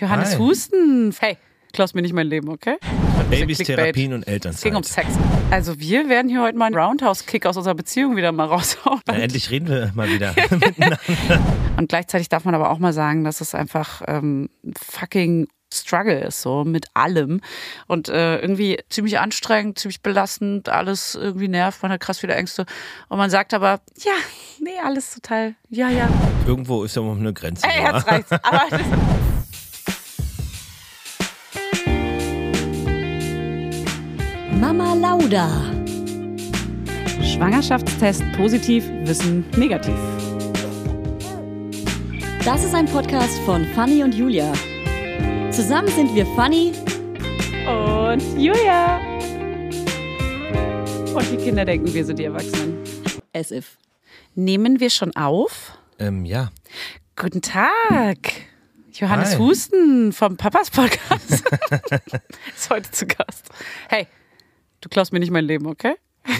Johannes 0.00 0.32
Hi. 0.32 0.38
Husten. 0.38 1.14
Hey, 1.18 1.38
klaus 1.72 1.94
mir 1.94 2.02
nicht 2.02 2.12
mein 2.12 2.26
Leben, 2.26 2.50
okay? 2.50 2.76
Babys, 3.30 3.56
Clickbait. 3.56 3.76
Therapien 3.76 4.12
und 4.12 4.22
Es 4.22 4.28
Elternzeit. 4.28 4.62
ging 4.64 4.76
um 4.76 4.82
Sex. 4.82 5.08
Also 5.50 5.80
wir 5.80 6.08
werden 6.10 6.28
hier 6.28 6.42
heute 6.42 6.58
mal 6.58 6.66
einen 6.66 6.76
Roundhouse-Kick 6.76 7.46
aus 7.46 7.56
unserer 7.56 7.74
Beziehung 7.74 8.14
wieder 8.14 8.30
mal 8.30 8.46
raushauen. 8.46 9.00
Na, 9.06 9.14
endlich 9.16 9.50
reden 9.50 9.68
wir 9.68 9.92
mal 9.94 10.08
wieder. 10.10 10.34
Und 11.78 11.88
gleichzeitig 11.88 12.28
darf 12.28 12.44
man 12.44 12.54
aber 12.54 12.70
auch 12.70 12.78
mal 12.78 12.92
sagen, 12.92 13.24
dass 13.24 13.40
es 13.40 13.54
einfach 13.54 14.02
ähm, 14.06 14.50
fucking 14.78 15.48
Struggle 15.72 16.20
ist, 16.20 16.42
so 16.42 16.64
mit 16.64 16.86
allem. 16.94 17.40
Und 17.86 18.08
äh, 18.08 18.38
irgendwie 18.38 18.78
ziemlich 18.90 19.18
anstrengend, 19.18 19.78
ziemlich 19.78 20.02
belastend, 20.02 20.68
alles 20.68 21.14
irgendwie 21.14 21.48
nervt, 21.48 21.82
man 21.82 21.90
hat 21.90 22.00
krass 22.00 22.18
viele 22.18 22.34
Ängste. 22.34 22.66
Und 23.08 23.18
man 23.18 23.30
sagt 23.30 23.54
aber, 23.54 23.80
ja, 24.04 24.12
nee, 24.60 24.78
alles 24.84 25.14
total, 25.14 25.54
ja, 25.70 25.88
ja. 25.88 26.08
Irgendwo 26.46 26.84
ist 26.84 26.96
ja 26.96 27.02
immer 27.02 27.16
eine 27.16 27.32
Grenze. 27.32 27.66
Ey, 27.66 27.82
ja. 27.82 27.96
jetzt 27.96 28.06
reicht's. 28.06 28.30
Aber 28.30 28.62
Mama 34.60 34.94
Lauda. 34.94 35.48
Schwangerschaftstest 37.22 38.22
positiv, 38.36 38.84
Wissen 39.04 39.44
negativ. 39.56 39.94
Das 42.44 42.64
ist 42.64 42.74
ein 42.74 42.86
Podcast 42.86 43.38
von 43.40 43.64
Fanny 43.74 44.02
und 44.02 44.14
Julia. 44.14 44.52
Zusammen 45.50 45.88
sind 45.88 46.14
wir 46.14 46.24
Fanny 46.36 46.72
Und 47.66 48.22
Julia. 48.40 48.98
Und 51.14 51.30
die 51.30 51.36
Kinder 51.36 51.64
denken, 51.64 51.92
wir 51.92 52.04
sind 52.04 52.18
die 52.18 52.24
Erwachsenen. 52.24 52.78
as 53.34 53.50
if. 53.50 53.76
Nehmen 54.34 54.80
wir 54.80 54.90
schon 54.90 55.14
auf? 55.16 55.78
Ähm, 55.98 56.24
ja. 56.24 56.50
Guten 57.16 57.42
Tag. 57.42 58.18
Johannes 58.92 59.32
Hi. 59.32 59.38
Husten 59.38 60.12
vom 60.12 60.36
Papas 60.38 60.70
Podcast 60.70 61.30
ist 62.56 62.70
heute 62.70 62.90
zu 62.90 63.06
Gast. 63.06 63.44
Hey, 63.88 64.06
du 64.86 64.90
klaust 64.90 65.12
mir 65.12 65.18
nicht 65.20 65.30
mein 65.32 65.44
Leben, 65.44 65.66
okay? 65.66 65.94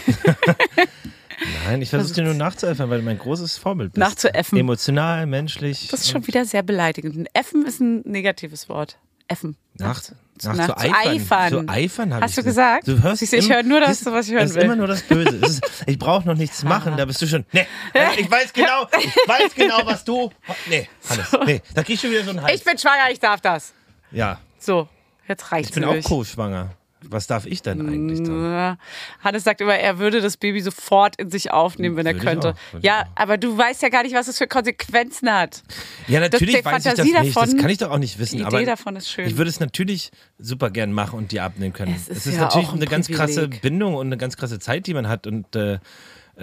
Nein, 1.66 1.83
ich 1.83 1.91
versuche 1.91 2.14
dir 2.14 2.22
nur 2.25 2.34
nachzuäffern, 2.34 2.89
weil 2.89 2.98
du 3.00 3.05
mein 3.05 3.19
großes 3.19 3.58
Vorbild 3.58 3.92
bist. 3.92 3.98
Nachzuäffen. 3.98 4.56
Emotional, 4.58 5.27
menschlich. 5.27 5.89
Das 5.89 6.00
ist 6.00 6.11
schon 6.11 6.27
wieder 6.27 6.44
sehr 6.44 6.62
beleidigend. 6.62 7.17
Ein 7.17 7.27
Äffen 7.34 7.67
ist 7.67 7.80
ein 7.80 8.00
negatives 8.06 8.69
Wort. 8.69 8.98
Äffen. 9.28 9.56
Nach, 9.74 10.00
nach, 10.44 10.55
nach- 10.55 10.67
zu 10.67 10.78
eifern. 10.78 11.50
Zu 11.50 11.64
eifern 11.69 12.14
habe 12.14 12.22
Hast 12.24 12.30
ich 12.30 12.36
du 12.36 12.42
gesagt? 12.44 12.86
Du 12.89 13.02
hörst 13.02 13.19
Siehst 13.19 13.33
du, 13.33 13.36
ich 13.39 13.50
höre 13.52 13.64
nur 13.64 13.80
das, 13.80 14.06
was 14.06 14.28
ich 14.28 14.33
hören 14.34 14.42
das 14.44 14.50
ist 14.52 14.56
will. 14.56 14.62
immer 14.64 14.77
nur 14.77 14.86
das 14.86 15.02
Böse. 15.02 15.39
Das 15.41 15.50
ist, 15.50 15.62
ich 15.86 15.98
brauche 15.98 16.27
noch 16.27 16.36
nichts 16.36 16.62
machen, 16.64 16.97
da 16.97 17.05
bist 17.05 17.20
du 17.20 17.27
schon. 17.27 17.44
Nee, 17.52 17.67
äh, 17.92 18.20
ich 18.20 18.30
weiß 18.30 18.52
genau, 18.52 18.86
ich 18.98 19.14
weiß 19.28 19.55
genau, 19.56 19.80
was 19.84 20.05
du. 20.05 20.30
Nee, 20.70 20.89
Hannes, 21.11 21.36
nee, 21.44 21.61
da 21.74 21.83
kriegst 21.83 22.05
du 22.05 22.11
wieder 22.11 22.22
so 22.24 22.30
einen 22.30 22.42
Hals. 22.42 22.55
Ich 22.55 22.64
bin 22.64 22.78
schwanger, 22.78 23.11
ich 23.11 23.19
darf 23.19 23.41
das. 23.41 23.74
ja, 24.12 24.39
So, 24.61 24.89
jetzt 25.28 25.50
reicht's 25.52 25.70
ich 25.70 25.74
bin 25.74 25.84
auch 25.84 26.00
co-schwanger. 26.02 26.70
Was 27.08 27.27
darf 27.27 27.44
ich 27.47 27.62
denn 27.62 27.86
eigentlich 27.86 28.22
dann? 28.22 28.78
Hannes 29.22 29.44
sagt 29.44 29.61
immer, 29.61 29.75
er 29.77 29.98
würde 29.98 30.20
das 30.20 30.36
Baby 30.39 30.61
sofort 30.61 31.16
in 31.16 31.30
sich 31.30 31.50
aufnehmen, 31.52 31.94
wenn 31.97 32.06
er 32.06 32.14
Würde 32.14 32.25
ich 32.25 32.30
könnte. 32.33 32.55
auch, 32.75 32.80
ja, 32.83 33.05
aber 33.14 33.36
du 33.36 33.56
weißt 33.56 33.83
ja 33.83 33.91
gar 33.91 34.02
nicht, 34.02 34.14
was 34.14 34.28
es 34.28 34.39
für 34.39 34.47
Konsequenzen 34.47 35.30
hat. 35.30 35.62
Ja, 36.08 36.20
natürlich 36.20 36.56
die 36.56 36.64
weiß 36.64 36.83
Fantasie 36.83 37.08
ich 37.08 37.14
das 37.14 37.22
nicht. 37.24 37.36
davon- 37.36 37.50
das 37.52 37.61
kann 37.61 37.70
ich 37.70 37.78
doch 37.78 37.91
auch 37.91 37.98
nicht 37.98 38.19
wissen. 38.19 38.39
die 38.39 38.44
aber 38.44 38.56
Idee 38.58 38.67
davon 38.67 38.97
ist 38.97 39.11
schön. 39.11 39.27
Ich 39.27 39.36
würde 39.36 39.50
es 39.50 39.61
natürlich 39.61 40.11
super 40.39 40.70
gern 40.70 40.91
machen 40.92 41.19
und 41.19 41.33
dir 41.33 41.44
abnehmen 41.44 41.72
können. 41.74 41.94
Es 41.94 42.08
ist 42.08 42.17
es 42.19 42.27
ist 42.28 42.34
ja 42.36 42.41
natürlich 42.42 42.69
auch 42.69 42.72
ein 42.72 42.78
eine 42.78 42.86
ganz 42.86 43.08
krasse. 43.08 43.48
Bindung 43.48 43.94
und 43.94 44.06
eine 44.06 44.17
ganz 44.17 44.36
krasse 44.36 44.58
Zeit, 44.58 44.86
die 44.86 44.94
man 44.94 45.06
hat. 45.06 45.27
Und 45.27 45.55
äh, 45.55 45.78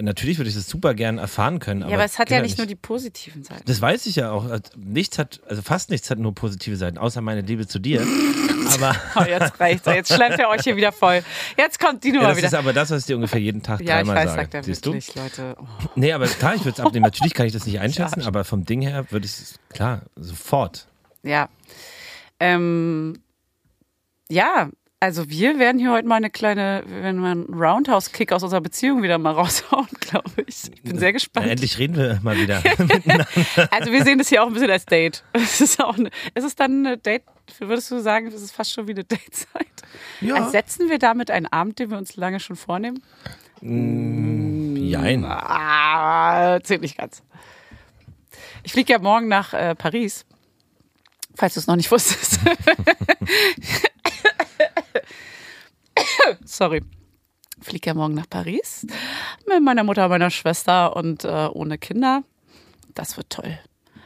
natürlich 0.00 0.38
würde 0.38 0.48
ich 0.50 0.54
das 0.56 0.68
super 0.68 0.94
gern 0.94 1.18
erfahren 1.18 1.58
können. 1.58 1.80
ja, 1.82 1.88
aber 1.88 2.04
es 2.04 2.18
hat 2.18 2.30
ja 2.30 2.36
geht 2.38 2.46
nicht 2.46 2.58
nur 2.58 2.66
die 2.68 2.76
positiven 2.76 3.42
Seiten. 3.42 3.62
Das 3.66 3.80
weiß 3.80 4.06
ich 4.06 4.16
ja 4.16 4.30
auch. 4.30 4.46
Nichts 4.76 5.18
hat, 5.18 5.40
also 5.48 5.62
fast 5.62 5.90
nichts 5.90 6.10
hat 6.10 6.18
nur 6.18 6.34
positive 6.34 6.76
Seiten, 6.76 6.96
außer 6.96 7.20
meine 7.20 7.40
Liebe 7.42 7.66
zu 7.66 7.78
dir. 7.80 8.06
Aber 8.74 8.96
Oh, 9.16 9.22
jetzt 9.22 9.60
reicht's. 9.60 9.86
Jetzt 9.86 10.12
schlemmt 10.12 10.38
er 10.38 10.48
euch 10.48 10.62
hier 10.62 10.76
wieder 10.76 10.92
voll. 10.92 11.22
Jetzt 11.56 11.78
kommt 11.80 12.04
die 12.04 12.08
ja, 12.08 12.14
Nummer 12.14 12.28
das 12.28 12.36
wieder. 12.38 12.48
ist 12.48 12.54
aber 12.54 12.72
das, 12.72 12.90
was 12.90 13.00
ich 13.00 13.06
dir 13.06 13.16
ungefähr 13.16 13.40
jeden 13.40 13.62
Tag 13.62 13.80
ja, 13.80 14.00
ich 14.00 14.06
dreimal 14.06 14.16
weiß, 14.16 14.30
sage. 14.30 14.40
sagt 14.42 14.54
er 14.54 14.62
Siehst 14.64 14.86
wirklich, 14.86 15.14
Leute. 15.14 15.56
Oh. 15.58 15.64
du? 15.82 15.88
Nee, 16.00 16.12
aber 16.12 16.26
klar, 16.26 16.54
ich 16.54 16.64
würde 16.64 16.78
es 16.78 16.84
abnehmen. 16.84 17.04
Natürlich 17.04 17.34
kann 17.34 17.46
ich 17.46 17.52
das 17.52 17.66
nicht 17.66 17.80
einschätzen, 17.80 18.22
aber 18.22 18.44
vom 18.44 18.64
Ding 18.64 18.82
her 18.82 19.06
würde 19.10 19.26
ich 19.26 19.32
es, 19.32 19.58
klar, 19.70 20.02
sofort. 20.16 20.86
Ja. 21.22 21.48
Ähm, 22.40 23.18
ja, 24.28 24.68
also 25.00 25.28
wir 25.28 25.58
werden 25.58 25.78
hier 25.78 25.92
heute 25.92 26.08
mal 26.08 26.16
eine 26.16 26.30
kleine, 26.30 26.82
mal 26.86 27.30
einen 27.32 27.44
Roundhouse-Kick 27.52 28.32
aus 28.32 28.42
unserer 28.42 28.62
Beziehung 28.62 29.02
wieder 29.02 29.18
mal 29.18 29.32
raushauen, 29.32 29.86
glaube 30.00 30.30
ich. 30.46 30.70
Ich 30.72 30.82
bin 30.82 30.98
sehr 30.98 31.08
Ja, 31.08 31.12
gespannt. 31.12 31.46
endlich 31.46 31.78
reden 31.78 31.96
wir 31.96 32.20
mal 32.22 32.36
wieder. 32.38 32.62
Also 33.70 33.92
wir 33.92 34.02
sehen 34.02 34.16
das 34.18 34.28
hier 34.28 34.42
auch 34.42 34.46
ein 34.46 34.54
bisschen 34.54 34.70
als 34.70 34.86
Date. 34.86 35.22
Es 35.34 35.60
ist 35.60 35.82
auch 35.82 35.98
eine, 35.98 36.08
ist 36.34 36.44
es 36.44 36.56
dann 36.56 36.86
eine 36.86 36.96
Date, 36.96 37.22
würdest 37.58 37.90
du 37.90 38.00
sagen, 38.00 38.30
das 38.30 38.42
ist 38.42 38.52
fast 38.52 38.72
schon 38.72 38.86
wie 38.88 38.92
eine 38.92 39.04
Datezeit? 39.04 39.66
ja. 40.20 40.36
Ersetzen 40.36 40.88
wir 40.88 40.98
damit 40.98 41.30
einen 41.30 41.46
Abend, 41.46 41.78
den 41.78 41.90
wir 41.90 41.98
uns 41.98 42.16
lange 42.16 42.40
schon 42.40 42.56
vornehmen? 42.56 43.02
Jein. 43.60 45.24
Ah, 45.24 46.60
zählt 46.62 46.82
nicht 46.82 46.98
ganz. 46.98 47.22
Ich 48.62 48.72
fliege 48.72 48.92
ja 48.92 48.98
morgen 48.98 49.28
nach 49.28 49.54
äh, 49.54 49.74
Paris, 49.74 50.24
falls 51.34 51.54
du 51.54 51.60
es 51.60 51.66
noch 51.66 51.76
nicht 51.76 51.90
wusstest. 51.90 52.40
Sorry. 56.44 56.82
Ich 57.60 57.66
fliege 57.68 57.90
ja 57.90 57.94
morgen 57.94 58.14
nach 58.14 58.28
Paris 58.28 58.86
mit 59.48 59.62
meiner 59.62 59.84
Mutter, 59.84 60.08
meiner 60.08 60.30
Schwester 60.30 60.96
und 60.96 61.24
äh, 61.24 61.48
ohne 61.52 61.78
Kinder. 61.78 62.22
Das 62.94 63.16
wird 63.16 63.30
toll. 63.30 63.58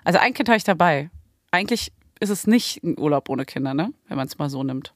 Also 0.04 0.18
ein 0.18 0.34
Kind 0.34 0.48
habe 0.48 0.56
ich 0.56 0.64
dabei. 0.64 1.10
Eigentlich 1.50 1.92
ist 2.20 2.30
es 2.30 2.46
nicht 2.46 2.82
ein 2.82 2.98
Urlaub 2.98 3.28
ohne 3.28 3.44
Kinder, 3.44 3.74
ne? 3.74 3.92
Wenn 4.08 4.16
man 4.16 4.26
es 4.26 4.38
mal 4.38 4.50
so 4.50 4.62
nimmt. 4.62 4.92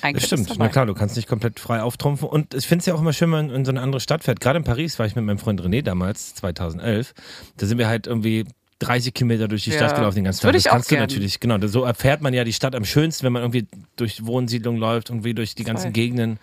Ein 0.00 0.14
Das 0.14 0.22
Kind 0.28 0.40
ist 0.40 0.44
stimmt, 0.46 0.58
na 0.60 0.68
klar, 0.68 0.86
du 0.86 0.94
kannst 0.94 1.16
nicht 1.16 1.28
komplett 1.28 1.58
frei 1.58 1.82
auftrumpfen. 1.82 2.28
Und 2.28 2.54
ich 2.54 2.66
finde 2.66 2.80
es 2.80 2.86
ja 2.86 2.94
auch 2.94 3.00
immer 3.00 3.12
schön, 3.12 3.32
wenn 3.32 3.46
man 3.48 3.54
in 3.56 3.64
so 3.64 3.70
eine 3.72 3.80
andere 3.82 4.00
Stadt 4.00 4.22
fährt. 4.22 4.40
Gerade 4.40 4.58
in 4.58 4.64
Paris 4.64 4.98
war 4.98 5.06
ich 5.06 5.16
mit 5.16 5.24
meinem 5.24 5.38
Freund 5.38 5.60
René 5.60 5.82
damals, 5.82 6.34
2011. 6.36 7.14
Da 7.56 7.66
sind 7.66 7.78
wir 7.78 7.88
halt 7.88 8.06
irgendwie 8.06 8.44
30 8.78 9.12
Kilometer 9.14 9.48
durch 9.48 9.64
die 9.64 9.70
Ja, 9.70 9.76
Stadt 9.78 9.96
gelaufen 9.96 10.16
den 10.16 10.24
ganzen 10.24 10.42
das 10.42 10.52
Tag. 10.52 10.60
ich 10.60 10.68
auch 10.68 10.72
kannst 10.74 10.90
du 10.90 10.94
gern. 10.94 11.02
natürlich, 11.02 11.40
genau. 11.40 11.58
So 11.66 11.82
erfährt 11.84 12.20
man 12.22 12.32
ja 12.34 12.44
die 12.44 12.52
Stadt 12.52 12.74
am 12.76 12.84
schönsten, 12.84 13.24
wenn 13.24 13.32
man 13.32 13.42
irgendwie 13.42 13.66
durch 13.96 14.24
Wohnsiedlungen 14.24 14.80
läuft, 14.80 15.08
irgendwie 15.10 15.34
durch 15.34 15.54
die 15.54 15.64
ganzen 15.64 15.84
Voll. 15.84 15.92
Gegenden. 15.92 16.38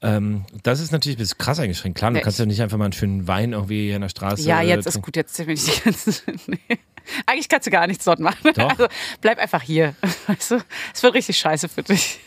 Ähm, 0.00 0.44
das 0.62 0.80
ist 0.80 0.90
natürlich 0.92 1.16
ein 1.16 1.20
bisschen 1.20 1.38
krass 1.38 1.58
eingeschränkt. 1.60 1.98
Klar, 1.98 2.10
du 2.12 2.18
Ja, 2.18 2.22
kannst 2.22 2.38
ja 2.38 2.46
nicht 2.46 2.62
einfach 2.62 2.78
mal 2.78 2.84
einen 2.84 2.92
schönen 2.92 3.26
Wein 3.28 3.52
irgendwie 3.52 3.86
hier 3.86 3.96
in 3.96 4.02
der 4.02 4.08
Straße. 4.08 4.42
Ja, 4.48 4.62
jetzt 4.62 4.86
ist 4.86 4.94
trinken. 4.94 5.04
gut, 5.06 5.16
jetzt 5.16 5.36
bin 5.36 5.50
ich 5.50 5.64
die 5.64 5.80
ganze. 5.82 6.12
Nee. 6.46 6.58
Eigentlich 7.26 7.48
kannst 7.48 7.66
du 7.66 7.70
gar 7.70 7.86
nichts 7.86 8.04
dort 8.04 8.20
machen. 8.20 8.52
Doch. 8.54 8.70
Also 8.70 8.88
bleib 9.20 9.38
einfach 9.38 9.62
hier. 9.62 9.94
Weißt 10.26 10.52
du, 10.52 10.62
es 10.94 11.02
wird 11.02 11.14
richtig 11.14 11.38
scheiße 11.38 11.68
für 11.68 11.82
dich. 11.82 12.20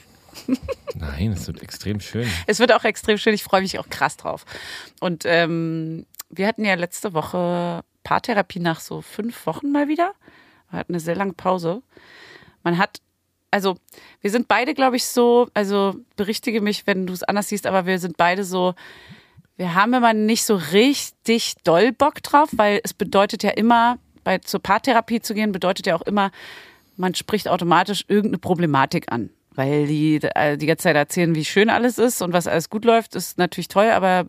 Nein, 0.95 1.31
das 1.33 1.47
wird 1.47 1.61
extrem 1.61 1.99
schön. 1.99 2.27
Es 2.47 2.59
wird 2.59 2.71
auch 2.71 2.83
extrem 2.83 3.17
schön. 3.17 3.33
Ich 3.33 3.43
freue 3.43 3.61
mich 3.61 3.79
auch 3.79 3.89
krass 3.89 4.17
drauf. 4.17 4.45
Und 4.99 5.23
ähm, 5.25 6.05
wir 6.29 6.47
hatten 6.47 6.65
ja 6.65 6.75
letzte 6.75 7.13
Woche 7.13 7.83
Paartherapie 8.03 8.59
nach 8.59 8.79
so 8.79 9.01
fünf 9.01 9.45
Wochen 9.45 9.71
mal 9.71 9.87
wieder. 9.87 10.13
Wir 10.69 10.79
hatten 10.79 10.93
eine 10.93 10.99
sehr 10.99 11.15
lange 11.15 11.33
Pause. 11.33 11.81
Man 12.63 12.77
hat, 12.77 13.01
also 13.51 13.77
wir 14.21 14.31
sind 14.31 14.47
beide, 14.47 14.73
glaube 14.73 14.95
ich, 14.95 15.05
so, 15.05 15.49
also 15.53 15.95
berichtige 16.15 16.61
mich, 16.61 16.87
wenn 16.87 17.07
du 17.07 17.13
es 17.13 17.23
anders 17.23 17.49
siehst, 17.49 17.67
aber 17.67 17.85
wir 17.85 17.99
sind 17.99 18.17
beide 18.17 18.43
so, 18.43 18.73
wir 19.57 19.75
haben 19.75 19.93
immer 19.93 20.13
nicht 20.13 20.45
so 20.45 20.55
richtig 20.55 21.55
doll 21.63 21.91
Bock 21.91 22.23
drauf, 22.23 22.49
weil 22.53 22.79
es 22.83 22.93
bedeutet 22.93 23.43
ja 23.43 23.51
immer, 23.51 23.97
bei 24.23 24.39
zur 24.39 24.61
Paartherapie 24.61 25.21
zu 25.21 25.33
gehen, 25.33 25.51
bedeutet 25.51 25.85
ja 25.85 25.95
auch 25.95 26.01
immer, 26.01 26.31
man 26.97 27.15
spricht 27.15 27.47
automatisch 27.47 28.05
irgendeine 28.07 28.37
Problematik 28.37 29.11
an. 29.11 29.29
Weil 29.53 29.85
die 29.85 30.15
äh, 30.21 30.57
die 30.57 30.65
ganze 30.65 30.83
Zeit 30.83 30.95
erzählen, 30.95 31.35
wie 31.35 31.43
schön 31.43 31.69
alles 31.69 31.97
ist 31.97 32.21
und 32.21 32.31
was 32.31 32.47
alles 32.47 32.69
gut 32.69 32.85
läuft, 32.85 33.15
ist 33.15 33.37
natürlich 33.37 33.67
toll, 33.67 33.89
aber 33.89 34.27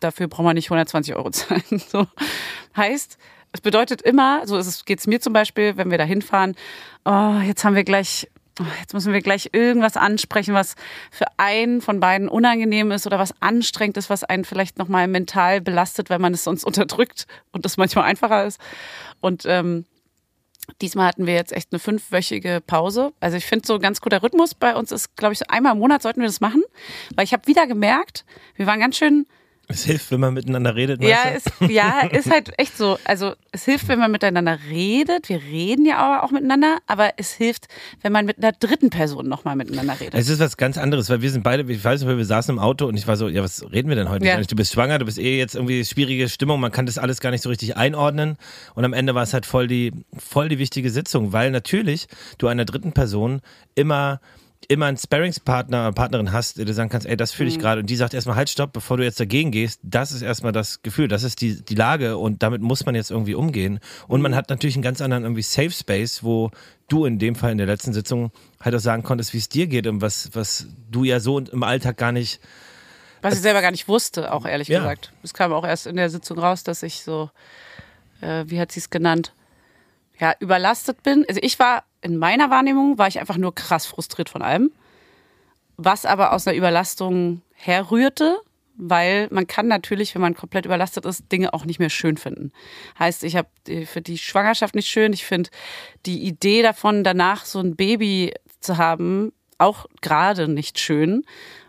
dafür 0.00 0.28
braucht 0.28 0.44
man 0.44 0.54
nicht 0.54 0.66
120 0.66 1.14
Euro 1.14 1.30
zahlen. 1.30 1.62
So. 1.88 2.06
Heißt, 2.76 3.16
es 3.52 3.60
bedeutet 3.62 4.02
immer, 4.02 4.46
so 4.46 4.60
geht 4.84 4.98
es 4.98 5.06
mir 5.06 5.20
zum 5.20 5.32
Beispiel, 5.32 5.76
wenn 5.76 5.90
wir 5.90 5.98
da 5.98 6.04
hinfahren, 6.04 6.54
oh, 7.06 7.40
jetzt 7.46 7.64
haben 7.64 7.74
wir 7.74 7.84
gleich, 7.84 8.28
oh, 8.60 8.64
jetzt 8.80 8.92
müssen 8.92 9.14
wir 9.14 9.22
gleich 9.22 9.50
irgendwas 9.52 9.96
ansprechen, 9.96 10.52
was 10.52 10.74
für 11.10 11.24
einen 11.38 11.80
von 11.80 11.98
beiden 11.98 12.28
unangenehm 12.28 12.90
ist 12.90 13.06
oder 13.06 13.18
was 13.18 13.32
anstrengend 13.40 13.96
ist, 13.96 14.10
was 14.10 14.22
einen 14.22 14.44
vielleicht 14.44 14.76
nochmal 14.76 15.08
mental 15.08 15.62
belastet, 15.62 16.10
wenn 16.10 16.20
man 16.20 16.34
es 16.34 16.44
sonst 16.44 16.64
unterdrückt 16.66 17.26
und 17.52 17.64
das 17.64 17.78
manchmal 17.78 18.04
einfacher 18.04 18.44
ist. 18.44 18.60
Und 19.20 19.44
ähm, 19.46 19.84
Diesmal 20.82 21.06
hatten 21.06 21.26
wir 21.26 21.34
jetzt 21.34 21.52
echt 21.52 21.72
eine 21.72 21.78
fünfwöchige 21.78 22.60
Pause. 22.64 23.12
Also 23.20 23.36
ich 23.36 23.46
finde 23.46 23.66
so 23.66 23.74
ein 23.74 23.80
ganz 23.80 24.00
guter 24.00 24.22
Rhythmus 24.22 24.54
bei 24.54 24.76
uns 24.76 24.92
ist, 24.92 25.16
glaube 25.16 25.32
ich, 25.32 25.38
so 25.38 25.46
einmal 25.48 25.72
im 25.72 25.78
Monat 25.78 26.02
sollten 26.02 26.20
wir 26.20 26.28
das 26.28 26.40
machen, 26.40 26.62
weil 27.14 27.24
ich 27.24 27.32
habe 27.32 27.46
wieder 27.46 27.66
gemerkt, 27.66 28.24
wir 28.54 28.66
waren 28.66 28.78
ganz 28.78 28.96
schön 28.96 29.26
Es 29.70 29.84
hilft, 29.84 30.10
wenn 30.10 30.20
man 30.20 30.32
miteinander 30.32 30.74
redet. 30.74 31.02
Ja, 31.02 31.24
ist, 31.24 31.52
ja, 31.68 32.00
ist 32.10 32.30
halt 32.30 32.52
echt 32.58 32.76
so. 32.76 32.98
Also 33.04 33.34
es 33.52 33.66
hilft, 33.66 33.86
wenn 33.88 33.98
man 33.98 34.10
miteinander 34.10 34.58
redet. 34.70 35.28
Wir 35.28 35.42
reden 35.42 35.84
ja 35.84 35.98
aber 35.98 36.24
auch 36.24 36.30
miteinander, 36.30 36.78
aber 36.86 37.12
es 37.18 37.32
hilft, 37.32 37.68
wenn 38.00 38.10
man 38.10 38.24
mit 38.24 38.38
einer 38.38 38.52
dritten 38.52 38.88
Person 38.88 39.28
nochmal 39.28 39.56
miteinander 39.56 40.00
redet. 40.00 40.14
Es 40.14 40.30
ist 40.30 40.40
was 40.40 40.56
ganz 40.56 40.78
anderes, 40.78 41.10
weil 41.10 41.20
wir 41.20 41.30
sind 41.30 41.42
beide, 41.42 41.70
ich 41.70 41.84
weiß 41.84 42.02
nicht, 42.02 42.16
wir 42.16 42.24
saßen 42.24 42.54
im 42.54 42.58
Auto 42.58 42.86
und 42.86 42.96
ich 42.96 43.06
war 43.06 43.16
so, 43.16 43.28
ja, 43.28 43.42
was 43.42 43.62
reden 43.70 43.90
wir 43.90 43.96
denn 43.96 44.08
heute 44.08 44.24
Ja. 44.24 44.40
Du 44.40 44.56
bist 44.56 44.72
schwanger, 44.72 44.98
du 44.98 45.04
bist 45.04 45.18
eh 45.18 45.36
jetzt 45.36 45.54
irgendwie 45.54 45.84
schwierige 45.84 46.30
Stimmung, 46.30 46.60
man 46.60 46.72
kann 46.72 46.86
das 46.86 46.96
alles 46.96 47.20
gar 47.20 47.30
nicht 47.30 47.42
so 47.42 47.50
richtig 47.50 47.76
einordnen 47.76 48.38
und 48.74 48.86
am 48.86 48.94
Ende 48.94 49.14
war 49.14 49.22
es 49.22 49.34
halt 49.34 49.44
voll 49.44 49.66
die, 49.66 49.92
voll 50.16 50.48
die 50.48 50.58
wichtige 50.58 50.90
Sitzung, 50.90 51.32
weil 51.34 51.50
natürlich 51.50 52.06
du 52.38 52.46
einer 52.46 52.64
dritten 52.64 52.92
Person 52.92 53.42
immer 53.74 54.20
immer 54.66 54.86
einen 54.86 54.96
Sparringspartner, 54.96 55.92
Partnerin 55.92 56.32
hast, 56.32 56.58
der 56.58 56.72
sagen 56.74 56.90
kannst, 56.90 57.06
ey, 57.06 57.16
das 57.16 57.32
fühle 57.32 57.48
ich 57.48 57.58
gerade. 57.58 57.80
Und 57.80 57.88
die 57.88 57.96
sagt 57.96 58.12
erstmal, 58.12 58.36
halt, 58.36 58.50
stopp, 58.50 58.72
bevor 58.72 58.96
du 58.96 59.04
jetzt 59.04 59.20
dagegen 59.20 59.50
gehst. 59.50 59.80
Das 59.82 60.12
ist 60.12 60.22
erstmal 60.22 60.52
das 60.52 60.82
Gefühl, 60.82 61.08
das 61.08 61.22
ist 61.22 61.40
die, 61.40 61.64
die 61.64 61.74
Lage 61.74 62.18
und 62.18 62.42
damit 62.42 62.60
muss 62.60 62.84
man 62.84 62.94
jetzt 62.94 63.10
irgendwie 63.10 63.34
umgehen. 63.34 63.78
Und 64.08 64.20
man 64.20 64.34
hat 64.34 64.50
natürlich 64.50 64.74
einen 64.76 64.82
ganz 64.82 65.00
anderen 65.00 65.22
irgendwie 65.22 65.42
Safe 65.42 65.70
Space, 65.70 66.22
wo 66.22 66.50
du 66.88 67.04
in 67.04 67.18
dem 67.18 67.34
Fall 67.34 67.52
in 67.52 67.58
der 67.58 67.66
letzten 67.66 67.92
Sitzung 67.92 68.32
halt 68.60 68.74
auch 68.74 68.80
sagen 68.80 69.02
konntest, 69.04 69.32
wie 69.32 69.38
es 69.38 69.48
dir 69.48 69.66
geht 69.68 69.86
und 69.86 70.00
was, 70.00 70.30
was 70.34 70.66
du 70.90 71.04
ja 71.04 71.20
so 71.20 71.38
im 71.38 71.62
Alltag 71.62 71.96
gar 71.96 72.12
nicht. 72.12 72.40
Was 73.22 73.34
ich 73.34 73.40
selber 73.40 73.62
gar 73.62 73.70
nicht 73.70 73.88
wusste, 73.88 74.32
auch 74.32 74.44
ehrlich 74.44 74.68
Ja. 74.68 74.80
gesagt. 74.80 75.12
Es 75.22 75.34
kam 75.34 75.52
auch 75.52 75.64
erst 75.64 75.86
in 75.86 75.96
der 75.96 76.10
Sitzung 76.10 76.38
raus, 76.38 76.62
dass 76.62 76.82
ich 76.82 77.02
so, 77.02 77.30
äh, 78.20 78.44
wie 78.46 78.60
hat 78.60 78.72
sie 78.72 78.80
es 78.80 78.90
genannt, 78.90 79.32
ja, 80.18 80.34
überlastet 80.40 81.02
bin. 81.02 81.24
Also 81.28 81.40
ich 81.42 81.58
war, 81.58 81.84
in 82.00 82.16
meiner 82.16 82.50
Wahrnehmung, 82.50 82.98
war 82.98 83.08
ich 83.08 83.20
einfach 83.20 83.36
nur 83.36 83.54
krass 83.54 83.86
frustriert 83.86 84.28
von 84.28 84.42
allem. 84.42 84.72
Was 85.76 86.04
aber 86.04 86.32
aus 86.32 86.46
einer 86.46 86.56
Überlastung 86.56 87.42
herrührte, 87.54 88.38
weil 88.78 89.28
man 89.30 89.46
kann 89.46 89.66
natürlich, 89.66 90.14
wenn 90.14 90.22
man 90.22 90.34
komplett 90.34 90.64
überlastet 90.64 91.04
ist, 91.04 91.30
Dinge 91.32 91.52
auch 91.52 91.64
nicht 91.64 91.80
mehr 91.80 91.90
schön 91.90 92.16
finden. 92.16 92.52
Heißt, 92.98 93.24
ich 93.24 93.36
habe 93.36 93.48
für 93.86 94.00
die 94.00 94.18
Schwangerschaft 94.18 94.74
nicht 94.74 94.88
schön. 94.88 95.12
Ich 95.12 95.24
finde 95.24 95.50
die 96.06 96.22
Idee 96.22 96.62
davon, 96.62 97.04
danach 97.04 97.44
so 97.44 97.60
ein 97.60 97.76
Baby 97.76 98.34
zu 98.60 98.76
haben, 98.76 99.32
auch 99.58 99.86
gerade 100.00 100.48
nicht 100.48 100.78
schön. 100.78 101.24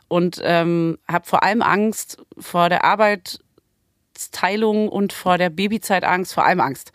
Und 0.07 0.39
ähm, 0.43 0.97
habe 1.07 1.27
vor 1.27 1.43
allem 1.43 1.61
Angst 1.61 2.17
vor 2.37 2.69
der 2.69 2.83
Arbeitsteilung 2.83 4.89
und 4.89 5.13
vor 5.13 5.37
der 5.37 5.49
Babyzeit 5.49 6.03
Angst, 6.03 6.33
vor 6.33 6.45
allem 6.45 6.61
Angst. 6.61 6.91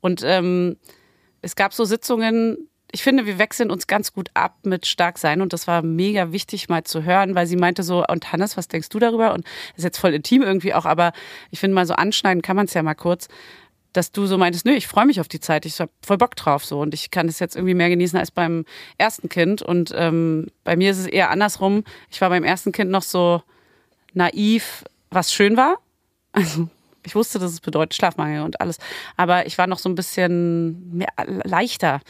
Und 0.00 0.22
ähm, 0.24 0.76
es 1.42 1.56
gab 1.56 1.72
so 1.72 1.84
Sitzungen, 1.84 2.68
ich 2.90 3.02
finde, 3.02 3.26
wir 3.26 3.38
wechseln 3.38 3.70
uns 3.70 3.86
ganz 3.86 4.12
gut 4.12 4.30
ab 4.34 4.56
mit 4.62 4.86
stark 4.86 5.18
sein 5.18 5.42
und 5.42 5.52
das 5.52 5.66
war 5.66 5.82
mega 5.82 6.32
wichtig 6.32 6.68
mal 6.68 6.84
zu 6.84 7.04
hören, 7.04 7.34
weil 7.34 7.46
sie 7.46 7.56
meinte 7.56 7.82
so, 7.82 8.04
und 8.06 8.32
Hannes, 8.32 8.56
was 8.56 8.68
denkst 8.68 8.88
du 8.88 8.98
darüber? 8.98 9.34
Und 9.34 9.44
ist 9.76 9.84
jetzt 9.84 9.98
voll 9.98 10.14
intim 10.14 10.42
irgendwie 10.42 10.72
auch, 10.72 10.86
aber 10.86 11.12
ich 11.50 11.60
finde 11.60 11.74
mal 11.74 11.86
so 11.86 11.94
anschneiden 11.94 12.42
kann 12.42 12.56
man 12.56 12.64
es 12.64 12.74
ja 12.74 12.82
mal 12.82 12.94
kurz, 12.94 13.28
dass 13.92 14.12
du 14.12 14.26
so 14.26 14.38
meintest, 14.38 14.64
nö, 14.64 14.72
ich 14.72 14.86
freue 14.86 15.06
mich 15.06 15.20
auf 15.20 15.28
die 15.28 15.40
Zeit, 15.40 15.66
ich 15.66 15.80
hab 15.80 15.90
voll 16.04 16.18
Bock 16.18 16.34
drauf 16.36 16.64
so 16.64 16.80
und 16.80 16.94
ich 16.94 17.10
kann 17.10 17.28
es 17.28 17.38
jetzt 17.40 17.56
irgendwie 17.56 17.74
mehr 17.74 17.90
genießen 17.90 18.18
als 18.18 18.30
beim 18.30 18.64
ersten 18.96 19.28
Kind 19.28 19.60
und 19.60 19.92
ähm, 19.94 20.46
bei 20.64 20.76
mir 20.76 20.90
ist 20.90 20.98
es 20.98 21.06
eher 21.06 21.30
andersrum. 21.30 21.84
Ich 22.10 22.20
war 22.20 22.30
beim 22.30 22.44
ersten 22.44 22.72
Kind 22.72 22.90
noch 22.90 23.02
so 23.02 23.42
naiv, 24.14 24.84
was 25.10 25.32
schön 25.32 25.56
war. 25.56 25.78
Also 26.32 26.68
ich 27.08 27.14
wusste, 27.14 27.38
dass 27.38 27.52
es 27.52 27.60
bedeutet 27.60 27.94
Schlafmangel 27.94 28.42
und 28.42 28.60
alles. 28.60 28.76
Aber 29.16 29.46
ich 29.46 29.56
war 29.56 29.66
noch 29.66 29.78
so 29.78 29.88
ein 29.88 29.94
bisschen 29.94 30.96
mehr, 30.98 31.08
leichter. 31.44 32.00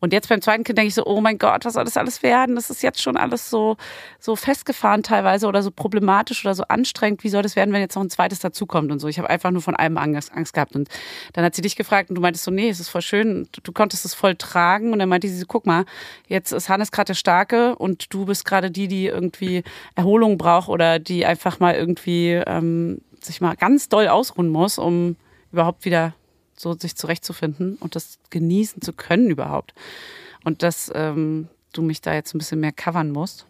Und 0.00 0.12
jetzt 0.12 0.28
beim 0.28 0.42
zweiten 0.42 0.64
Kind 0.64 0.78
denke 0.78 0.88
ich 0.88 0.94
so, 0.94 1.06
oh 1.06 1.20
mein 1.20 1.38
Gott, 1.38 1.64
was 1.64 1.74
soll 1.74 1.84
das 1.84 1.96
alles 1.96 2.24
werden? 2.24 2.56
Das 2.56 2.68
ist 2.68 2.82
jetzt 2.82 3.00
schon 3.00 3.16
alles 3.16 3.48
so, 3.50 3.76
so 4.18 4.34
festgefahren 4.34 5.04
teilweise 5.04 5.46
oder 5.46 5.62
so 5.62 5.70
problematisch 5.70 6.44
oder 6.44 6.56
so 6.56 6.64
anstrengend. 6.64 7.22
Wie 7.22 7.28
soll 7.28 7.42
das 7.42 7.54
werden, 7.54 7.72
wenn 7.72 7.80
jetzt 7.80 7.94
noch 7.94 8.02
ein 8.02 8.10
zweites 8.10 8.40
dazukommt 8.40 8.90
und 8.90 8.98
so? 8.98 9.06
Ich 9.06 9.18
habe 9.18 9.30
einfach 9.30 9.52
nur 9.52 9.62
von 9.62 9.76
allem 9.76 9.96
Angst, 9.96 10.32
Angst 10.34 10.54
gehabt. 10.54 10.74
Und 10.74 10.88
dann 11.34 11.44
hat 11.44 11.54
sie 11.54 11.62
dich 11.62 11.76
gefragt 11.76 12.10
und 12.10 12.16
du 12.16 12.20
meintest 12.20 12.44
so, 12.44 12.50
nee, 12.50 12.68
es 12.68 12.80
ist 12.80 12.88
voll 12.88 13.02
schön. 13.02 13.48
Du, 13.52 13.60
du 13.62 13.72
konntest 13.72 14.04
es 14.04 14.14
voll 14.14 14.34
tragen. 14.34 14.92
Und 14.92 14.98
dann 14.98 15.08
meinte 15.08 15.28
sie 15.28 15.44
guck 15.46 15.66
mal, 15.66 15.84
jetzt 16.26 16.50
ist 16.52 16.68
Hannes 16.68 16.90
gerade 16.90 17.08
der 17.08 17.14
Starke 17.14 17.76
und 17.76 18.12
du 18.12 18.26
bist 18.26 18.44
gerade 18.44 18.72
die, 18.72 18.88
die 18.88 19.06
irgendwie 19.06 19.62
Erholung 19.94 20.36
braucht 20.36 20.68
oder 20.68 20.98
die 20.98 21.24
einfach 21.24 21.60
mal 21.60 21.76
irgendwie 21.76 22.32
ähm, 22.32 23.00
sich 23.24 23.40
mal 23.40 23.56
ganz 23.56 23.88
doll 23.88 24.08
ausruhen 24.08 24.48
muss, 24.48 24.78
um 24.78 25.16
überhaupt 25.52 25.84
wieder 25.84 26.14
so 26.56 26.74
sich 26.74 26.96
zurechtzufinden 26.96 27.76
und 27.76 27.94
das 27.96 28.18
genießen 28.30 28.82
zu 28.82 28.92
können 28.92 29.30
überhaupt. 29.30 29.74
Und 30.44 30.62
dass 30.62 30.90
ähm, 30.94 31.48
du 31.72 31.82
mich 31.82 32.00
da 32.00 32.14
jetzt 32.14 32.34
ein 32.34 32.38
bisschen 32.38 32.60
mehr 32.60 32.72
covern 32.72 33.10
musst. 33.10 33.46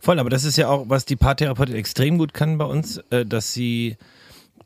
Voll, 0.00 0.18
aber 0.18 0.30
das 0.30 0.44
ist 0.44 0.56
ja 0.56 0.68
auch, 0.68 0.88
was 0.88 1.04
die 1.04 1.16
Paartherapeutin 1.16 1.76
extrem 1.76 2.18
gut 2.18 2.34
kann 2.34 2.58
bei 2.58 2.64
uns, 2.64 2.98
äh, 3.10 3.24
dass 3.24 3.52
sie 3.52 3.96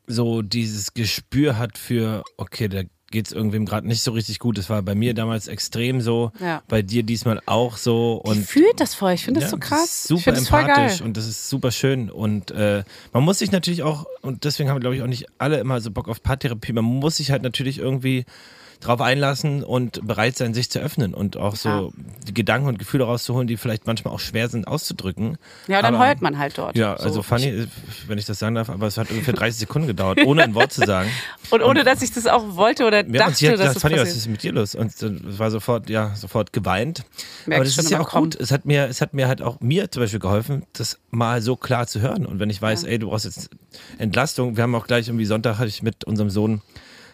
so 0.07 0.43
dieses 0.43 0.95
Gespür 0.95 1.59
hat 1.59 1.79
für, 1.79 2.23
okay, 2.37 2.69
da 2.69 2.83
geht 3.17 3.27
es 3.27 3.33
irgendwem 3.33 3.65
gerade 3.65 3.87
nicht 3.89 4.03
so 4.03 4.13
richtig 4.13 4.39
gut. 4.39 4.59
Das 4.59 4.69
war 4.69 4.83
bei 4.83 4.95
mir 4.95 5.15
damals 5.15 5.49
extrem 5.49 6.03
so, 6.03 6.33
Ja. 6.39 6.63
bei 6.69 6.83
dir 6.83 7.03
diesmal 7.03 7.41
auch 7.47 7.79
so. 7.79 8.21
Und 8.23 8.45
fühlt 8.47 8.79
das 8.79 8.95
voll. 8.95 9.13
Ich 9.13 9.25
finde 9.25 9.41
das 9.41 9.47
Ja, 9.49 9.51
so 9.53 9.57
das 9.57 9.69
krass. 9.69 9.85
ist 9.85 10.09
super 10.09 10.19
ich 10.33 10.39
das 10.39 10.39
empathisch 10.51 11.01
und 11.01 11.17
das 11.17 11.27
ist 11.27 11.49
super 11.49 11.71
schön. 11.71 12.11
Und 12.11 12.51
äh, 12.51 12.85
man 13.15 13.25
muss 13.25 13.39
sich 13.39 13.51
natürlich 13.53 13.83
auch, 13.83 14.05
und 14.21 14.45
deswegen 14.45 14.69
haben, 14.69 14.81
glaube 14.81 14.97
ich, 14.97 15.03
auch 15.03 15.07
nicht 15.07 15.27
alle 15.39 15.59
immer 15.59 15.81
so 15.81 15.91
Bock 15.91 16.09
auf 16.09 16.23
Paartherapie, 16.23 16.73
man 16.75 16.85
muss 16.85 17.17
sich 17.17 17.31
halt 17.31 17.43
natürlich 17.43 17.79
irgendwie 17.79 18.27
drauf 18.81 19.01
einlassen 19.01 19.65
und 19.65 20.07
bereit 20.07 20.37
sein, 20.37 20.55
sich 20.55 20.71
zu 20.71 20.79
öffnen 20.79 21.15
und 21.15 21.37
auch 21.37 21.57
so 21.57 21.69
Ja. 21.69 21.89
die 22.29 22.35
Gedanken 22.35 22.69
und 22.69 22.79
Gefühle 22.79 23.05
rauszuholen, 23.05 23.47
die 23.49 23.57
vielleicht 23.57 23.87
manchmal 23.87 24.13
auch 24.15 24.21
schwer 24.21 24.49
sind 24.49 24.69
auszudrücken. 24.69 25.39
Ja, 25.67 25.79
und 25.79 25.83
dann 25.85 25.95
Aber- 25.95 26.07
heult 26.09 26.21
man 26.23 26.39
halt 26.39 26.59
dort. 26.59 26.77
Ja, 26.77 26.97
So. 26.99 27.05
also 27.05 27.23
Fanny, 27.23 27.67
wenn 28.07 28.19
ich 28.19 28.25
das 28.27 28.39
sagen 28.39 28.55
darf, 28.55 28.69
aber 28.71 28.87
es 28.87 28.99
hat 28.99 29.11
ungefähr 29.11 29.35
30 29.35 29.61
Sekunden 29.61 29.87
gedauert, 29.89 30.21
ohne 30.25 30.45
ein 30.45 30.55
Wort 30.55 30.73
zu 30.73 30.85
sagen. 30.85 31.09
Und 31.51 31.63
ohne, 31.63 31.85
dass 31.85 32.03
ich 32.03 32.11
das 32.13 32.27
auch 32.27 32.57
wollte 32.57 32.85
oder 32.87 33.05
uns 33.05 33.13
dachte, 33.13 33.57
dass 33.57 33.75
das 33.75 33.83
Fanny, 33.83 33.95
was 33.95 34.01
passiert. 34.03 34.17
ist 34.17 34.27
mit 34.29 34.43
dir 34.43 34.53
los? 34.53 34.75
Und 34.75 35.01
dann- 35.01 35.25
es 35.29 35.39
war 35.39 35.51
sofort, 35.53 35.89
ja, 35.89 36.15
sofort 36.17 36.53
geweint. 36.53 37.05
Merk 37.47 37.59
aber 37.61 37.65
das 37.65 37.79
ist 37.79 37.89
ja 37.91 38.01
auch 38.01 38.09
kommen. 38.09 38.31
gut. 38.31 38.41
Es 38.41 38.51
hat 38.51 38.65
mir, 38.67 38.87
es 38.89 39.01
hat 39.01 39.15
mir 39.15 39.29
halt 39.29 39.43
auch 39.43 39.61
mir 39.61 39.91
zum 39.91 40.03
Beispiel 40.03 40.19
geholfen, 40.21 40.65
das 40.73 40.99
mal 41.11 41.41
so 41.43 41.55
klar 41.57 41.87
zu 41.87 42.01
hören. 42.01 42.27
Und 42.27 42.41
wenn 42.41 42.51
ich 42.51 42.61
weiß, 42.61 42.83
ey, 42.85 42.99
du 42.99 43.09
brauchst 43.11 43.25
jetzt 43.27 43.51
Entlastung, 43.99 44.57
wir 44.57 44.65
haben 44.65 44.75
auch 44.75 44.87
gleich 44.87 45.07
irgendwie 45.09 45.25
Sonntag 45.25 45.59
hatte 45.59 45.69
ich 45.69 45.83
mit 45.83 46.05
unserem 46.05 46.31
Sohn 46.31 46.63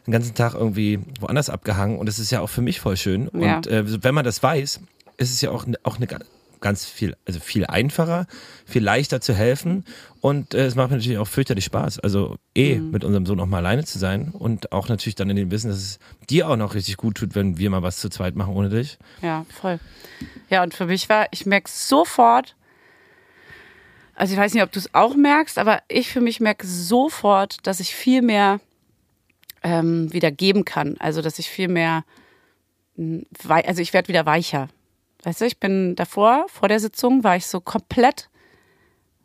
den 0.07 0.13
ganzen 0.13 0.35
Tag 0.35 0.55
irgendwie 0.55 0.99
woanders 1.21 1.49
abgehangen 1.51 1.99
und 1.99 2.07
das 2.07 2.19
ist 2.19 2.31
ja 2.31 2.41
auch 2.41 2.51
für 2.51 2.63
mich 2.63 2.81
voll 2.81 2.97
schön. 2.97 3.31
Ja. 3.35 3.57
Und 3.57 3.67
äh, 3.67 4.03
wenn 4.03 4.15
man 4.15 4.25
das 4.25 4.43
weiß, 4.43 4.81
ist 5.19 5.31
es 5.33 5.41
ja 5.41 5.51
auch, 5.51 5.65
auch 5.85 5.97
eine 5.97 6.07
ga- 6.07 6.19
ganz 6.61 6.85
viel, 6.85 7.17
also 7.27 7.41
viel 7.41 7.67
einfacher, 7.67 8.27
viel 8.67 8.83
leichter 8.85 9.21
zu 9.21 9.35
helfen 9.35 9.85
und 10.21 10.55
äh, 10.55 10.65
es 10.67 10.75
macht 10.77 10.91
mir 10.91 10.97
natürlich 10.97 11.19
auch 11.19 11.27
fürchterlich 11.29 11.65
Spaß. 11.65 11.99
Also 12.01 12.37
eh 12.55 12.77
Mhm. 12.77 12.91
mit 12.93 13.05
unserem 13.05 13.27
Sohn 13.27 13.41
auch 13.41 13.47
mal 13.47 13.59
alleine 13.59 13.85
zu 13.85 13.99
sein 13.99 14.29
und 14.33 14.71
auch 14.73 14.89
natürlich 14.89 15.15
dann 15.17 15.29
in 15.31 15.37
dem 15.37 15.51
Wissen, 15.51 15.69
dass 15.71 15.79
es 15.79 15.99
dir 16.31 16.49
auch 16.49 16.57
noch 16.57 16.75
richtig 16.75 16.97
gut 16.97 17.17
tut, 17.17 17.35
wenn 17.35 17.59
wir 17.59 17.69
mal 17.71 17.83
was 17.83 17.97
zu 17.99 18.09
zweit 18.11 18.37
machen 18.37 18.55
ohne 18.55 18.69
dich. 18.71 18.97
Ja, 19.23 19.45
voll. 19.61 19.79
Ja, 20.51 20.63
und 20.63 20.73
für 20.75 20.87
mich 20.87 21.09
war, 21.09 21.27
ich 21.33 21.47
merke 21.47 21.69
sofort, 21.71 22.55
also 24.15 24.35
ich 24.35 24.39
weiß 24.39 24.55
nicht, 24.55 24.63
ob 24.63 24.71
du 24.73 24.79
es 24.79 24.95
auch 24.95 25.17
merkst, 25.17 25.59
aber 25.59 25.81
ich 25.89 26.11
für 26.11 26.21
mich 26.21 26.39
merke 26.41 26.67
sofort, 26.67 27.57
dass 27.67 27.81
ich 27.81 27.95
viel 27.95 28.23
mehr 28.23 28.61
ähm, 29.63 30.13
wieder 30.13 30.31
geben 30.31 30.65
kann. 30.65 30.97
Also, 30.99 31.23
dass 31.23 31.39
ich 31.39 31.49
viel 31.49 31.69
mehr, 31.69 32.05
also 33.49 33.83
ich 33.83 33.93
werde 33.93 34.09
wieder 34.09 34.27
weicher. 34.27 34.69
Weißt 35.23 35.41
du, 35.41 35.45
ich 35.45 35.59
bin 35.59 35.95
davor, 35.95 36.47
vor 36.49 36.69
der 36.69 36.81
Sitzung, 36.81 37.23
war 37.23 37.37
ich 37.37 37.47
so 37.47 37.61
komplett 37.61 38.29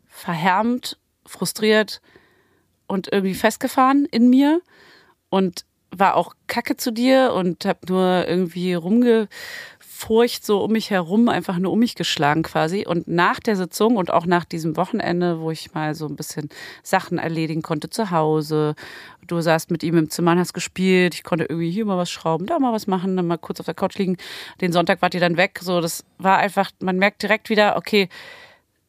verhärmt, 0.06 0.98
frustriert 1.26 2.00
und 2.86 3.12
irgendwie 3.12 3.34
festgefahren 3.34 4.06
in 4.10 4.30
mir 4.30 4.62
und 5.28 5.64
war 5.90 6.16
auch 6.16 6.34
kacke 6.46 6.76
zu 6.76 6.92
dir 6.92 7.32
und 7.34 7.64
habe 7.64 7.80
nur 7.88 8.26
irgendwie 8.28 8.74
rumgefurcht 8.74 10.44
so 10.44 10.62
um 10.62 10.72
mich 10.72 10.90
herum, 10.90 11.28
einfach 11.28 11.58
nur 11.58 11.72
um 11.72 11.78
mich 11.78 11.94
geschlagen 11.94 12.42
quasi. 12.42 12.86
Und 12.86 13.08
nach 13.08 13.40
der 13.40 13.56
Sitzung 13.56 13.96
und 13.96 14.10
auch 14.10 14.26
nach 14.26 14.44
diesem 14.44 14.76
Wochenende, 14.76 15.40
wo 15.40 15.50
ich 15.50 15.72
mal 15.74 15.94
so 15.94 16.06
ein 16.06 16.16
bisschen 16.16 16.48
Sachen 16.82 17.18
erledigen 17.18 17.62
konnte 17.62 17.90
zu 17.90 18.10
Hause, 18.10 18.74
du 19.28 19.40
saßt 19.40 19.70
mit 19.70 19.82
ihm 19.82 19.96
im 19.96 20.10
Zimmer 20.10 20.32
und 20.32 20.38
hast 20.38 20.52
gespielt, 20.54 21.14
ich 21.14 21.22
konnte 21.22 21.44
irgendwie 21.44 21.70
hier 21.70 21.84
mal 21.84 21.96
was 21.96 22.10
schrauben, 22.10 22.46
da 22.46 22.58
mal 22.58 22.72
was 22.72 22.86
machen, 22.86 23.16
dann 23.16 23.26
mal 23.26 23.38
kurz 23.38 23.60
auf 23.60 23.66
der 23.66 23.74
Couch 23.74 23.96
liegen. 23.98 24.16
Den 24.60 24.72
Sonntag 24.72 25.00
wart 25.02 25.14
ihr 25.14 25.20
dann 25.20 25.36
weg, 25.36 25.60
so 25.62 25.80
das 25.80 26.04
war 26.18 26.38
einfach, 26.38 26.70
man 26.80 26.96
merkt 26.98 27.22
direkt 27.22 27.48
wieder, 27.50 27.76
okay, 27.76 28.08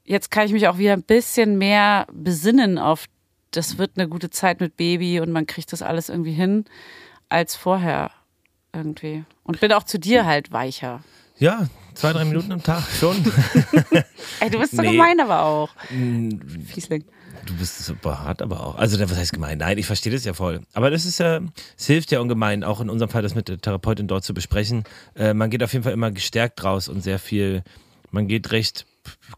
jetzt 0.03 0.31
kann 0.31 0.45
ich 0.47 0.53
mich 0.53 0.67
auch 0.67 0.77
wieder 0.77 0.93
ein 0.93 1.03
bisschen 1.03 1.57
mehr 1.57 2.07
besinnen 2.11 2.77
auf, 2.79 3.05
das 3.51 3.77
wird 3.77 3.91
eine 3.95 4.07
gute 4.07 4.29
Zeit 4.29 4.59
mit 4.59 4.75
Baby 4.77 5.19
und 5.19 5.31
man 5.31 5.45
kriegt 5.47 5.71
das 5.71 5.81
alles 5.81 6.09
irgendwie 6.09 6.33
hin, 6.33 6.65
als 7.29 7.55
vorher 7.55 8.11
irgendwie. 8.73 9.23
Und 9.43 9.59
bin 9.59 9.71
auch 9.73 9.83
zu 9.83 9.99
dir 9.99 10.25
halt 10.25 10.51
weicher. 10.51 11.01
Ja, 11.37 11.67
zwei, 11.93 12.11
drei 12.13 12.25
Minuten 12.25 12.51
am 12.51 12.61
Tag 12.61 12.83
schon. 12.99 13.15
Ey, 14.41 14.49
du 14.49 14.59
bist 14.59 14.75
so 14.75 14.81
Nee. 14.81 14.91
gemein 14.91 15.19
aber 15.19 15.43
auch. 15.43 15.69
Fiesling. 16.67 17.05
Du 17.49 17.55
bist 17.55 17.83
super 17.83 18.19
hart, 18.19 18.43
aber 18.43 18.59
auch. 18.59 18.75
Also, 18.75 18.99
was 18.99 19.17
heißt 19.17 19.33
gemein? 19.33 19.57
Nein, 19.57 19.79
ich 19.79 19.87
verstehe 19.87 20.13
das 20.13 20.23
ja 20.23 20.33
voll. 20.33 20.61
Aber 20.73 20.91
das 20.91 21.05
ist 21.05 21.17
ja, 21.17 21.39
es 21.75 21.87
hilft 21.87 22.11
ja 22.11 22.19
ungemein, 22.19 22.63
auch 22.63 22.79
in 22.79 22.89
unserem 22.89 23.09
Fall 23.09 23.23
das 23.23 23.33
mit 23.33 23.47
der 23.47 23.57
Therapeutin 23.57 24.07
dort 24.07 24.23
zu 24.23 24.35
besprechen. 24.35 24.83
Äh, 25.15 25.33
man 25.33 25.49
geht 25.49 25.63
auf 25.63 25.73
jeden 25.73 25.83
Fall 25.83 25.93
immer 25.93 26.11
gestärkt 26.11 26.63
raus 26.63 26.87
und 26.87 27.01
sehr 27.01 27.17
viel, 27.17 27.63
man 28.11 28.27
geht 28.27 28.51
recht 28.51 28.85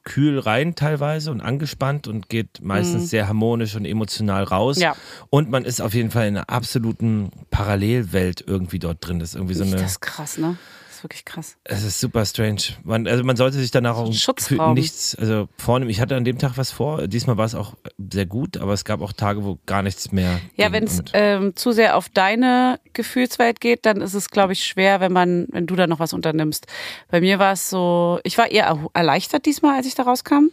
kühl 0.03 0.39
rein 0.39 0.75
teilweise 0.75 1.31
und 1.31 1.39
angespannt 1.39 2.07
und 2.07 2.27
geht 2.27 2.61
meistens 2.61 3.09
sehr 3.09 3.27
harmonisch 3.27 3.75
und 3.75 3.85
emotional 3.85 4.43
raus. 4.43 4.75
Mhm. 4.75 4.81
Ja. 4.83 4.95
Und 5.29 5.49
man 5.49 5.63
ist 5.63 5.81
auf 5.81 5.93
jeden 5.93 6.11
Fall 6.11 6.27
in 6.27 6.35
einer 6.35 6.49
absoluten 6.49 7.31
Parallelwelt 7.49 8.43
irgendwie 8.45 8.79
dort 8.79 9.05
drin. 9.07 9.19
Das 9.19 9.29
ist 9.29 9.35
irgendwie 9.35 9.53
so 9.53 9.63
eine. 9.63 9.77
Das 9.77 9.91
ist 9.91 10.01
krass, 10.01 10.37
ne? 10.37 10.57
Ist 11.01 11.05
wirklich 11.05 11.25
krass. 11.25 11.57
Es 11.63 11.83
ist 11.83 11.99
super 11.99 12.23
strange. 12.27 12.61
Man, 12.83 13.07
also 13.07 13.23
man 13.23 13.35
sollte 13.35 13.57
sich 13.57 13.71
danach 13.71 13.97
auch 13.97 14.05
für 14.05 14.13
Schutzraum. 14.13 14.75
nichts, 14.75 15.15
also 15.15 15.49
vornehmen. 15.57 15.89
Ich 15.89 15.99
hatte 15.99 16.15
an 16.15 16.23
dem 16.23 16.37
Tag 16.37 16.57
was 16.57 16.69
vor. 16.69 17.07
Diesmal 17.07 17.37
war 17.37 17.45
es 17.45 17.55
auch 17.55 17.73
sehr 17.97 18.27
gut, 18.27 18.57
aber 18.57 18.73
es 18.73 18.85
gab 18.85 19.01
auch 19.01 19.11
Tage, 19.11 19.43
wo 19.43 19.57
gar 19.65 19.81
nichts 19.81 20.11
mehr. 20.11 20.39
Ja, 20.57 20.71
wenn 20.71 20.83
es 20.83 21.01
ähm, 21.13 21.55
zu 21.55 21.71
sehr 21.71 21.97
auf 21.97 22.07
deine 22.09 22.79
Gefühlswelt 22.93 23.61
geht, 23.61 23.87
dann 23.87 23.99
ist 23.99 24.13
es, 24.13 24.29
glaube 24.29 24.53
ich, 24.53 24.63
schwer, 24.63 24.99
wenn 24.99 25.11
man, 25.11 25.47
wenn 25.49 25.65
du 25.65 25.75
da 25.75 25.87
noch 25.87 25.97
was 25.97 26.13
unternimmst. 26.13 26.67
Bei 27.09 27.19
mir 27.19 27.39
war 27.39 27.53
es 27.53 27.71
so, 27.71 28.19
ich 28.23 28.37
war 28.37 28.51
eher 28.51 28.77
erleichtert 28.93 29.47
diesmal, 29.47 29.77
als 29.77 29.87
ich 29.87 29.95
da 29.95 30.03
rauskam, 30.03 30.51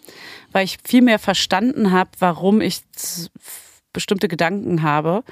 weil 0.52 0.64
ich 0.64 0.78
viel 0.82 1.02
mehr 1.02 1.18
verstanden 1.18 1.92
habe, 1.92 2.08
warum 2.20 2.62
ich 2.62 2.80
bestimmte 3.92 4.28
Gedanken 4.28 4.82
habe. 4.82 5.24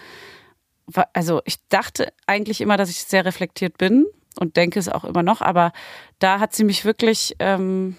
Also 1.14 1.40
ich 1.46 1.56
dachte 1.70 2.12
eigentlich 2.26 2.60
immer, 2.60 2.76
dass 2.76 2.90
ich 2.90 3.02
sehr 3.04 3.24
reflektiert 3.24 3.78
bin 3.78 4.04
und 4.38 4.56
denke 4.56 4.78
es 4.78 4.88
auch 4.88 5.04
immer 5.04 5.22
noch, 5.22 5.40
aber 5.40 5.72
da 6.18 6.40
hat 6.40 6.54
sie 6.54 6.64
mich 6.64 6.84
wirklich 6.84 7.36
ähm, 7.38 7.96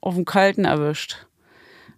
auf 0.00 0.14
dem 0.14 0.24
Kalten 0.24 0.64
erwischt. 0.64 1.26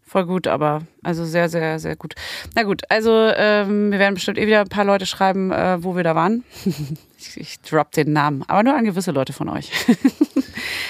Voll 0.02 0.26
gut, 0.26 0.48
aber 0.48 0.82
also 1.04 1.24
sehr, 1.24 1.48
sehr, 1.48 1.78
sehr 1.78 1.94
gut. 1.94 2.14
Na 2.56 2.64
gut, 2.64 2.82
also 2.88 3.12
ähm, 3.12 3.92
wir 3.92 4.00
werden 4.00 4.14
bestimmt 4.14 4.38
eh 4.38 4.46
wieder 4.48 4.60
ein 4.60 4.68
paar 4.68 4.84
Leute 4.84 5.06
schreiben, 5.06 5.52
äh, 5.52 5.84
wo 5.84 5.94
wir 5.94 6.02
da 6.02 6.16
waren. 6.16 6.42
ich, 7.18 7.36
ich 7.36 7.60
drop 7.60 7.92
den 7.92 8.12
Namen, 8.12 8.42
aber 8.48 8.64
nur 8.64 8.74
an 8.74 8.84
gewisse 8.84 9.12
Leute 9.12 9.32
von 9.32 9.48
euch. 9.48 9.70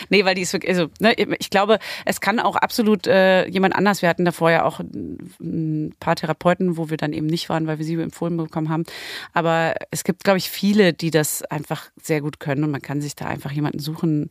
nee, 0.08 0.24
weil 0.24 0.34
die 0.34 0.42
ist 0.42 0.52
wirklich, 0.52 0.70
also 0.70 0.90
ne, 1.00 1.14
ich 1.14 1.50
glaube, 1.50 1.78
es 2.04 2.20
kann 2.20 2.40
auch 2.40 2.56
absolut 2.56 3.06
äh, 3.06 3.46
jemand 3.46 3.74
anders. 3.74 4.02
Wir 4.02 4.08
hatten 4.08 4.24
da 4.24 4.32
vorher 4.32 4.66
auch 4.66 4.80
ein 4.80 5.94
paar 6.00 6.16
Therapeuten, 6.16 6.76
wo 6.76 6.90
wir 6.90 6.96
dann 6.96 7.12
eben 7.12 7.26
nicht 7.26 7.48
waren, 7.48 7.66
weil 7.66 7.78
wir 7.78 7.84
sie 7.84 7.94
empfohlen 7.94 8.36
bekommen 8.36 8.68
haben. 8.68 8.84
Aber 9.32 9.74
es 9.90 10.04
gibt, 10.04 10.24
glaube 10.24 10.38
ich, 10.38 10.50
viele, 10.50 10.92
die 10.92 11.10
das 11.10 11.42
einfach 11.42 11.90
sehr 12.00 12.20
gut 12.20 12.40
können 12.40 12.64
und 12.64 12.70
man 12.70 12.82
kann 12.82 13.00
sich 13.00 13.16
da 13.16 13.26
einfach 13.26 13.52
jemanden 13.52 13.78
suchen 13.78 14.30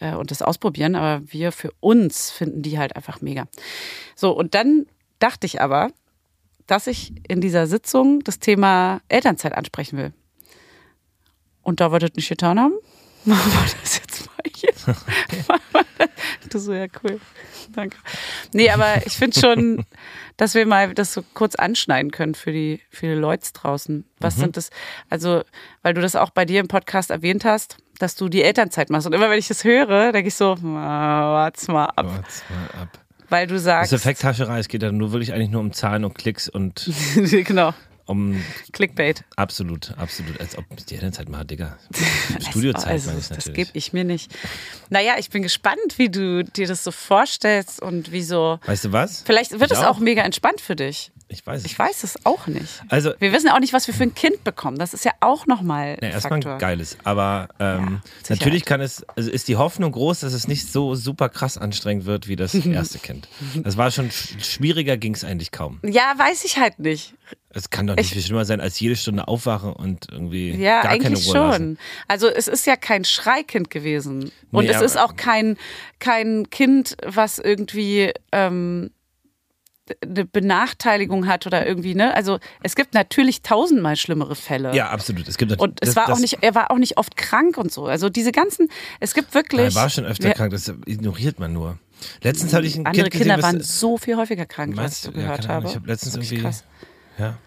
äh, 0.00 0.14
und 0.14 0.30
das 0.30 0.42
ausprobieren. 0.42 0.94
Aber 0.94 1.22
wir 1.26 1.52
für 1.52 1.70
uns 1.80 2.30
finden 2.30 2.62
die 2.62 2.78
halt 2.78 2.96
einfach 2.96 3.20
mega. 3.20 3.46
So, 4.14 4.36
und 4.36 4.54
dann 4.54 4.86
dachte 5.18 5.46
ich 5.46 5.60
aber, 5.60 5.90
dass 6.66 6.86
ich 6.86 7.12
in 7.28 7.40
dieser 7.40 7.66
Sitzung 7.66 8.20
das 8.24 8.38
Thema 8.38 9.00
Elternzeit 9.08 9.52
ansprechen 9.52 9.98
will. 9.98 10.12
Und 11.62 11.80
da 11.80 11.90
das 11.98 12.12
nicht 12.14 12.28
getan 12.28 12.60
haben, 12.60 12.74
machen 13.34 13.52
wir 13.52 13.74
das 13.82 13.98
jetzt 13.98 14.26
mal 14.26 14.50
hier. 14.54 14.70
Du 16.50 16.58
so, 16.58 16.72
ja, 16.72 16.86
cool. 17.02 17.20
Danke. 17.74 17.96
Nee, 18.52 18.70
aber 18.70 19.04
ich 19.06 19.14
finde 19.14 19.38
schon, 19.38 19.84
dass 20.36 20.54
wir 20.54 20.64
mal 20.66 20.94
das 20.94 21.12
so 21.12 21.24
kurz 21.34 21.56
anschneiden 21.56 22.10
können 22.12 22.34
für 22.34 22.52
die, 22.52 22.80
für 22.90 23.06
die 23.06 23.20
Leute 23.20 23.52
draußen. 23.52 24.04
Was 24.20 24.36
sind 24.36 24.56
das? 24.56 24.70
Also, 25.10 25.42
weil 25.82 25.94
du 25.94 26.00
das 26.00 26.14
auch 26.14 26.30
bei 26.30 26.44
dir 26.44 26.60
im 26.60 26.68
Podcast 26.68 27.10
erwähnt 27.10 27.44
hast, 27.44 27.78
dass 27.98 28.14
du 28.14 28.28
die 28.28 28.42
Elternzeit 28.42 28.90
machst. 28.90 29.06
Und 29.06 29.12
immer 29.12 29.28
wenn 29.28 29.38
ich 29.38 29.48
das 29.48 29.64
höre, 29.64 30.12
denke 30.12 30.28
ich 30.28 30.34
so, 30.34 30.52
ah, 30.52 31.32
warte 31.32 31.72
mal 31.72 31.86
ab. 31.86 32.06
Warte 32.06 32.22
mal 32.50 32.82
ab. 32.82 32.98
Weil 33.28 33.46
du 33.48 33.54
Das 33.54 33.64
sagst. 33.64 33.92
ist 33.92 34.00
Effekthascherei, 34.00 34.60
es 34.60 34.68
geht 34.68 34.82
dann 34.82 34.96
nur 34.96 35.10
wirklich 35.12 35.32
eigentlich 35.32 35.50
nur 35.50 35.60
um 35.60 35.72
Zahlen 35.72 36.04
und 36.04 36.14
Klicks 36.14 36.48
und 36.48 36.88
genau. 37.16 37.74
Um 38.06 38.42
Clickbait. 38.72 39.24
absolut, 39.36 39.92
absolut, 39.98 40.40
als 40.40 40.56
ob 40.56 40.64
die 40.86 40.94
Elternzeit 40.94 41.28
mal, 41.28 41.44
Digga. 41.44 41.76
Studiozeit 42.50 42.86
also, 42.86 43.08
meine 43.08 43.20
ich 43.20 43.28
das 43.28 43.38
natürlich. 43.38 43.56
gebe 43.68 43.70
ich 43.78 43.92
mir 43.92 44.04
nicht. 44.04 44.32
Naja, 44.90 45.14
ich 45.18 45.30
bin 45.30 45.42
gespannt, 45.42 45.78
wie 45.96 46.08
du 46.08 46.44
dir 46.44 46.66
das 46.66 46.84
so 46.84 46.90
vorstellst 46.90 47.80
und 47.82 48.12
wieso. 48.12 48.58
Weißt 48.66 48.84
du 48.86 48.92
was? 48.92 49.22
Vielleicht 49.26 49.52
wird 49.52 49.72
Ich 49.72 49.78
es 49.78 49.84
auch 49.84 49.98
mega 49.98 50.22
entspannt 50.22 50.60
für 50.60 50.76
dich. 50.76 51.12
Ich 51.28 51.44
weiß 51.44 51.62
es. 51.62 51.66
Ich 51.66 51.76
weiß 51.76 52.04
es 52.04 52.24
auch 52.24 52.46
nicht. 52.46 52.82
Also, 52.88 53.12
Wir 53.18 53.32
wissen 53.32 53.48
auch 53.50 53.58
nicht, 53.58 53.72
was 53.72 53.88
wir 53.88 53.94
für 53.94 54.04
ein 54.04 54.14
Kind 54.14 54.44
bekommen. 54.44 54.78
Das 54.78 54.94
ist 54.94 55.04
ja 55.04 55.10
auch 55.20 55.46
nochmal 55.46 55.98
Ja, 56.00 56.10
erstmal 56.10 56.38
ein 56.46 56.58
geiles. 56.60 56.96
Aber 57.02 57.48
ähm, 57.58 58.00
Sicherheit. 58.22 58.38
natürlich 58.38 58.64
kann 58.64 58.80
es, 58.80 59.02
also 59.16 59.28
ist 59.28 59.48
die 59.48 59.56
Hoffnung 59.56 59.90
groß, 59.90 60.20
dass 60.20 60.32
es 60.32 60.46
nicht 60.46 60.70
so 60.70 60.94
super 60.94 61.28
krass 61.28 61.58
anstrengend 61.58 62.04
wird 62.04 62.28
wie 62.28 62.36
das 62.36 62.54
erste 62.66 63.00
Kind. 63.00 63.26
Das 63.56 63.76
war 63.76 63.90
schon 63.90 64.10
sch- 64.10 64.38
schwieriger, 64.44 64.96
ging 64.96 65.14
es 65.16 65.24
eigentlich 65.24 65.50
kaum. 65.50 65.80
Ja, 65.82 66.14
weiß 66.16 66.44
ich 66.44 66.58
halt 66.58 66.78
nicht. 66.78 67.14
Es 67.56 67.70
kann 67.70 67.86
doch 67.86 67.96
nicht 67.96 68.12
viel 68.12 68.20
schlimmer 68.22 68.44
sein, 68.44 68.60
als 68.60 68.78
jede 68.78 68.96
Stunde 68.96 69.26
aufwachen 69.28 69.72
und 69.72 70.08
irgendwie 70.12 70.50
Ja, 70.50 70.82
gar 70.82 70.92
keine 70.92 71.06
eigentlich 71.06 71.26
Ruhe 71.26 71.32
schon. 71.34 71.48
lassen. 71.50 71.78
Also 72.06 72.28
es 72.28 72.48
ist 72.48 72.66
ja 72.66 72.76
kein 72.76 73.04
Schreikind 73.04 73.70
gewesen. 73.70 74.30
Und 74.52 74.64
Nee, 74.66 74.70
es 74.70 74.82
ist 74.82 74.98
auch 74.98 75.16
kein, 75.16 75.56
kein 75.98 76.50
Kind, 76.50 76.96
was 77.04 77.38
irgendwie 77.38 78.12
ähm, 78.32 78.90
eine 80.02 80.24
Benachteiligung 80.24 81.28
hat 81.28 81.46
oder 81.46 81.64
irgendwie, 81.66 81.94
ne? 81.94 82.12
Also 82.14 82.40
es 82.62 82.74
gibt 82.74 82.92
natürlich 82.92 83.42
tausendmal 83.42 83.96
schlimmere 83.96 84.34
Fälle. 84.34 84.74
Ja, 84.74 84.90
absolut. 84.90 85.26
Es 85.28 85.38
gibt 85.38 85.58
Und 85.60 85.78
es 85.80 85.94
das, 85.94 85.96
war 85.96 86.12
auch 86.12 86.18
nicht, 86.18 86.38
er 86.42 86.54
war 86.56 86.70
auch 86.72 86.78
nicht 86.78 86.98
oft 86.98 87.16
krank 87.16 87.56
und 87.56 87.72
so. 87.72 87.86
Also 87.86 88.08
diese 88.10 88.32
ganzen, 88.32 88.68
es 89.00 89.14
gibt 89.14 89.32
wirklich. 89.32 89.74
Er 89.76 89.80
war 89.80 89.88
schon 89.88 90.04
öfter 90.04 90.28
Ja, 90.28 90.34
krank, 90.34 90.50
das 90.50 90.68
ignoriert 90.86 91.38
man 91.38 91.52
nur. 91.52 91.78
Letztens 92.22 92.52
hatte 92.52 92.66
ich 92.66 92.76
ein 92.76 92.84
Andere 92.84 93.04
Kind 93.04 93.12
gesehen, 93.12 93.28
Kinder 93.30 93.42
waren 93.42 93.60
was, 93.60 93.78
so 93.80 93.96
viel 93.96 94.16
häufiger 94.16 94.44
krank, 94.44 94.72
was 94.76 94.82
Meinst 94.82 94.96
ich 95.06 95.12
so? 95.14 95.18
Ja, 95.18 95.24
gehört 95.24 95.44
Ahnung. 95.44 95.54
habe. 95.54 95.68
Ich 95.68 95.74
habe 95.76 95.86
letztens 95.86 96.14
irgendwie- 96.16 96.42
krass. 96.42 96.64
ja, 97.16 97.38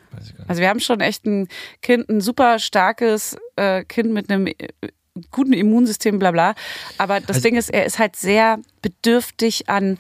Also 0.48 0.62
wir 0.62 0.70
haben 0.70 0.80
schon 0.80 1.00
echt 1.02 1.26
ein 1.26 1.48
Kind, 1.82 2.10
ein 2.10 2.22
super 2.22 2.60
starkes 2.60 3.38
äh, 3.56 3.84
Kind 3.86 4.12
mit 4.12 4.30
einem 4.30 4.48
äh, 4.48 4.56
guten 5.32 5.54
Immunsystem, 5.54 6.20
bla 6.20 6.32
bla. 6.32 6.56
Aber 6.98 7.20
das 7.20 7.38
Also- 7.38 7.42
Ding 7.42 7.56
ist, 7.56 7.70
er 7.70 7.86
ist 7.86 8.00
halt 8.00 8.16
sehr 8.16 8.60
bedürftig 8.82 9.70
an, 9.70 9.98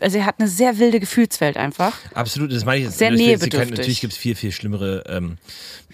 also 0.00 0.18
er 0.18 0.26
hat 0.26 0.40
eine 0.40 0.48
sehr 0.48 0.78
wilde 0.78 1.00
Gefühlswelt 1.00 1.56
einfach. 1.56 1.96
Absolut, 2.12 2.52
das 2.52 2.64
meine 2.64 2.84
ich. 2.84 2.90
Sehr 2.90 3.10
nähebedürftig. 3.12 3.70
Natürlich 3.78 4.00
gibt 4.00 4.12
es 4.12 4.18
viel, 4.18 4.34
viel 4.34 4.52
schlimmere 4.52 5.04
ähm, 5.06 5.38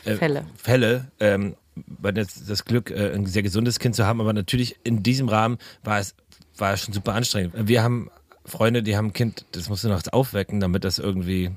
äh, 0.04 0.16
Fälle. 0.16 0.44
Fälle 0.56 1.10
ähm, 1.20 1.54
weil 1.87 2.12
das, 2.12 2.44
das 2.46 2.64
Glück, 2.64 2.90
äh, 2.90 3.12
ein 3.14 3.26
sehr 3.26 3.42
gesundes 3.42 3.78
Kind 3.78 3.94
zu 3.94 4.06
haben, 4.06 4.20
aber 4.20 4.32
natürlich 4.32 4.76
in 4.82 5.02
diesem 5.02 5.28
Rahmen 5.28 5.58
war 5.84 5.99
es, 5.99 6.14
war 6.56 6.72
es 6.75 6.82
schon 6.84 6.94
super 6.94 7.14
anstrengend. 7.14 7.54
Wir 7.56 7.82
haben 7.82 8.10
Freunde, 8.44 8.82
die 8.82 8.96
haben 8.96 9.06
ein 9.08 9.12
Kind, 9.12 9.44
das 9.52 9.68
musst 9.68 9.84
du 9.84 9.88
nachts 9.88 10.08
aufwecken, 10.08 10.60
damit 10.60 10.84
das 10.84 10.99
irgendwie 10.99 11.50